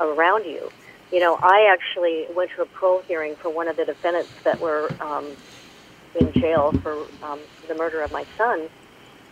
around 0.00 0.44
you. 0.46 0.70
You 1.12 1.20
know, 1.20 1.38
I 1.42 1.68
actually 1.70 2.24
went 2.34 2.50
to 2.56 2.62
a 2.62 2.66
parole 2.66 3.02
hearing 3.06 3.36
for 3.42 3.54
one 3.54 3.68
of 3.68 3.76
the 3.76 3.84
defendants 3.84 4.32
that 4.44 4.60
were 4.60 4.90
um, 5.00 5.36
in 6.18 6.32
jail 6.40 6.72
for 6.82 7.06
um, 7.22 7.40
the 7.68 7.74
murder 7.74 8.02
of 8.02 8.10
my 8.10 8.24
son. 8.38 8.68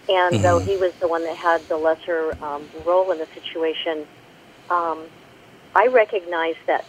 And 0.09 0.37
though 0.44 0.61
he 0.61 0.76
was 0.76 0.92
the 1.00 1.09
one 1.09 1.24
that 1.24 1.37
had 1.37 1.66
the 1.68 1.76
lesser 1.76 2.37
um, 2.44 2.68
role 2.87 3.11
in 3.12 3.18
the 3.18 3.26
situation, 3.33 4.04
um, 4.68 5.09
I 5.74 5.88
recognize 5.88 6.57
that 6.66 6.85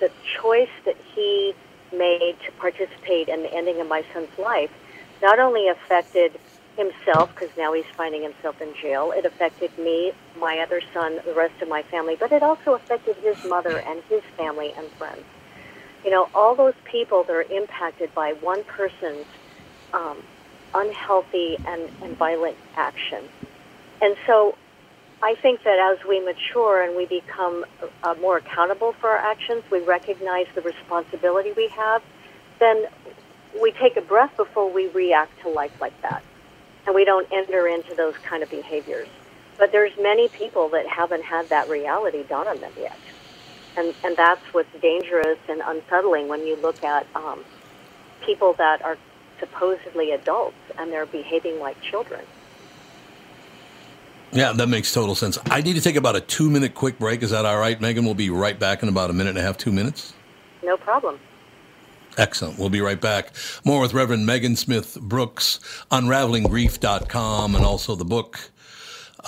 the 0.00 0.08
choice 0.40 0.72
that 0.86 0.96
he 1.14 1.52
made 1.92 2.34
to 2.46 2.52
participate 2.58 3.28
in 3.28 3.42
the 3.44 3.52
ending 3.54 3.80
of 3.80 3.88
my 3.88 4.02
son's 4.14 4.32
life 4.38 4.70
not 5.22 5.38
only 5.38 5.68
affected 5.68 6.32
himself, 6.76 7.30
because 7.34 7.54
now 7.56 7.72
he's 7.72 7.88
finding 7.96 8.22
himself 8.22 8.56
in 8.60 8.74
jail, 8.82 9.12
it 9.14 9.24
affected 9.24 9.70
me, 9.78 10.12
my 10.38 10.58
other 10.58 10.82
son, 10.92 11.18
the 11.24 11.34
rest 11.34 11.54
of 11.62 11.68
my 11.68 11.82
family, 11.90 12.16
but 12.18 12.32
it 12.32 12.42
also 12.42 12.74
affected 12.74 13.16
his 13.22 13.36
mother 13.48 13.78
and 13.78 14.02
his 14.08 14.22
family 14.36 14.72
and 14.76 14.90
friends. 14.98 15.24
You 16.04 16.10
know, 16.10 16.28
all 16.34 16.54
those 16.54 16.74
people 16.90 17.24
that 17.26 17.32
are 17.32 17.46
impacted 17.50 18.14
by 18.14 18.34
one 18.42 18.64
person's 18.64 19.26
um, 19.92 20.18
unhealthy 20.74 21.56
and, 21.66 21.88
and 22.02 22.18
violent 22.18 22.56
action. 22.76 23.22
And 24.02 24.16
so 24.26 24.54
I 25.22 25.34
think 25.40 25.60
that 25.64 25.78
as 25.78 25.98
we 26.06 26.20
mature 26.20 26.82
and 26.82 26.96
we 26.96 27.06
become 27.06 27.64
uh, 28.02 28.14
more 28.20 28.38
accountable 28.38 28.94
for 29.00 29.10
our 29.10 29.18
actions, 29.18 29.62
we 29.70 29.80
recognize 29.80 30.46
the 30.54 30.60
responsibility 30.60 31.52
we 31.56 31.70
have, 31.76 32.02
then 32.60 32.84
we 33.62 33.72
take 33.80 33.96
a 33.96 34.02
breath 34.02 34.36
before 34.36 34.72
we 34.72 34.88
react 34.88 35.32
to 35.42 35.48
life 35.48 35.72
like 35.80 35.94
that. 36.02 36.22
And 36.86 36.94
we 36.94 37.04
don't 37.04 37.26
enter 37.32 37.66
into 37.66 37.94
those 37.94 38.14
kind 38.18 38.42
of 38.42 38.50
behaviors. 38.50 39.08
But 39.58 39.72
there's 39.72 39.92
many 39.98 40.28
people 40.28 40.68
that 40.70 40.86
haven't 40.86 41.24
had 41.24 41.48
that 41.48 41.68
reality 41.68 42.24
dawn 42.24 42.48
on 42.48 42.58
them 42.60 42.72
yet. 42.78 42.98
And, 43.76 43.94
and 44.04 44.16
that's 44.16 44.42
what's 44.52 44.72
dangerous 44.80 45.38
and 45.48 45.62
unsettling 45.64 46.28
when 46.28 46.46
you 46.46 46.56
look 46.56 46.82
at 46.84 47.06
um, 47.14 47.44
people 48.24 48.52
that 48.54 48.82
are 48.82 48.98
supposedly 49.40 50.12
adults 50.12 50.56
and 50.78 50.92
they're 50.92 51.06
behaving 51.06 51.58
like 51.58 51.80
children. 51.80 52.24
Yeah, 54.32 54.52
that 54.52 54.66
makes 54.66 54.92
total 54.92 55.14
sense. 55.14 55.38
I 55.46 55.60
need 55.60 55.74
to 55.74 55.80
take 55.80 55.94
about 55.94 56.16
a 56.16 56.20
two 56.20 56.50
minute 56.50 56.74
quick 56.74 56.98
break. 56.98 57.22
Is 57.22 57.30
that 57.30 57.44
all 57.44 57.58
right, 57.58 57.80
Megan? 57.80 58.04
We'll 58.04 58.14
be 58.14 58.30
right 58.30 58.58
back 58.58 58.82
in 58.82 58.88
about 58.88 59.10
a 59.10 59.12
minute 59.12 59.30
and 59.30 59.38
a 59.38 59.42
half, 59.42 59.56
two 59.56 59.70
minutes. 59.70 60.12
No 60.64 60.76
problem. 60.76 61.20
Excellent. 62.18 62.58
We'll 62.58 62.70
be 62.70 62.80
right 62.80 63.00
back. 63.00 63.32
More 63.64 63.80
with 63.80 63.94
Reverend 63.94 64.26
Megan 64.26 64.56
Smith 64.56 64.98
Brooks, 65.00 65.60
unravelinggrief.com, 65.90 67.54
and 67.56 67.64
also 67.64 67.94
the 67.96 68.04
book 68.04 68.50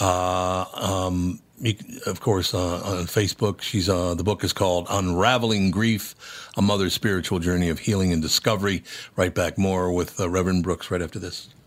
Uh, 0.01 0.65
um, 0.75 1.41
you, 1.61 1.75
of 2.07 2.21
course, 2.21 2.55
uh, 2.55 2.77
on 2.85 3.07
Facebook, 3.07 3.63
she's 3.63 3.89
uh, 3.89 4.15
the 4.15 4.25
book 4.25 4.45
is 4.45 4.53
called 4.53 4.87
"Unraveling 4.91 5.71
Grief: 5.71 6.15
A 6.57 6.63
Mother's 6.63 6.95
Spiritual 6.95 7.39
Journey 7.41 7.71
of 7.71 7.81
Healing 7.81 8.13
and 8.13 8.23
Discovery." 8.23 8.85
Right 9.17 9.35
back 9.35 9.59
more 9.59 9.93
with 9.93 10.21
uh, 10.21 10.29
Reverend 10.29 10.65
Brooks 10.65 10.91
right 10.91 11.03
after 11.03 11.19
this. 11.19 11.49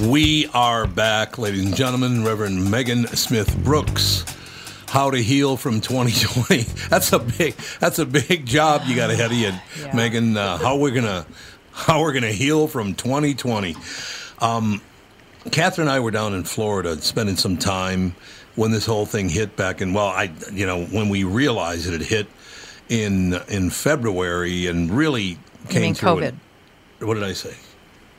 We 0.00 0.46
are 0.54 0.86
back, 0.86 1.36
ladies 1.36 1.66
and 1.66 1.76
gentlemen. 1.76 2.24
Reverend 2.24 2.70
Megan 2.70 3.06
Smith 3.08 3.54
Brooks. 3.62 4.24
How 4.88 5.10
to 5.10 5.18
heal 5.18 5.58
from 5.58 5.82
2020. 5.82 6.62
That's 6.88 7.12
a 7.12 7.18
big. 7.18 7.54
That's 7.78 7.98
a 7.98 8.06
big 8.06 8.46
job 8.46 8.84
you 8.86 8.96
got 8.96 9.10
ahead 9.10 9.32
of 9.32 9.36
you, 9.36 9.52
Megan. 9.92 10.38
Uh, 10.38 10.56
how 10.56 10.78
we're 10.78 10.92
gonna 10.92 11.26
how 11.72 12.00
we're 12.00 12.14
gonna 12.14 12.32
heal 12.32 12.68
from 12.68 12.94
2020. 12.94 13.76
Um, 14.38 14.80
Catherine 15.50 15.88
and 15.88 15.94
I 15.94 16.00
were 16.00 16.10
down 16.10 16.32
in 16.32 16.44
Florida 16.44 16.96
spending 17.02 17.36
some 17.36 17.58
time 17.58 18.14
when 18.54 18.70
this 18.70 18.86
whole 18.86 19.04
thing 19.04 19.28
hit 19.28 19.56
back 19.56 19.82
in. 19.82 19.92
Well, 19.92 20.06
I 20.06 20.32
you 20.52 20.64
know 20.64 20.86
when 20.86 21.10
we 21.10 21.24
realized 21.24 21.86
it 21.86 21.92
had 21.92 22.02
hit 22.02 22.26
in 22.88 23.34
in 23.48 23.68
February 23.68 24.68
and 24.68 24.90
really 24.90 25.38
came 25.68 25.92
through. 25.92 26.08
COVID? 26.08 26.34
it- 27.00 27.04
what 27.04 27.14
did 27.14 27.24
I 27.24 27.34
say? 27.34 27.54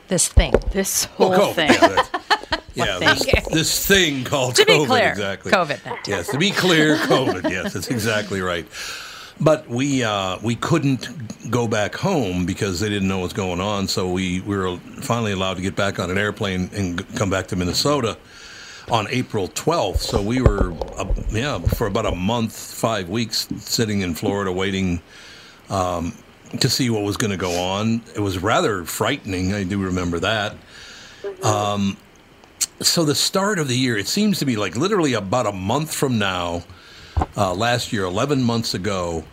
This 0.08 0.28
thing. 0.28 0.52
This 0.72 1.08
Well, 1.18 1.32
whole 1.32 1.54
COVID, 1.54 1.54
thing. 1.54 1.68
yeah, 2.74 2.98
that- 2.98 3.00
yeah, 3.00 3.14
this, 3.14 3.24
thing? 3.24 3.44
this 3.52 3.86
thing 3.86 4.24
called 4.24 4.56
To 4.56 4.66
be 4.66 4.72
COVID. 4.72 4.86
clear, 4.86 5.08
exactly. 5.10 5.52
COVID-19. 5.52 6.06
Yes, 6.06 6.28
to 6.28 6.38
be 6.38 6.50
clear, 6.50 6.96
COVID. 7.08 7.50
Yes, 7.50 7.72
that's 7.72 7.88
exactly 7.88 8.40
right. 8.40 8.66
But 9.40 9.68
we 9.68 10.04
uh, 10.04 10.38
we 10.42 10.54
couldn't 10.54 11.50
go 11.50 11.66
back 11.66 11.96
home 11.96 12.46
because 12.46 12.78
they 12.78 12.88
didn't 12.88 13.08
know 13.08 13.18
what's 13.18 13.32
going 13.32 13.60
on. 13.60 13.88
So 13.88 14.08
we, 14.08 14.40
we 14.42 14.56
were 14.56 14.76
finally 15.00 15.32
allowed 15.32 15.54
to 15.56 15.62
get 15.62 15.74
back 15.74 15.98
on 15.98 16.08
an 16.10 16.18
airplane 16.18 16.70
and 16.72 17.04
come 17.16 17.30
back 17.30 17.48
to 17.48 17.56
Minnesota 17.56 18.16
on 18.92 19.08
April 19.10 19.48
12th. 19.48 19.96
So 19.98 20.22
we 20.22 20.40
were 20.40 20.72
uh, 20.96 21.12
yeah 21.32 21.58
for 21.58 21.88
about 21.88 22.06
a 22.06 22.14
month, 22.14 22.54
five 22.56 23.08
weeks, 23.08 23.48
sitting 23.58 24.02
in 24.02 24.14
Florida 24.14 24.52
waiting 24.52 25.02
um, 25.68 26.12
to 26.60 26.68
see 26.68 26.90
what 26.90 27.02
was 27.02 27.16
going 27.16 27.30
to 27.30 27.36
go 27.36 27.60
on. 27.60 28.02
It 28.14 28.20
was 28.20 28.38
rather 28.38 28.84
frightening. 28.84 29.52
I 29.52 29.64
do 29.64 29.78
remember 29.82 30.20
that. 30.20 30.56
Um, 31.42 31.96
so 32.80 33.04
the 33.04 33.14
start 33.14 33.58
of 33.58 33.68
the 33.68 33.76
year, 33.76 33.96
it 33.96 34.08
seems 34.08 34.38
to 34.40 34.44
be 34.44 34.56
like 34.56 34.76
literally 34.76 35.14
about 35.14 35.46
a 35.46 35.52
month 35.52 35.94
from 35.94 36.18
now, 36.18 36.64
uh, 37.36 37.54
last 37.54 37.92
year, 37.92 38.04
11 38.04 38.42
months 38.42 38.74
ago, 38.74 39.24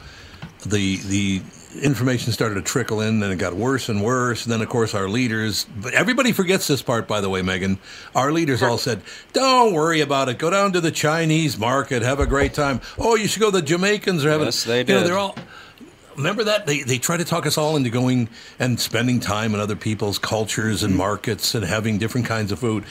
the 0.65 0.97
the 0.97 1.41
information 1.81 2.33
started 2.33 2.55
to 2.55 2.61
trickle 2.61 3.01
in, 3.01 3.23
and 3.23 3.31
it 3.31 3.37
got 3.37 3.53
worse 3.53 3.89
and 3.89 4.03
worse. 4.03 4.43
And 4.43 4.51
then, 4.51 4.61
of 4.61 4.69
course, 4.69 4.93
our 4.93 5.07
leaders. 5.07 5.65
But 5.77 5.93
everybody 5.93 6.33
forgets 6.33 6.67
this 6.67 6.81
part, 6.81 7.07
by 7.07 7.21
the 7.21 7.29
way, 7.29 7.41
Megan. 7.41 7.79
Our 8.13 8.31
leaders 8.31 8.61
all 8.61 8.77
said, 8.77 9.01
"Don't 9.33 9.73
worry 9.73 10.01
about 10.01 10.29
it. 10.29 10.37
Go 10.37 10.49
down 10.49 10.73
to 10.73 10.81
the 10.81 10.91
Chinese 10.91 11.57
market, 11.57 12.01
have 12.01 12.19
a 12.19 12.27
great 12.27 12.53
time. 12.53 12.81
Oh, 12.99 13.15
you 13.15 13.27
should 13.27 13.41
go. 13.41 13.51
The 13.51 13.61
Jamaicans 13.61 14.25
are 14.25 14.29
having. 14.29 14.47
Yes, 14.47 14.63
they 14.63 14.79
You 14.79 14.85
know, 14.85 15.03
they're 15.03 15.17
all." 15.17 15.35
Remember 16.15 16.43
that 16.43 16.65
they 16.65 16.83
they 16.83 16.97
try 16.97 17.17
to 17.17 17.25
talk 17.25 17.45
us 17.45 17.57
all 17.57 17.75
into 17.75 17.89
going 17.89 18.29
and 18.59 18.79
spending 18.79 19.19
time 19.19 19.53
in 19.53 19.59
other 19.59 19.75
people's 19.75 20.19
cultures 20.19 20.83
and 20.83 20.91
mm-hmm. 20.91 20.99
markets 20.99 21.55
and 21.55 21.65
having 21.65 21.97
different 21.97 22.27
kinds 22.27 22.51
of 22.51 22.59
food. 22.59 22.85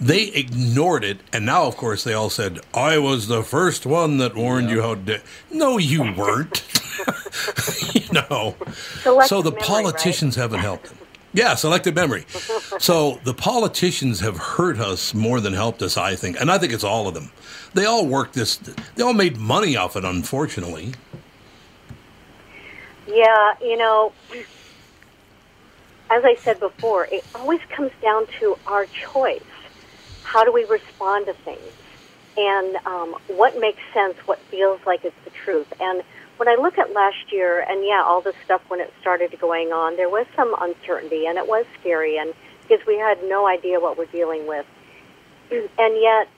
They 0.00 0.26
ignored 0.26 1.02
it, 1.02 1.18
and 1.32 1.44
now, 1.44 1.64
of 1.64 1.76
course, 1.76 2.04
they 2.04 2.14
all 2.14 2.30
said, 2.30 2.60
"I 2.72 2.98
was 2.98 3.26
the 3.26 3.42
first 3.42 3.84
one 3.84 4.18
that 4.18 4.36
warned 4.36 4.70
you 4.70 4.82
how." 4.82 4.94
Da-. 4.94 5.22
No, 5.50 5.78
you 5.78 6.12
weren't. 6.16 6.62
you 7.94 8.12
know. 8.12 8.54
Selective 9.02 9.28
so 9.28 9.42
the 9.42 9.50
memory, 9.50 9.66
politicians 9.66 10.36
haven't 10.36 10.60
helped 10.60 10.86
them. 10.86 10.98
Yeah, 11.34 11.54
selective 11.56 11.94
memory. 11.94 12.24
So 12.78 13.20
the 13.24 13.34
politicians 13.34 14.20
have 14.20 14.36
hurt 14.36 14.78
us 14.78 15.12
more 15.14 15.40
than 15.40 15.52
helped 15.52 15.82
us, 15.82 15.96
I 15.96 16.16
think, 16.16 16.40
and 16.40 16.50
I 16.50 16.58
think 16.58 16.72
it's 16.72 16.84
all 16.84 17.06
of 17.06 17.14
them. 17.14 17.30
They 17.74 17.84
all 17.84 18.06
worked 18.06 18.34
this. 18.34 18.56
They 18.56 19.02
all 19.02 19.12
made 19.12 19.36
money 19.36 19.76
off 19.76 19.96
it, 19.96 20.04
unfortunately. 20.04 20.94
Yeah, 23.08 23.54
you 23.62 23.76
know, 23.78 24.12
as 26.10 26.22
I 26.24 26.36
said 26.44 26.60
before, 26.60 27.06
it 27.10 27.24
always 27.34 27.60
comes 27.76 27.92
down 28.02 28.26
to 28.40 28.56
our 28.66 28.86
choice. 29.12 29.42
How 30.22 30.44
do 30.44 30.52
we 30.52 30.64
respond 30.64 31.26
to 31.26 31.34
things? 31.44 31.72
And 32.36 32.76
um, 32.86 33.16
what 33.28 33.54
makes 33.58 33.80
sense, 33.94 34.14
what 34.26 34.38
feels 34.50 34.80
like 34.86 35.00
it's 35.04 35.16
the 35.24 35.32
truth. 35.44 35.66
And 35.80 36.02
when 36.36 36.48
I 36.48 36.56
look 36.60 36.78
at 36.78 36.92
last 36.92 37.32
year, 37.32 37.64
and 37.68 37.84
yeah, 37.84 38.02
all 38.06 38.22
this 38.22 38.34
stuff 38.44 38.62
when 38.68 38.80
it 38.80 38.92
started 39.00 39.34
going 39.40 39.68
on, 39.72 39.96
there 39.96 40.08
was 40.08 40.26
some 40.36 40.54
uncertainty 40.60 41.26
and 41.26 41.38
it 41.38 41.46
was 41.48 41.66
scary, 41.80 42.18
and 42.18 42.34
because 42.62 42.86
we 42.86 42.96
had 42.96 43.18
no 43.24 43.48
idea 43.48 43.80
what 43.80 43.98
we're 43.98 44.06
dealing 44.12 44.46
with. 44.46 44.66
And 45.78 45.96
yet, 45.96 46.28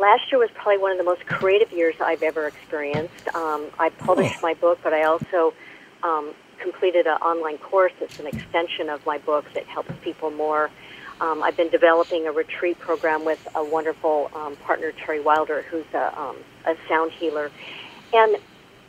last 0.00 0.32
year 0.32 0.40
was 0.40 0.50
probably 0.54 0.78
one 0.78 0.92
of 0.92 0.98
the 0.98 1.04
most 1.04 1.26
creative 1.26 1.70
years 1.72 1.94
I've 2.00 2.22
ever 2.22 2.46
experienced. 2.46 3.28
Um, 3.34 3.66
I 3.78 3.90
published 3.90 4.42
my 4.42 4.54
book, 4.54 4.80
but 4.82 4.92
I 4.92 5.04
also 5.04 5.52
um, 6.02 6.32
completed 6.58 7.06
an 7.06 7.18
online 7.18 7.58
course. 7.58 7.92
It's 8.00 8.18
an 8.18 8.26
extension 8.26 8.88
of 8.88 9.04
my 9.04 9.18
book 9.18 9.44
that 9.54 9.66
helps 9.66 9.90
people 10.02 10.30
more. 10.30 10.70
Um, 11.20 11.42
I've 11.42 11.56
been 11.56 11.68
developing 11.68 12.26
a 12.26 12.32
retreat 12.32 12.78
program 12.78 13.26
with 13.26 13.46
a 13.54 13.62
wonderful 13.62 14.30
um, 14.34 14.56
partner, 14.56 14.90
Terry 14.92 15.20
Wilder, 15.20 15.62
who's 15.70 15.84
a, 15.92 16.18
um, 16.18 16.36
a 16.66 16.74
sound 16.88 17.12
healer, 17.12 17.50
and 18.14 18.36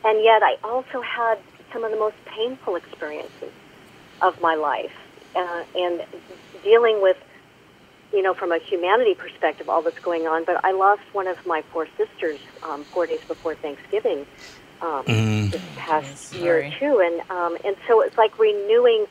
and 0.04 0.24
yet 0.24 0.42
I 0.42 0.56
also 0.64 1.02
had 1.02 1.38
some 1.72 1.84
of 1.84 1.92
the 1.92 1.98
most 1.98 2.16
painful 2.24 2.76
experiences 2.76 3.52
of 4.22 4.40
my 4.40 4.54
life, 4.54 4.94
uh, 5.36 5.64
and 5.74 6.02
dealing 6.64 7.02
with 7.02 7.18
you 8.12 8.22
know, 8.22 8.34
from 8.34 8.52
a 8.52 8.58
humanity 8.68 9.14
perspective, 9.14 9.68
all 9.68 9.82
that's 9.82 9.98
going 10.00 10.22
on. 10.22 10.44
But 10.44 10.64
I 10.64 10.72
lost 10.72 11.02
one 11.12 11.26
of 11.26 11.36
my 11.46 11.62
four 11.72 11.86
sisters 11.96 12.38
um, 12.62 12.84
four 12.92 13.06
days 13.06 13.20
before 13.28 13.54
Thanksgiving 13.56 14.26
um, 14.82 15.04
Mm. 15.06 15.50
this 15.50 15.62
past 15.76 16.06
year 16.34 16.60
or 16.60 16.64
two, 16.78 17.00
and 17.00 17.20
um, 17.30 17.56
and 17.64 17.76
so 17.88 18.02
it's 18.02 18.16
like 18.18 18.38
renewing 18.38 19.06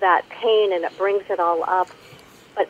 that 0.00 0.22
pain, 0.30 0.72
and 0.72 0.84
it 0.84 0.96
brings 0.96 1.24
it 1.30 1.40
all 1.40 1.64
up. 1.68 1.88
But 2.56 2.68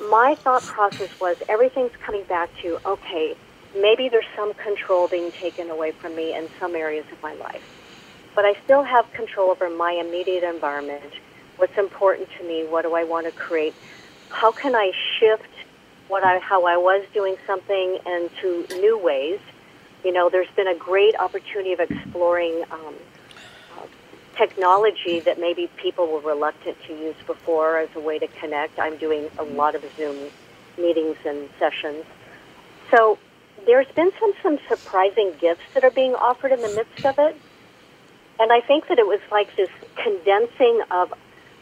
my 0.00 0.36
thought 0.44 0.66
process 0.66 1.08
was 1.20 1.36
everything's 1.48 1.92
coming 2.04 2.24
back 2.28 2.50
to 2.62 2.78
okay, 2.86 3.34
maybe 3.80 4.08
there's 4.08 4.28
some 4.36 4.52
control 4.54 5.08
being 5.08 5.32
taken 5.40 5.70
away 5.70 5.92
from 5.92 6.14
me 6.16 6.34
in 6.34 6.48
some 6.60 6.74
areas 6.74 7.04
of 7.12 7.22
my 7.22 7.34
life, 7.34 7.62
but 8.34 8.44
I 8.44 8.54
still 8.64 8.82
have 8.84 9.04
control 9.12 9.50
over 9.50 9.70
my 9.70 9.92
immediate 9.92 10.44
environment. 10.44 11.12
What's 11.56 11.76
important 11.78 12.28
to 12.38 12.46
me? 12.46 12.64
What 12.68 12.82
do 12.82 12.94
I 12.94 13.04
want 13.04 13.26
to 13.26 13.32
create? 13.32 13.74
How 14.30 14.52
can 14.52 14.74
I 14.74 14.92
shift 15.18 15.48
what 16.08 16.22
I 16.24 16.38
how 16.38 16.66
I 16.66 16.76
was 16.76 17.04
doing 17.12 17.36
something 17.46 17.98
into 18.06 18.66
new 18.80 18.98
ways? 18.98 19.40
You 20.04 20.12
know, 20.12 20.28
there's 20.30 20.50
been 20.56 20.68
a 20.68 20.74
great 20.74 21.16
opportunity 21.18 21.72
of 21.72 21.80
exploring 21.80 22.64
um, 22.70 22.94
technology 24.36 25.20
that 25.20 25.40
maybe 25.40 25.68
people 25.82 26.06
were 26.06 26.20
reluctant 26.20 26.76
to 26.86 26.92
use 26.92 27.16
before 27.26 27.78
as 27.78 27.88
a 27.96 28.00
way 28.00 28.18
to 28.18 28.28
connect. 28.40 28.78
I'm 28.78 28.96
doing 28.98 29.28
a 29.38 29.42
lot 29.42 29.74
of 29.74 29.82
Zoom 29.96 30.30
meetings 30.78 31.16
and 31.24 31.48
sessions. 31.58 32.04
So 32.90 33.18
there's 33.64 33.88
been 33.96 34.10
some 34.20 34.32
some 34.42 34.58
surprising 34.68 35.32
gifts 35.40 35.62
that 35.74 35.84
are 35.84 35.90
being 35.90 36.14
offered 36.14 36.52
in 36.52 36.60
the 36.60 36.68
midst 36.68 37.04
of 37.04 37.18
it. 37.18 37.36
And 38.38 38.52
I 38.52 38.60
think 38.60 38.88
that 38.88 38.98
it 38.98 39.06
was 39.06 39.20
like 39.30 39.48
this 39.56 39.70
condensing 39.96 40.82
of, 40.90 41.12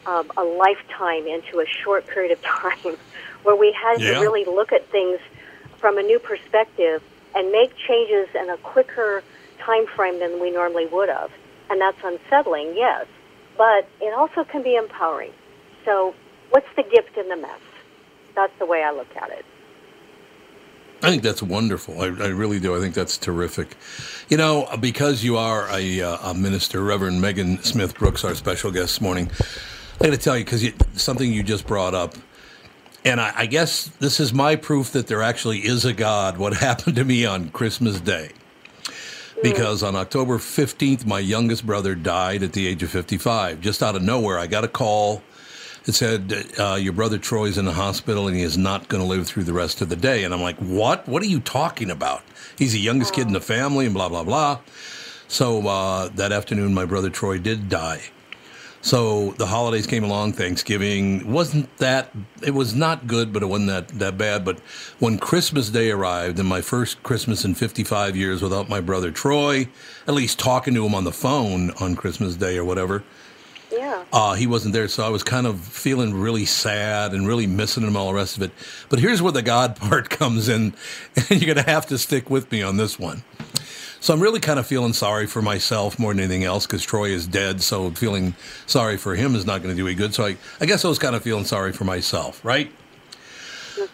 of 0.07 0.31
a 0.37 0.43
lifetime 0.43 1.27
into 1.27 1.61
a 1.61 1.67
short 1.67 2.07
period 2.07 2.33
of 2.33 2.43
time 2.43 2.97
where 3.43 3.57
we 3.57 3.73
had 3.73 4.01
Yeah. 4.01 4.15
to 4.15 4.21
really 4.21 4.45
look 4.45 4.73
at 4.73 4.89
things 4.91 5.19
from 5.79 5.99
a 5.99 6.03
new 6.03 6.19
perspective 6.19 7.03
and 7.35 7.51
make 7.53 7.77
changes 7.77 8.29
in 8.35 8.49
a 8.51 8.57
quicker 8.59 9.23
time 9.59 9.87
frame 9.87 10.19
than 10.21 10.41
we 10.41 10.51
normally 10.51 10.87
would 10.87 11.09
have. 11.09 11.31
And 11.71 11.81
that's 11.81 11.99
unsettling, 12.05 12.75
yes, 12.77 13.07
but 13.57 13.89
it 14.01 14.13
also 14.15 14.45
can 14.45 14.63
be 14.63 14.77
empowering. 14.77 15.33
So, 15.85 16.15
what's 16.51 16.69
the 16.77 16.83
gift 16.83 17.17
in 17.17 17.29
the 17.29 17.37
mess? 17.37 17.61
That's 18.35 18.53
the 18.59 18.67
way 18.67 18.83
I 18.83 18.91
look 18.93 19.15
at 19.17 19.31
it. 19.31 19.45
I 21.03 21.11
think 21.11 21.23
that's 21.23 21.43
wonderful. 21.43 22.01
I, 22.01 22.07
I 22.07 22.29
really 22.29 22.59
do. 22.61 22.75
I 22.75 22.81
think 22.81 22.95
that's 22.95 23.19
terrific. 23.19 23.77
You 24.31 24.39
know, 24.39 24.67
because 24.81 25.23
you 25.23 25.37
are 25.37 25.69
a, 25.71 26.01
uh, 26.01 26.31
a 26.31 26.35
minister, 26.35 26.83
Reverend 26.83 27.21
Megan 27.21 27.63
Smith 27.63 27.95
Brooks, 27.99 28.25
our 28.25 28.35
special 28.35 28.71
guest 28.71 28.87
this 28.95 29.01
morning, 29.03 29.31
I 30.01 30.07
got 30.07 30.11
to 30.11 30.19
tell 30.19 30.37
you 30.37 30.45
because 30.45 30.67
something 30.95 31.33
you 31.33 31.43
just 31.43 31.67
brought 31.67 31.95
up, 31.95 32.15
and 33.05 33.21
I, 33.21 33.33
I 33.37 33.47
guess 33.47 33.87
this 34.01 34.19
is 34.19 34.33
my 34.33 34.57
proof 34.57 34.93
that 34.93 35.07
there 35.07 35.23
actually 35.23 35.59
is 35.59 35.85
a 35.85 35.93
God. 35.93 36.37
What 36.37 36.55
happened 36.59 36.97
to 36.97 37.05
me 37.05 37.25
on 37.25 37.51
Christmas 37.51 38.01
Day? 38.01 38.33
Because 39.43 39.83
on 39.83 39.95
October 39.95 40.39
15th, 40.39 41.05
my 41.05 41.19
youngest 41.19 41.67
brother 41.67 41.95
died 41.95 42.43
at 42.43 42.55
the 42.55 42.67
age 42.67 42.83
of 42.83 42.91
55. 42.91 43.61
Just 43.61 43.83
out 43.83 43.95
of 43.95 44.03
nowhere, 44.03 44.39
I 44.39 44.47
got 44.47 44.65
a 44.65 44.69
call. 44.69 45.23
It 45.87 45.93
said, 45.93 46.33
uh, 46.59 46.79
Your 46.81 46.93
brother 46.95 47.19
Troy's 47.19 47.59
in 47.59 47.67
the 47.67 47.73
hospital 47.73 48.27
and 48.27 48.37
he 48.37 48.43
is 48.43 48.57
not 48.57 48.89
going 48.89 49.03
to 49.03 49.09
live 49.09 49.27
through 49.27 49.45
the 49.45 49.53
rest 49.53 49.83
of 49.83 49.91
the 49.91 49.97
day. 49.97 50.25
And 50.25 50.33
I'm 50.33 50.41
like, 50.41 50.57
What? 50.57 51.07
What 51.07 51.23
are 51.23 51.27
you 51.27 51.41
talking 51.41 51.91
about? 51.91 52.23
He's 52.57 52.73
the 52.73 52.81
youngest 52.81 53.13
kid 53.13 53.27
in 53.27 53.33
the 53.33 53.41
family 53.41 53.85
and 53.85 53.95
blah, 53.95 54.09
blah, 54.09 54.25
blah. 54.25 54.61
So 55.29 55.67
uh, 55.67 56.09
that 56.15 56.33
afternoon, 56.33 56.73
my 56.73 56.87
brother 56.87 57.11
Troy 57.11 57.39
did 57.39 57.69
die. 57.69 58.01
So 58.85 59.31
the 59.39 59.47
holidays 59.47 59.87
came 59.87 60.05
along. 60.05 60.35
Thanksgiving 60.35 61.33
wasn't 61.33 61.75
that. 61.79 62.11
It 62.43 62.51
was 62.51 62.75
not 62.75 63.07
good, 63.07 63.33
but 63.33 63.43
it 63.43 63.47
wasn't 63.47 63.71
that 63.71 63.89
that 63.99 64.19
bad. 64.19 64.45
But 64.45 64.61
when 64.99 65.17
Christmas 65.19 65.71
Day 65.71 65.91
arrived, 65.91 66.39
and 66.39 66.47
my 66.47 66.61
first 66.61 67.03
Christmas 67.03 67.47
in 67.47 67.55
55 67.55 68.15
years 68.15 68.43
without 68.43 68.69
my 68.69 68.83
brother 68.83 69.11
Troy, 69.11 69.69
at 70.07 70.13
least 70.13 70.39
talking 70.39 70.75
to 70.75 70.85
him 70.85 70.95
on 70.95 71.05
the 71.05 71.13
phone 71.13 71.71
on 71.81 71.97
Christmas 71.97 72.37
Day 72.37 72.59
or 72.59 72.65
whatever, 72.67 73.03
Yeah. 73.73 74.05
uh, 74.13 74.35
he 74.35 74.47
wasn't 74.47 74.75
there. 74.75 74.87
So 74.89 75.03
I 75.03 75.09
was 75.09 75.23
kind 75.23 75.47
of 75.47 75.61
feeling 75.61 76.13
really 76.13 76.45
sad 76.45 77.15
and 77.15 77.27
really 77.27 77.47
missing 77.47 77.85
him, 77.85 77.97
all 77.97 78.09
the 78.09 78.15
rest 78.15 78.37
of 78.37 78.43
it. 78.43 78.51
But 78.91 78.99
here's 79.01 79.23
where 79.23 79.33
the 79.33 79.41
God 79.41 79.77
part 79.81 80.11
comes 80.11 80.47
in, 80.51 80.75
and 81.17 81.31
you're 81.31 81.55
going 81.55 81.65
to 81.65 81.71
have 81.71 81.87
to 81.87 81.97
stick 81.97 82.29
with 82.29 82.53
me 82.53 82.61
on 82.63 82.77
this 82.77 82.99
one. 82.99 83.23
So 84.05 84.13
I'm 84.13 84.21
really 84.21 84.39
kind 84.39 84.59
of 84.59 84.67
feeling 84.67 84.93
sorry 84.93 85.27
for 85.27 85.41
myself 85.41 85.99
more 85.99 86.13
than 86.13 86.21
anything 86.21 86.45
else 86.45 86.67
because 86.67 86.83
Troy 86.83 87.09
is 87.09 87.27
dead. 87.27 87.63
So 87.63 87.91
feeling 87.93 88.35
sorry 88.67 88.99
for 88.99 89.15
him 89.15 89.35
is 89.35 89.47
not 89.47 89.63
going 89.63 89.75
to 89.75 89.83
do 89.83 89.87
any 89.87 89.95
good. 89.95 90.13
So 90.13 90.27
I, 90.27 90.37
I 90.61 90.67
guess 90.67 90.85
I 90.85 90.89
was 90.89 90.99
kind 90.99 91.17
of 91.17 91.23
feeling 91.23 91.47
sorry 91.47 91.73
for 91.73 91.85
myself, 91.85 92.45
right? 92.45 92.71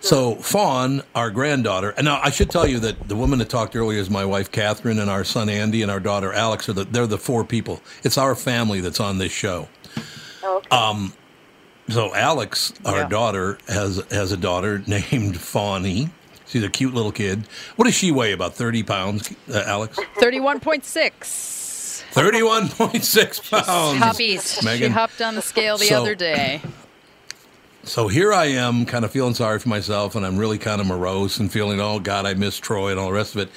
So 0.00 0.34
Fawn, 0.34 1.02
our 1.14 1.30
granddaughter, 1.30 1.90
and 1.90 2.06
now 2.06 2.18
I 2.24 2.30
should 2.30 2.50
tell 2.50 2.66
you 2.66 2.80
that 2.80 3.08
the 3.08 3.14
woman 3.14 3.38
that 3.38 3.50
talked 3.50 3.76
earlier 3.76 4.00
is 4.00 4.11
my 4.11 4.24
wife 4.24 4.50
Catherine, 4.50 4.98
and 4.98 5.08
our 5.08 5.22
son 5.22 5.48
Andy, 5.48 5.80
and 5.80 5.92
our 5.92 6.00
daughter 6.00 6.32
Alex 6.32 6.68
are 6.68 6.72
the 6.72 6.84
they're 6.84 7.06
the 7.06 7.16
four 7.16 7.44
people. 7.44 7.80
It's 8.02 8.18
our 8.18 8.34
family 8.34 8.80
that's 8.80 8.98
on 8.98 9.18
this 9.18 9.30
show. 9.30 9.68
Um, 10.72 11.12
so 11.88 12.12
Alex, 12.16 12.72
our 12.84 13.02
Yeah. 13.02 13.08
daughter, 13.08 13.58
has 13.68 14.02
has 14.11 14.32
a 14.32 14.36
daughter 14.36 14.78
named 14.88 15.36
Fawny. 15.38 16.11
She's 16.51 16.64
a 16.64 16.68
cute 16.68 16.92
little 16.92 17.12
kid. 17.12 17.44
What 17.76 17.84
does 17.86 17.94
she 17.94 18.11
weigh? 18.11 18.32
About 18.32 18.55
thirty 18.55 18.82
pounds, 18.82 19.32
uh, 19.48 19.62
Alex. 19.66 19.96
31.6. 20.18 22.03
Thirty-one 22.12 22.68
point 22.70 23.05
six 23.05 23.38
pounds. 23.38 23.98
Puppies. 24.01 24.59
She 24.59 24.64
Megan. 24.64 24.90
hopped 24.92 25.22
on 25.22 25.36
the 25.36 25.42
scale 25.42 25.78
the 25.78 25.86
So- 25.86 26.03
other 26.03 26.14
day. 26.14 26.61
So 27.82 28.09
here 28.09 28.30
I 28.32 28.46
am, 28.46 28.84
kind 28.84 29.07
of 29.07 29.11
feeling 29.11 29.32
sorry 29.32 29.59
for 29.59 29.70
myself, 29.70 30.14
and 30.14 30.26
I'm 30.26 30.36
really 30.36 30.59
kind 30.59 30.82
of 30.82 30.86
morose 30.86 31.38
and 31.38 31.51
feeling, 31.51 31.80
oh 31.80 31.98
God, 31.98 32.26
I 32.26 32.34
miss 32.34 32.59
Troy 32.59 32.90
and 32.90 33.01
all 33.01 33.07
the 33.07 33.14
rest 33.14 33.34
of 33.34 33.40
it. 33.40 33.48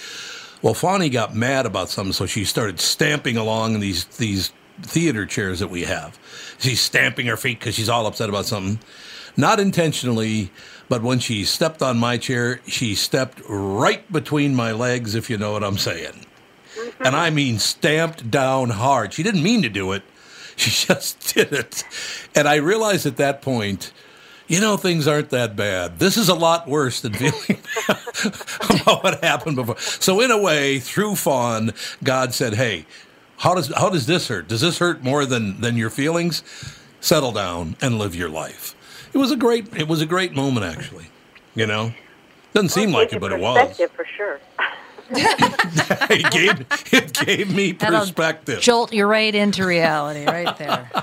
Well, 0.61 0.73
Fawny 0.73 1.09
got 1.09 1.35
mad 1.35 1.65
about 1.65 1.89
something, 1.89 2.13
so 2.13 2.25
she 2.25 2.45
started 2.45 2.79
stamping 2.79 3.35
along 3.35 3.73
in 3.73 3.79
these 3.81 4.05
these 4.05 4.53
theater 4.81 5.25
chairs 5.25 5.59
that 5.59 5.69
we 5.69 5.81
have. 5.83 6.17
She's 6.59 6.79
stamping 6.79 7.25
her 7.25 7.35
feet 7.35 7.59
because 7.59 7.75
she's 7.75 7.89
all 7.89 8.05
upset 8.07 8.29
about 8.29 8.45
something, 8.45 8.79
not 9.35 9.59
intentionally, 9.59 10.51
but 10.89 11.01
when 11.01 11.19
she 11.19 11.43
stepped 11.43 11.81
on 11.81 11.97
my 11.97 12.17
chair, 12.17 12.59
she 12.67 12.95
stepped 12.95 13.41
right 13.47 14.09
between 14.11 14.55
my 14.55 14.71
legs, 14.71 15.15
if 15.15 15.29
you 15.29 15.37
know 15.37 15.53
what 15.53 15.63
I'm 15.63 15.77
saying. 15.77 16.25
Mm-hmm. 16.75 17.03
And 17.03 17.15
I 17.15 17.29
mean 17.29 17.59
stamped 17.59 18.29
down 18.29 18.71
hard. 18.71 19.13
She 19.13 19.23
didn't 19.23 19.43
mean 19.43 19.61
to 19.61 19.69
do 19.69 19.91
it. 19.91 20.03
She 20.55 20.69
just 20.85 21.33
did 21.33 21.51
it. 21.51 21.83
And 22.35 22.47
I 22.47 22.57
realized 22.57 23.07
at 23.07 23.17
that 23.17 23.41
point, 23.41 23.91
you 24.47 24.61
know, 24.61 24.77
things 24.77 25.07
aren't 25.07 25.31
that 25.31 25.55
bad. 25.55 25.97
This 25.97 26.15
is 26.15 26.29
a 26.29 26.35
lot 26.35 26.67
worse 26.67 27.01
than 27.01 27.13
feeling 27.13 27.59
about 28.81 29.03
what 29.03 29.23
happened 29.23 29.55
before. 29.55 29.79
So, 29.79 30.21
in 30.21 30.29
a 30.29 30.37
way, 30.37 30.77
through 30.77 31.15
Fawn, 31.15 31.71
God 32.03 32.35
said, 32.35 32.53
"Hey, 32.53 32.85
how 33.37 33.55
does 33.55 33.73
how 33.73 33.89
does 33.89 34.05
this 34.05 34.27
hurt? 34.27 34.47
Does 34.47 34.61
this 34.61 34.77
hurt 34.77 35.03
more 35.03 35.25
than 35.25 35.59
than 35.61 35.75
your 35.75 35.89
feelings? 35.89 36.43
Settle 37.01 37.31
down 37.31 37.77
and 37.81 37.97
live 37.97 38.13
your 38.13 38.29
life." 38.29 38.75
It 39.13 39.17
was 39.17 39.31
a 39.31 39.35
great 39.35 39.75
it 39.75 39.87
was 39.87 40.01
a 40.01 40.05
great 40.05 40.33
moment, 40.33 40.65
actually. 40.65 41.05
You 41.55 41.67
know, 41.67 41.93
doesn't 42.53 42.69
seem 42.69 42.91
like 42.91 43.13
it, 43.13 43.19
but 43.19 43.31
it 43.31 43.39
was. 43.39 43.57
Perspective 43.57 43.91
for 43.91 44.05
sure. 44.05 44.39
it 45.09 46.31
gave 46.31 46.93
it 46.93 47.13
gave 47.13 47.53
me 47.53 47.71
That'll 47.73 47.99
perspective. 47.99 48.61
Jolt 48.61 48.93
you 48.93 49.05
right 49.05 49.33
into 49.33 49.65
reality, 49.65 50.25
right 50.25 50.57
there. 50.57 50.89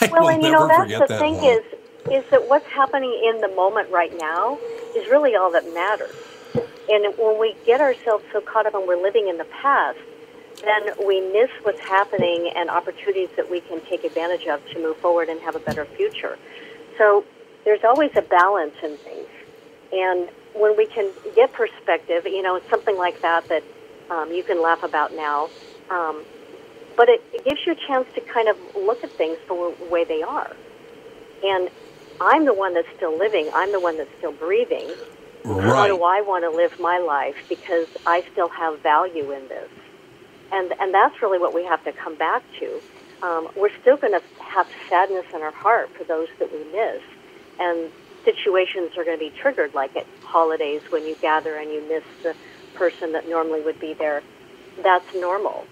I 0.00 0.08
well, 0.10 0.22
will 0.22 0.28
and 0.30 0.42
you 0.42 0.50
know 0.50 0.66
that's 0.66 0.90
the 0.90 1.06
that 1.06 1.20
thing 1.20 1.34
moment. 1.34 1.64
is, 2.06 2.22
is 2.24 2.30
that 2.30 2.48
what's 2.48 2.66
happening 2.66 3.12
in 3.28 3.40
the 3.40 3.48
moment 3.48 3.90
right 3.90 4.16
now 4.18 4.58
is 4.96 5.08
really 5.08 5.36
all 5.36 5.50
that 5.52 5.64
matters. 5.74 6.14
And 6.88 7.14
when 7.18 7.38
we 7.38 7.54
get 7.66 7.80
ourselves 7.80 8.24
so 8.32 8.40
caught 8.40 8.66
up 8.66 8.74
and 8.74 8.86
we're 8.88 9.00
living 9.00 9.28
in 9.28 9.38
the 9.38 9.44
past, 9.44 9.98
then 10.62 10.90
we 11.06 11.20
miss 11.32 11.50
what's 11.62 11.80
happening 11.80 12.50
and 12.56 12.68
opportunities 12.68 13.28
that 13.36 13.48
we 13.50 13.60
can 13.60 13.80
take 13.82 14.04
advantage 14.04 14.46
of 14.46 14.66
to 14.70 14.82
move 14.82 14.96
forward 14.96 15.28
and 15.28 15.40
have 15.40 15.54
a 15.54 15.60
better 15.60 15.84
future. 15.84 16.36
So 17.00 17.24
there's 17.64 17.82
always 17.82 18.10
a 18.14 18.20
balance 18.20 18.74
in 18.82 18.94
things. 18.98 19.26
And 19.90 20.28
when 20.54 20.76
we 20.76 20.86
can 20.86 21.10
get 21.34 21.50
perspective, 21.54 22.26
you 22.26 22.42
know, 22.42 22.56
it's 22.56 22.68
something 22.68 22.96
like 22.98 23.22
that 23.22 23.48
that 23.48 23.64
um, 24.10 24.30
you 24.30 24.42
can 24.42 24.62
laugh 24.62 24.82
about 24.82 25.14
now. 25.14 25.48
Um, 25.88 26.22
but 26.98 27.08
it, 27.08 27.22
it 27.32 27.44
gives 27.44 27.60
you 27.66 27.72
a 27.72 27.86
chance 27.88 28.06
to 28.14 28.20
kind 28.20 28.48
of 28.48 28.56
look 28.76 29.02
at 29.02 29.10
things 29.12 29.38
for 29.48 29.74
the 29.80 29.84
way 29.86 30.04
they 30.04 30.22
are. 30.22 30.54
And 31.42 31.70
I'm 32.20 32.44
the 32.44 32.52
one 32.52 32.74
that's 32.74 32.94
still 32.96 33.18
living. 33.18 33.48
I'm 33.54 33.72
the 33.72 33.80
one 33.80 33.96
that's 33.96 34.14
still 34.18 34.32
breathing. 34.32 34.90
How 35.46 35.86
do 35.86 36.04
I 36.04 36.20
want 36.20 36.44
to 36.44 36.50
live 36.50 36.78
my 36.78 36.98
life? 36.98 37.34
Because 37.48 37.88
I 38.04 38.22
still 38.32 38.50
have 38.50 38.78
value 38.80 39.32
in 39.32 39.48
this. 39.48 39.70
And, 40.52 40.70
and 40.78 40.92
that's 40.92 41.22
really 41.22 41.38
what 41.38 41.54
we 41.54 41.64
have 41.64 41.82
to 41.84 41.92
come 41.92 42.16
back 42.16 42.42
to. 42.58 42.82
Um, 43.22 43.48
we're 43.56 43.74
still 43.80 43.96
going 43.96 44.12
to 44.12 44.22
have 44.50 44.66
sadness 44.88 45.26
in 45.34 45.42
our 45.42 45.52
heart 45.52 45.90
for 45.96 46.04
those 46.04 46.28
that 46.38 46.52
we 46.52 46.64
miss. 46.72 47.02
And 47.58 47.90
situations 48.24 48.90
are 48.96 49.04
going 49.04 49.18
to 49.18 49.24
be 49.24 49.32
triggered, 49.40 49.74
like 49.74 49.96
at 49.96 50.06
holidays 50.22 50.82
when 50.90 51.06
you 51.06 51.16
gather 51.20 51.56
and 51.56 51.70
you 51.70 51.86
miss 51.88 52.04
the 52.22 52.34
person 52.74 53.12
that 53.12 53.28
normally 53.28 53.62
would 53.62 53.80
be 53.80 53.94
there. 53.94 54.22
That's 54.82 55.14
normal. 55.14 55.64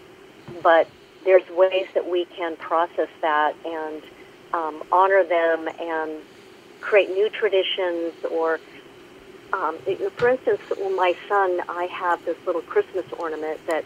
But 0.63 0.89
there's 1.25 1.49
ways 1.51 1.87
that 1.95 2.09
we 2.09 2.27
can 2.37 2.57
process 2.57 3.09
that 3.23 3.55
and 3.65 4.03
um, 4.53 4.83
honor 4.93 5.25
them 5.25 5.69
and 5.81 6.23
create 6.81 7.11
new 7.11 7.29
traditions 7.29 8.13
or 8.31 8.61
um, 9.53 9.79
for 10.17 10.29
instance, 10.29 10.61
my 10.79 11.15
son, 11.27 11.61
I 11.69 11.89
have 11.91 12.23
this 12.27 12.37
little 12.47 12.61
Christmas 12.61 13.07
ornament 13.19 13.59
that 13.67 13.85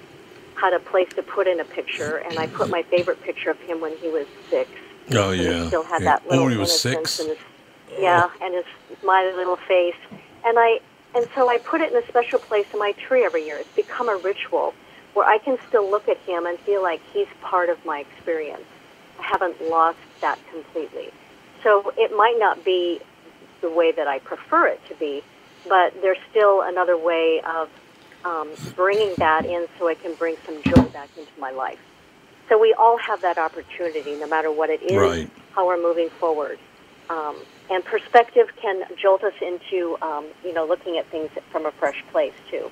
had 0.57 0.72
a 0.72 0.80
place 0.80 1.09
to 1.16 1.22
put 1.22 1.46
in 1.46 1.61
a 1.61 1.64
picture, 1.64 2.16
and 2.18 2.38
I 2.38 2.46
put 2.46 2.70
my 2.70 2.82
favorite 2.84 3.20
picture 3.22 3.50
of 3.50 3.59
him 3.61 3.80
when 3.80 3.96
he 3.98 4.09
was 4.09 4.26
six. 4.50 4.70
Oh 5.12 5.32
yeah. 5.32 5.62
he 5.62 5.66
still 5.68 5.82
had 5.82 6.03
Yeah. 6.03 6.16
that 6.16 6.28
little 6.28 6.44
oh, 6.44 6.48
he 6.48 6.57
was 6.57 6.80
six. 6.80 7.18
and 7.20 7.28
his 7.30 7.38
yeah, 7.98 8.30
and 8.40 8.55
his 8.55 8.64
smiley 9.00 9.32
little 9.34 9.57
face. 9.57 9.96
And 10.44 10.59
I 10.59 10.80
and 11.14 11.26
so 11.34 11.48
I 11.50 11.59
put 11.59 11.80
it 11.80 11.92
in 11.92 12.03
a 12.03 12.07
special 12.07 12.38
place 12.38 12.66
in 12.72 12.78
my 12.78 12.92
tree 12.92 13.24
every 13.24 13.44
year. 13.44 13.59
It's 13.59 13.74
become 13.74 14.09
a 14.09 14.16
ritual 14.16 14.74
where 15.14 15.26
I 15.26 15.38
can 15.38 15.59
still 15.68 15.90
look 15.90 16.09
at 16.09 16.16
him 16.18 16.46
and 16.46 16.59
feel 16.61 16.82
like 16.82 17.00
he's 17.12 17.26
part 17.42 17.68
of 17.68 17.84
my 17.84 18.00
experience. 18.00 18.64
I 19.20 19.24
haven't 19.24 19.61
lost 19.68 19.98
that 20.22 20.38
completely. 20.50 21.11
So 21.62 21.92
it 21.98 22.16
might 22.16 22.36
not 22.38 22.64
be 22.64 23.00
the 23.61 23.68
way 23.68 23.92
that 23.92 24.09
I 24.09 24.18
prefer 24.20 24.68
it 24.68 24.80
to 24.88 24.94
be, 24.94 25.22
but 25.68 25.92
there's 26.00 26.18
still 26.30 26.62
another 26.62 26.96
way 26.96 27.42
of 27.42 27.68
um, 28.25 28.51
bringing 28.77 29.14
that 29.18 29.45
in 29.45 29.66
so 29.79 29.89
I 29.89 29.95
can 29.95 30.14
bring 30.14 30.37
some 30.47 30.62
joy 30.62 30.89
back 30.93 31.09
into 31.16 31.33
my 31.39 31.51
life. 31.51 31.79
So 32.49 32.59
we 32.59 32.75
all 32.75 32.99
have 32.99 33.23
that 33.23 33.39
opportunity, 33.39 34.16
no 34.16 34.27
matter 34.27 34.51
what 34.51 34.70
it 34.70 34.83
is, 34.83 34.97
Right. 34.97 35.31
how 35.53 35.66
we're 35.66 35.81
moving 35.81 36.11
forward. 36.11 36.59
Um, 37.09 37.37
and 37.70 37.85
perspective 37.85 38.49
can 38.61 38.85
jolt 39.01 39.25
us 39.25 39.35
into, 39.41 39.97
um, 40.03 40.27
you 40.45 40.53
know, 40.53 40.66
looking 40.66 40.99
at 40.99 41.07
things 41.07 41.31
from 41.51 41.66
a 41.66 41.73
fresh 41.73 42.03
place 42.11 42.35
too. 42.51 42.70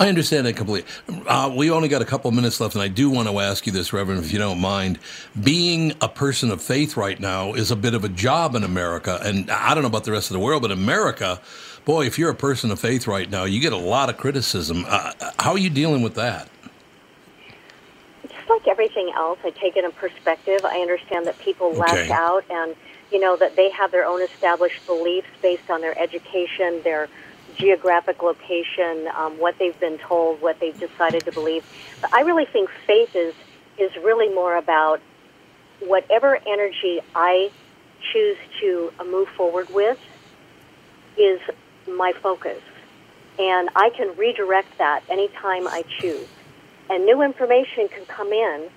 I 0.00 0.08
understand 0.08 0.46
that 0.46 0.54
completely. 0.54 0.88
Uh, 1.26 1.52
we 1.54 1.72
only 1.72 1.88
got 1.88 2.02
a 2.02 2.04
couple 2.04 2.30
minutes 2.30 2.60
left, 2.60 2.76
and 2.76 2.82
I 2.82 2.86
do 2.86 3.10
want 3.10 3.28
to 3.28 3.40
ask 3.40 3.66
you 3.66 3.72
this, 3.72 3.92
Reverend, 3.92 4.24
if 4.24 4.32
you 4.32 4.38
don't 4.38 4.60
mind. 4.60 5.00
Being 5.42 5.92
a 6.00 6.08
person 6.08 6.52
of 6.52 6.62
faith 6.62 6.96
right 6.96 7.18
now 7.18 7.54
is 7.54 7.72
a 7.72 7.76
bit 7.76 7.94
of 7.94 8.04
a 8.04 8.08
job 8.08 8.54
in 8.54 8.62
America, 8.62 9.18
and 9.24 9.50
I 9.50 9.74
don't 9.74 9.82
know 9.82 9.88
about 9.88 10.04
the 10.04 10.12
rest 10.12 10.30
of 10.30 10.34
the 10.34 10.40
world, 10.40 10.62
but 10.62 10.70
America, 10.70 11.40
boy, 11.88 12.04
if 12.04 12.18
you're 12.18 12.28
a 12.28 12.34
person 12.34 12.70
of 12.70 12.78
faith 12.78 13.06
right 13.06 13.30
now, 13.30 13.44
you 13.44 13.58
get 13.60 13.72
a 13.72 13.76
lot 13.76 14.10
of 14.10 14.18
criticism. 14.18 14.84
Uh, 14.86 15.10
how 15.38 15.52
are 15.52 15.58
you 15.58 15.70
dealing 15.70 16.02
with 16.02 16.14
that? 16.14 16.50
just 18.24 18.50
like 18.50 18.68
everything 18.68 19.10
else, 19.16 19.38
I 19.42 19.50
take 19.50 19.74
it 19.74 19.84
in 19.84 19.92
perspective. 19.92 20.60
I 20.64 20.80
understand 20.80 21.26
that 21.26 21.38
people 21.38 21.72
lash 21.72 22.10
out 22.10 22.44
and, 22.50 22.76
you 23.10 23.18
know, 23.18 23.38
that 23.38 23.56
they 23.56 23.70
have 23.70 23.90
their 23.90 24.04
own 24.04 24.20
established 24.20 24.86
beliefs 24.86 25.28
based 25.40 25.70
on 25.70 25.80
their 25.80 25.98
education, 25.98 26.82
their 26.84 27.08
geographic 27.56 28.22
location, 28.22 29.08
um, 29.16 29.38
what 29.38 29.58
they've 29.58 29.78
been 29.80 29.96
told, 29.96 30.42
what 30.42 30.60
they've 30.60 30.78
decided 30.78 31.24
to 31.24 31.32
believe. 31.32 31.64
But 32.02 32.12
I 32.12 32.20
really 32.20 32.44
think 32.44 32.68
faith 32.86 33.16
is, 33.16 33.34
is 33.78 33.96
really 33.96 34.28
more 34.34 34.56
about 34.56 35.00
whatever 35.80 36.38
energy 36.46 37.00
I 37.14 37.50
choose 38.12 38.36
to 38.60 38.92
move 39.06 39.28
forward 39.28 39.70
with 39.70 39.98
is 41.16 41.40
my 41.96 42.12
focus. 42.22 42.60
And 43.38 43.68
I 43.76 43.90
can 43.96 44.16
redirect 44.16 44.78
that 44.78 45.04
anytime 45.08 45.68
I 45.68 45.84
choose 46.00 46.28
and 46.90 47.04
new 47.04 47.22
information 47.22 47.88
can 47.88 48.04
come 48.06 48.32
in 48.32 48.68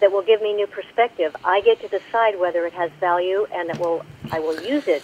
that 0.00 0.12
will 0.12 0.22
give 0.22 0.40
me 0.42 0.52
new 0.52 0.66
perspective. 0.66 1.34
I 1.44 1.60
get 1.62 1.80
to 1.80 1.88
decide 1.88 2.38
whether 2.38 2.66
it 2.66 2.72
has 2.74 2.90
value, 3.00 3.46
and 3.52 3.70
it 3.70 3.78
will. 3.78 4.04
I 4.30 4.40
will 4.40 4.60
use 4.62 4.84
it 4.86 5.02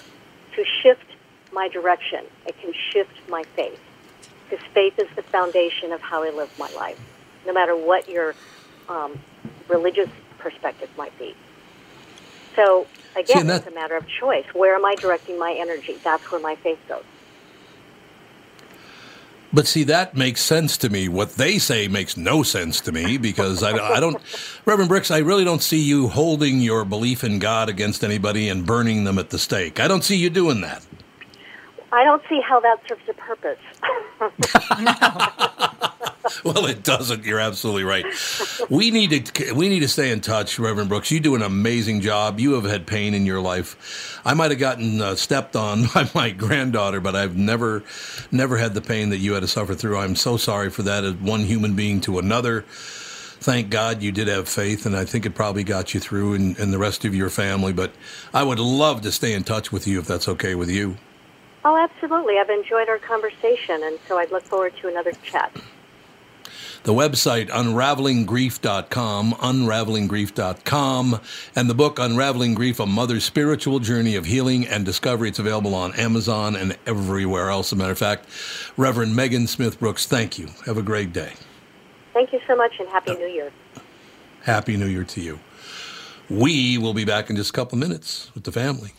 to 0.56 0.64
shift 0.82 1.06
my 1.52 1.68
direction. 1.68 2.24
It 2.46 2.54
can 2.60 2.72
shift 2.92 3.12
my 3.28 3.42
faith, 3.56 3.80
because 4.44 4.64
faith 4.74 4.98
is 4.98 5.08
the 5.16 5.22
foundation 5.22 5.92
of 5.92 6.00
how 6.00 6.22
I 6.22 6.30
live 6.30 6.50
my 6.58 6.70
life, 6.76 7.00
no 7.46 7.52
matter 7.52 7.74
what 7.74 8.08
your 8.08 8.34
um, 8.88 9.18
religious 9.68 10.10
perspective 10.38 10.90
might 10.96 11.16
be. 11.18 11.34
So 12.54 12.86
See, 13.14 13.20
again, 13.22 13.48
it's 13.48 13.66
a 13.66 13.70
matter 13.70 13.96
of 13.96 14.04
choice. 14.20 14.44
Where 14.52 14.74
am 14.74 14.84
I 14.84 14.94
directing 14.96 15.38
my 15.38 15.56
energy? 15.58 15.98
That's 16.04 16.30
where 16.30 16.40
my 16.40 16.56
faith 16.56 16.78
goes. 16.88 17.04
But 19.54 19.66
see, 19.66 19.84
that 19.84 20.16
makes 20.16 20.40
sense 20.40 20.78
to 20.78 20.88
me. 20.88 21.08
What 21.08 21.34
they 21.34 21.58
say 21.58 21.86
makes 21.86 22.16
no 22.16 22.42
sense 22.42 22.80
to 22.82 22.92
me 22.92 23.18
because 23.18 23.62
I, 23.62 23.72
I 23.72 24.00
don't, 24.00 24.16
Reverend 24.64 24.88
Brooks, 24.88 25.10
I 25.10 25.18
really 25.18 25.44
don't 25.44 25.62
see 25.62 25.80
you 25.80 26.08
holding 26.08 26.60
your 26.60 26.84
belief 26.86 27.22
in 27.22 27.38
God 27.38 27.68
against 27.68 28.02
anybody 28.02 28.48
and 28.48 28.64
burning 28.64 29.04
them 29.04 29.18
at 29.18 29.30
the 29.30 29.38
stake. 29.38 29.78
I 29.78 29.88
don't 29.88 30.04
see 30.04 30.16
you 30.16 30.30
doing 30.30 30.62
that. 30.62 30.84
I 31.92 32.04
don't 32.04 32.22
see 32.28 32.40
how 32.40 32.60
that 32.60 32.78
serves 32.88 33.02
a 33.08 33.14
purpose. 33.14 33.58
Well, 36.44 36.66
it 36.66 36.82
doesn't. 36.82 37.24
You're 37.24 37.40
absolutely 37.40 37.84
right. 37.84 38.04
We 38.68 38.90
need 38.90 39.26
to 39.26 39.52
we 39.52 39.68
need 39.68 39.80
to 39.80 39.88
stay 39.88 40.10
in 40.10 40.20
touch, 40.20 40.58
Reverend 40.58 40.88
Brooks. 40.88 41.10
You 41.10 41.20
do 41.20 41.34
an 41.34 41.42
amazing 41.42 42.00
job. 42.00 42.40
You 42.40 42.54
have 42.54 42.64
had 42.64 42.86
pain 42.86 43.14
in 43.14 43.26
your 43.26 43.40
life. 43.40 44.20
I 44.24 44.34
might 44.34 44.50
have 44.50 44.60
gotten 44.60 45.00
uh, 45.00 45.14
stepped 45.14 45.56
on 45.56 45.86
by 45.94 46.10
my 46.14 46.30
granddaughter, 46.30 47.00
but 47.00 47.14
I've 47.14 47.36
never 47.36 47.84
never 48.30 48.56
had 48.56 48.74
the 48.74 48.80
pain 48.80 49.10
that 49.10 49.18
you 49.18 49.34
had 49.34 49.40
to 49.40 49.48
suffer 49.48 49.74
through. 49.74 49.98
I'm 49.98 50.16
so 50.16 50.36
sorry 50.36 50.70
for 50.70 50.82
that 50.82 51.04
as 51.04 51.14
one 51.14 51.40
human 51.40 51.74
being 51.74 52.00
to 52.02 52.18
another. 52.18 52.62
Thank 53.42 53.70
God 53.70 54.02
you 54.02 54.12
did 54.12 54.28
have 54.28 54.48
faith, 54.48 54.86
and 54.86 54.96
I 54.96 55.04
think 55.04 55.26
it 55.26 55.34
probably 55.34 55.64
got 55.64 55.94
you 55.94 56.00
through 56.00 56.34
and, 56.34 56.56
and 56.58 56.72
the 56.72 56.78
rest 56.78 57.04
of 57.04 57.14
your 57.14 57.28
family. 57.28 57.72
But 57.72 57.92
I 58.32 58.44
would 58.44 58.60
love 58.60 59.00
to 59.02 59.10
stay 59.10 59.32
in 59.32 59.42
touch 59.42 59.72
with 59.72 59.86
you 59.88 59.98
if 59.98 60.06
that's 60.06 60.28
okay 60.28 60.54
with 60.54 60.70
you. 60.70 60.96
Oh, 61.64 61.76
absolutely. 61.76 62.38
I've 62.38 62.50
enjoyed 62.50 62.88
our 62.88 62.98
conversation, 62.98 63.82
and 63.82 63.98
so 64.06 64.18
I'd 64.18 64.30
look 64.30 64.44
forward 64.44 64.74
to 64.80 64.88
another 64.88 65.12
chat. 65.22 65.54
The 66.84 66.92
website 66.92 67.48
unravelinggrief.com 67.50 69.32
unravelinggrief.com 69.32 71.20
and 71.54 71.70
the 71.70 71.74
book 71.74 71.98
unraveling 71.98 72.54
grief 72.54 72.80
a 72.80 72.86
mother's 72.86 73.24
spiritual 73.24 73.78
journey 73.78 74.16
of 74.16 74.24
healing 74.26 74.66
and 74.66 74.84
discovery. 74.84 75.28
It's 75.28 75.38
available 75.38 75.74
on 75.74 75.94
amazon 75.94 76.56
and 76.56 76.76
everywhere 76.86 77.50
else. 77.50 77.68
As 77.68 77.72
a 77.74 77.76
matter 77.76 77.92
of 77.92 77.98
fact 77.98 78.26
reverend 78.76 79.14
megan 79.14 79.46
smith 79.46 79.78
brooks 79.78 80.06
thank 80.06 80.38
you. 80.38 80.48
Have 80.66 80.76
a 80.78 80.82
great 80.82 81.12
day. 81.12 81.32
Thank 82.12 82.32
you 82.32 82.40
so 82.46 82.54
much, 82.54 82.72
and 82.78 82.88
Happy 82.90 83.12
uh, 83.12 83.14
New 83.14 83.26
Year. 83.26 83.50
happy 84.42 84.76
new 84.76 84.86
year 84.86 85.04
to 85.04 85.20
you. 85.20 85.40
We 86.28 86.78
will 86.78 86.94
be 86.94 87.04
back 87.04 87.30
in 87.30 87.36
just 87.36 87.50
a 87.50 87.52
couple 87.52 87.78
minutes 87.78 88.30
with 88.34 88.44
the 88.44 88.52
family 88.52 88.92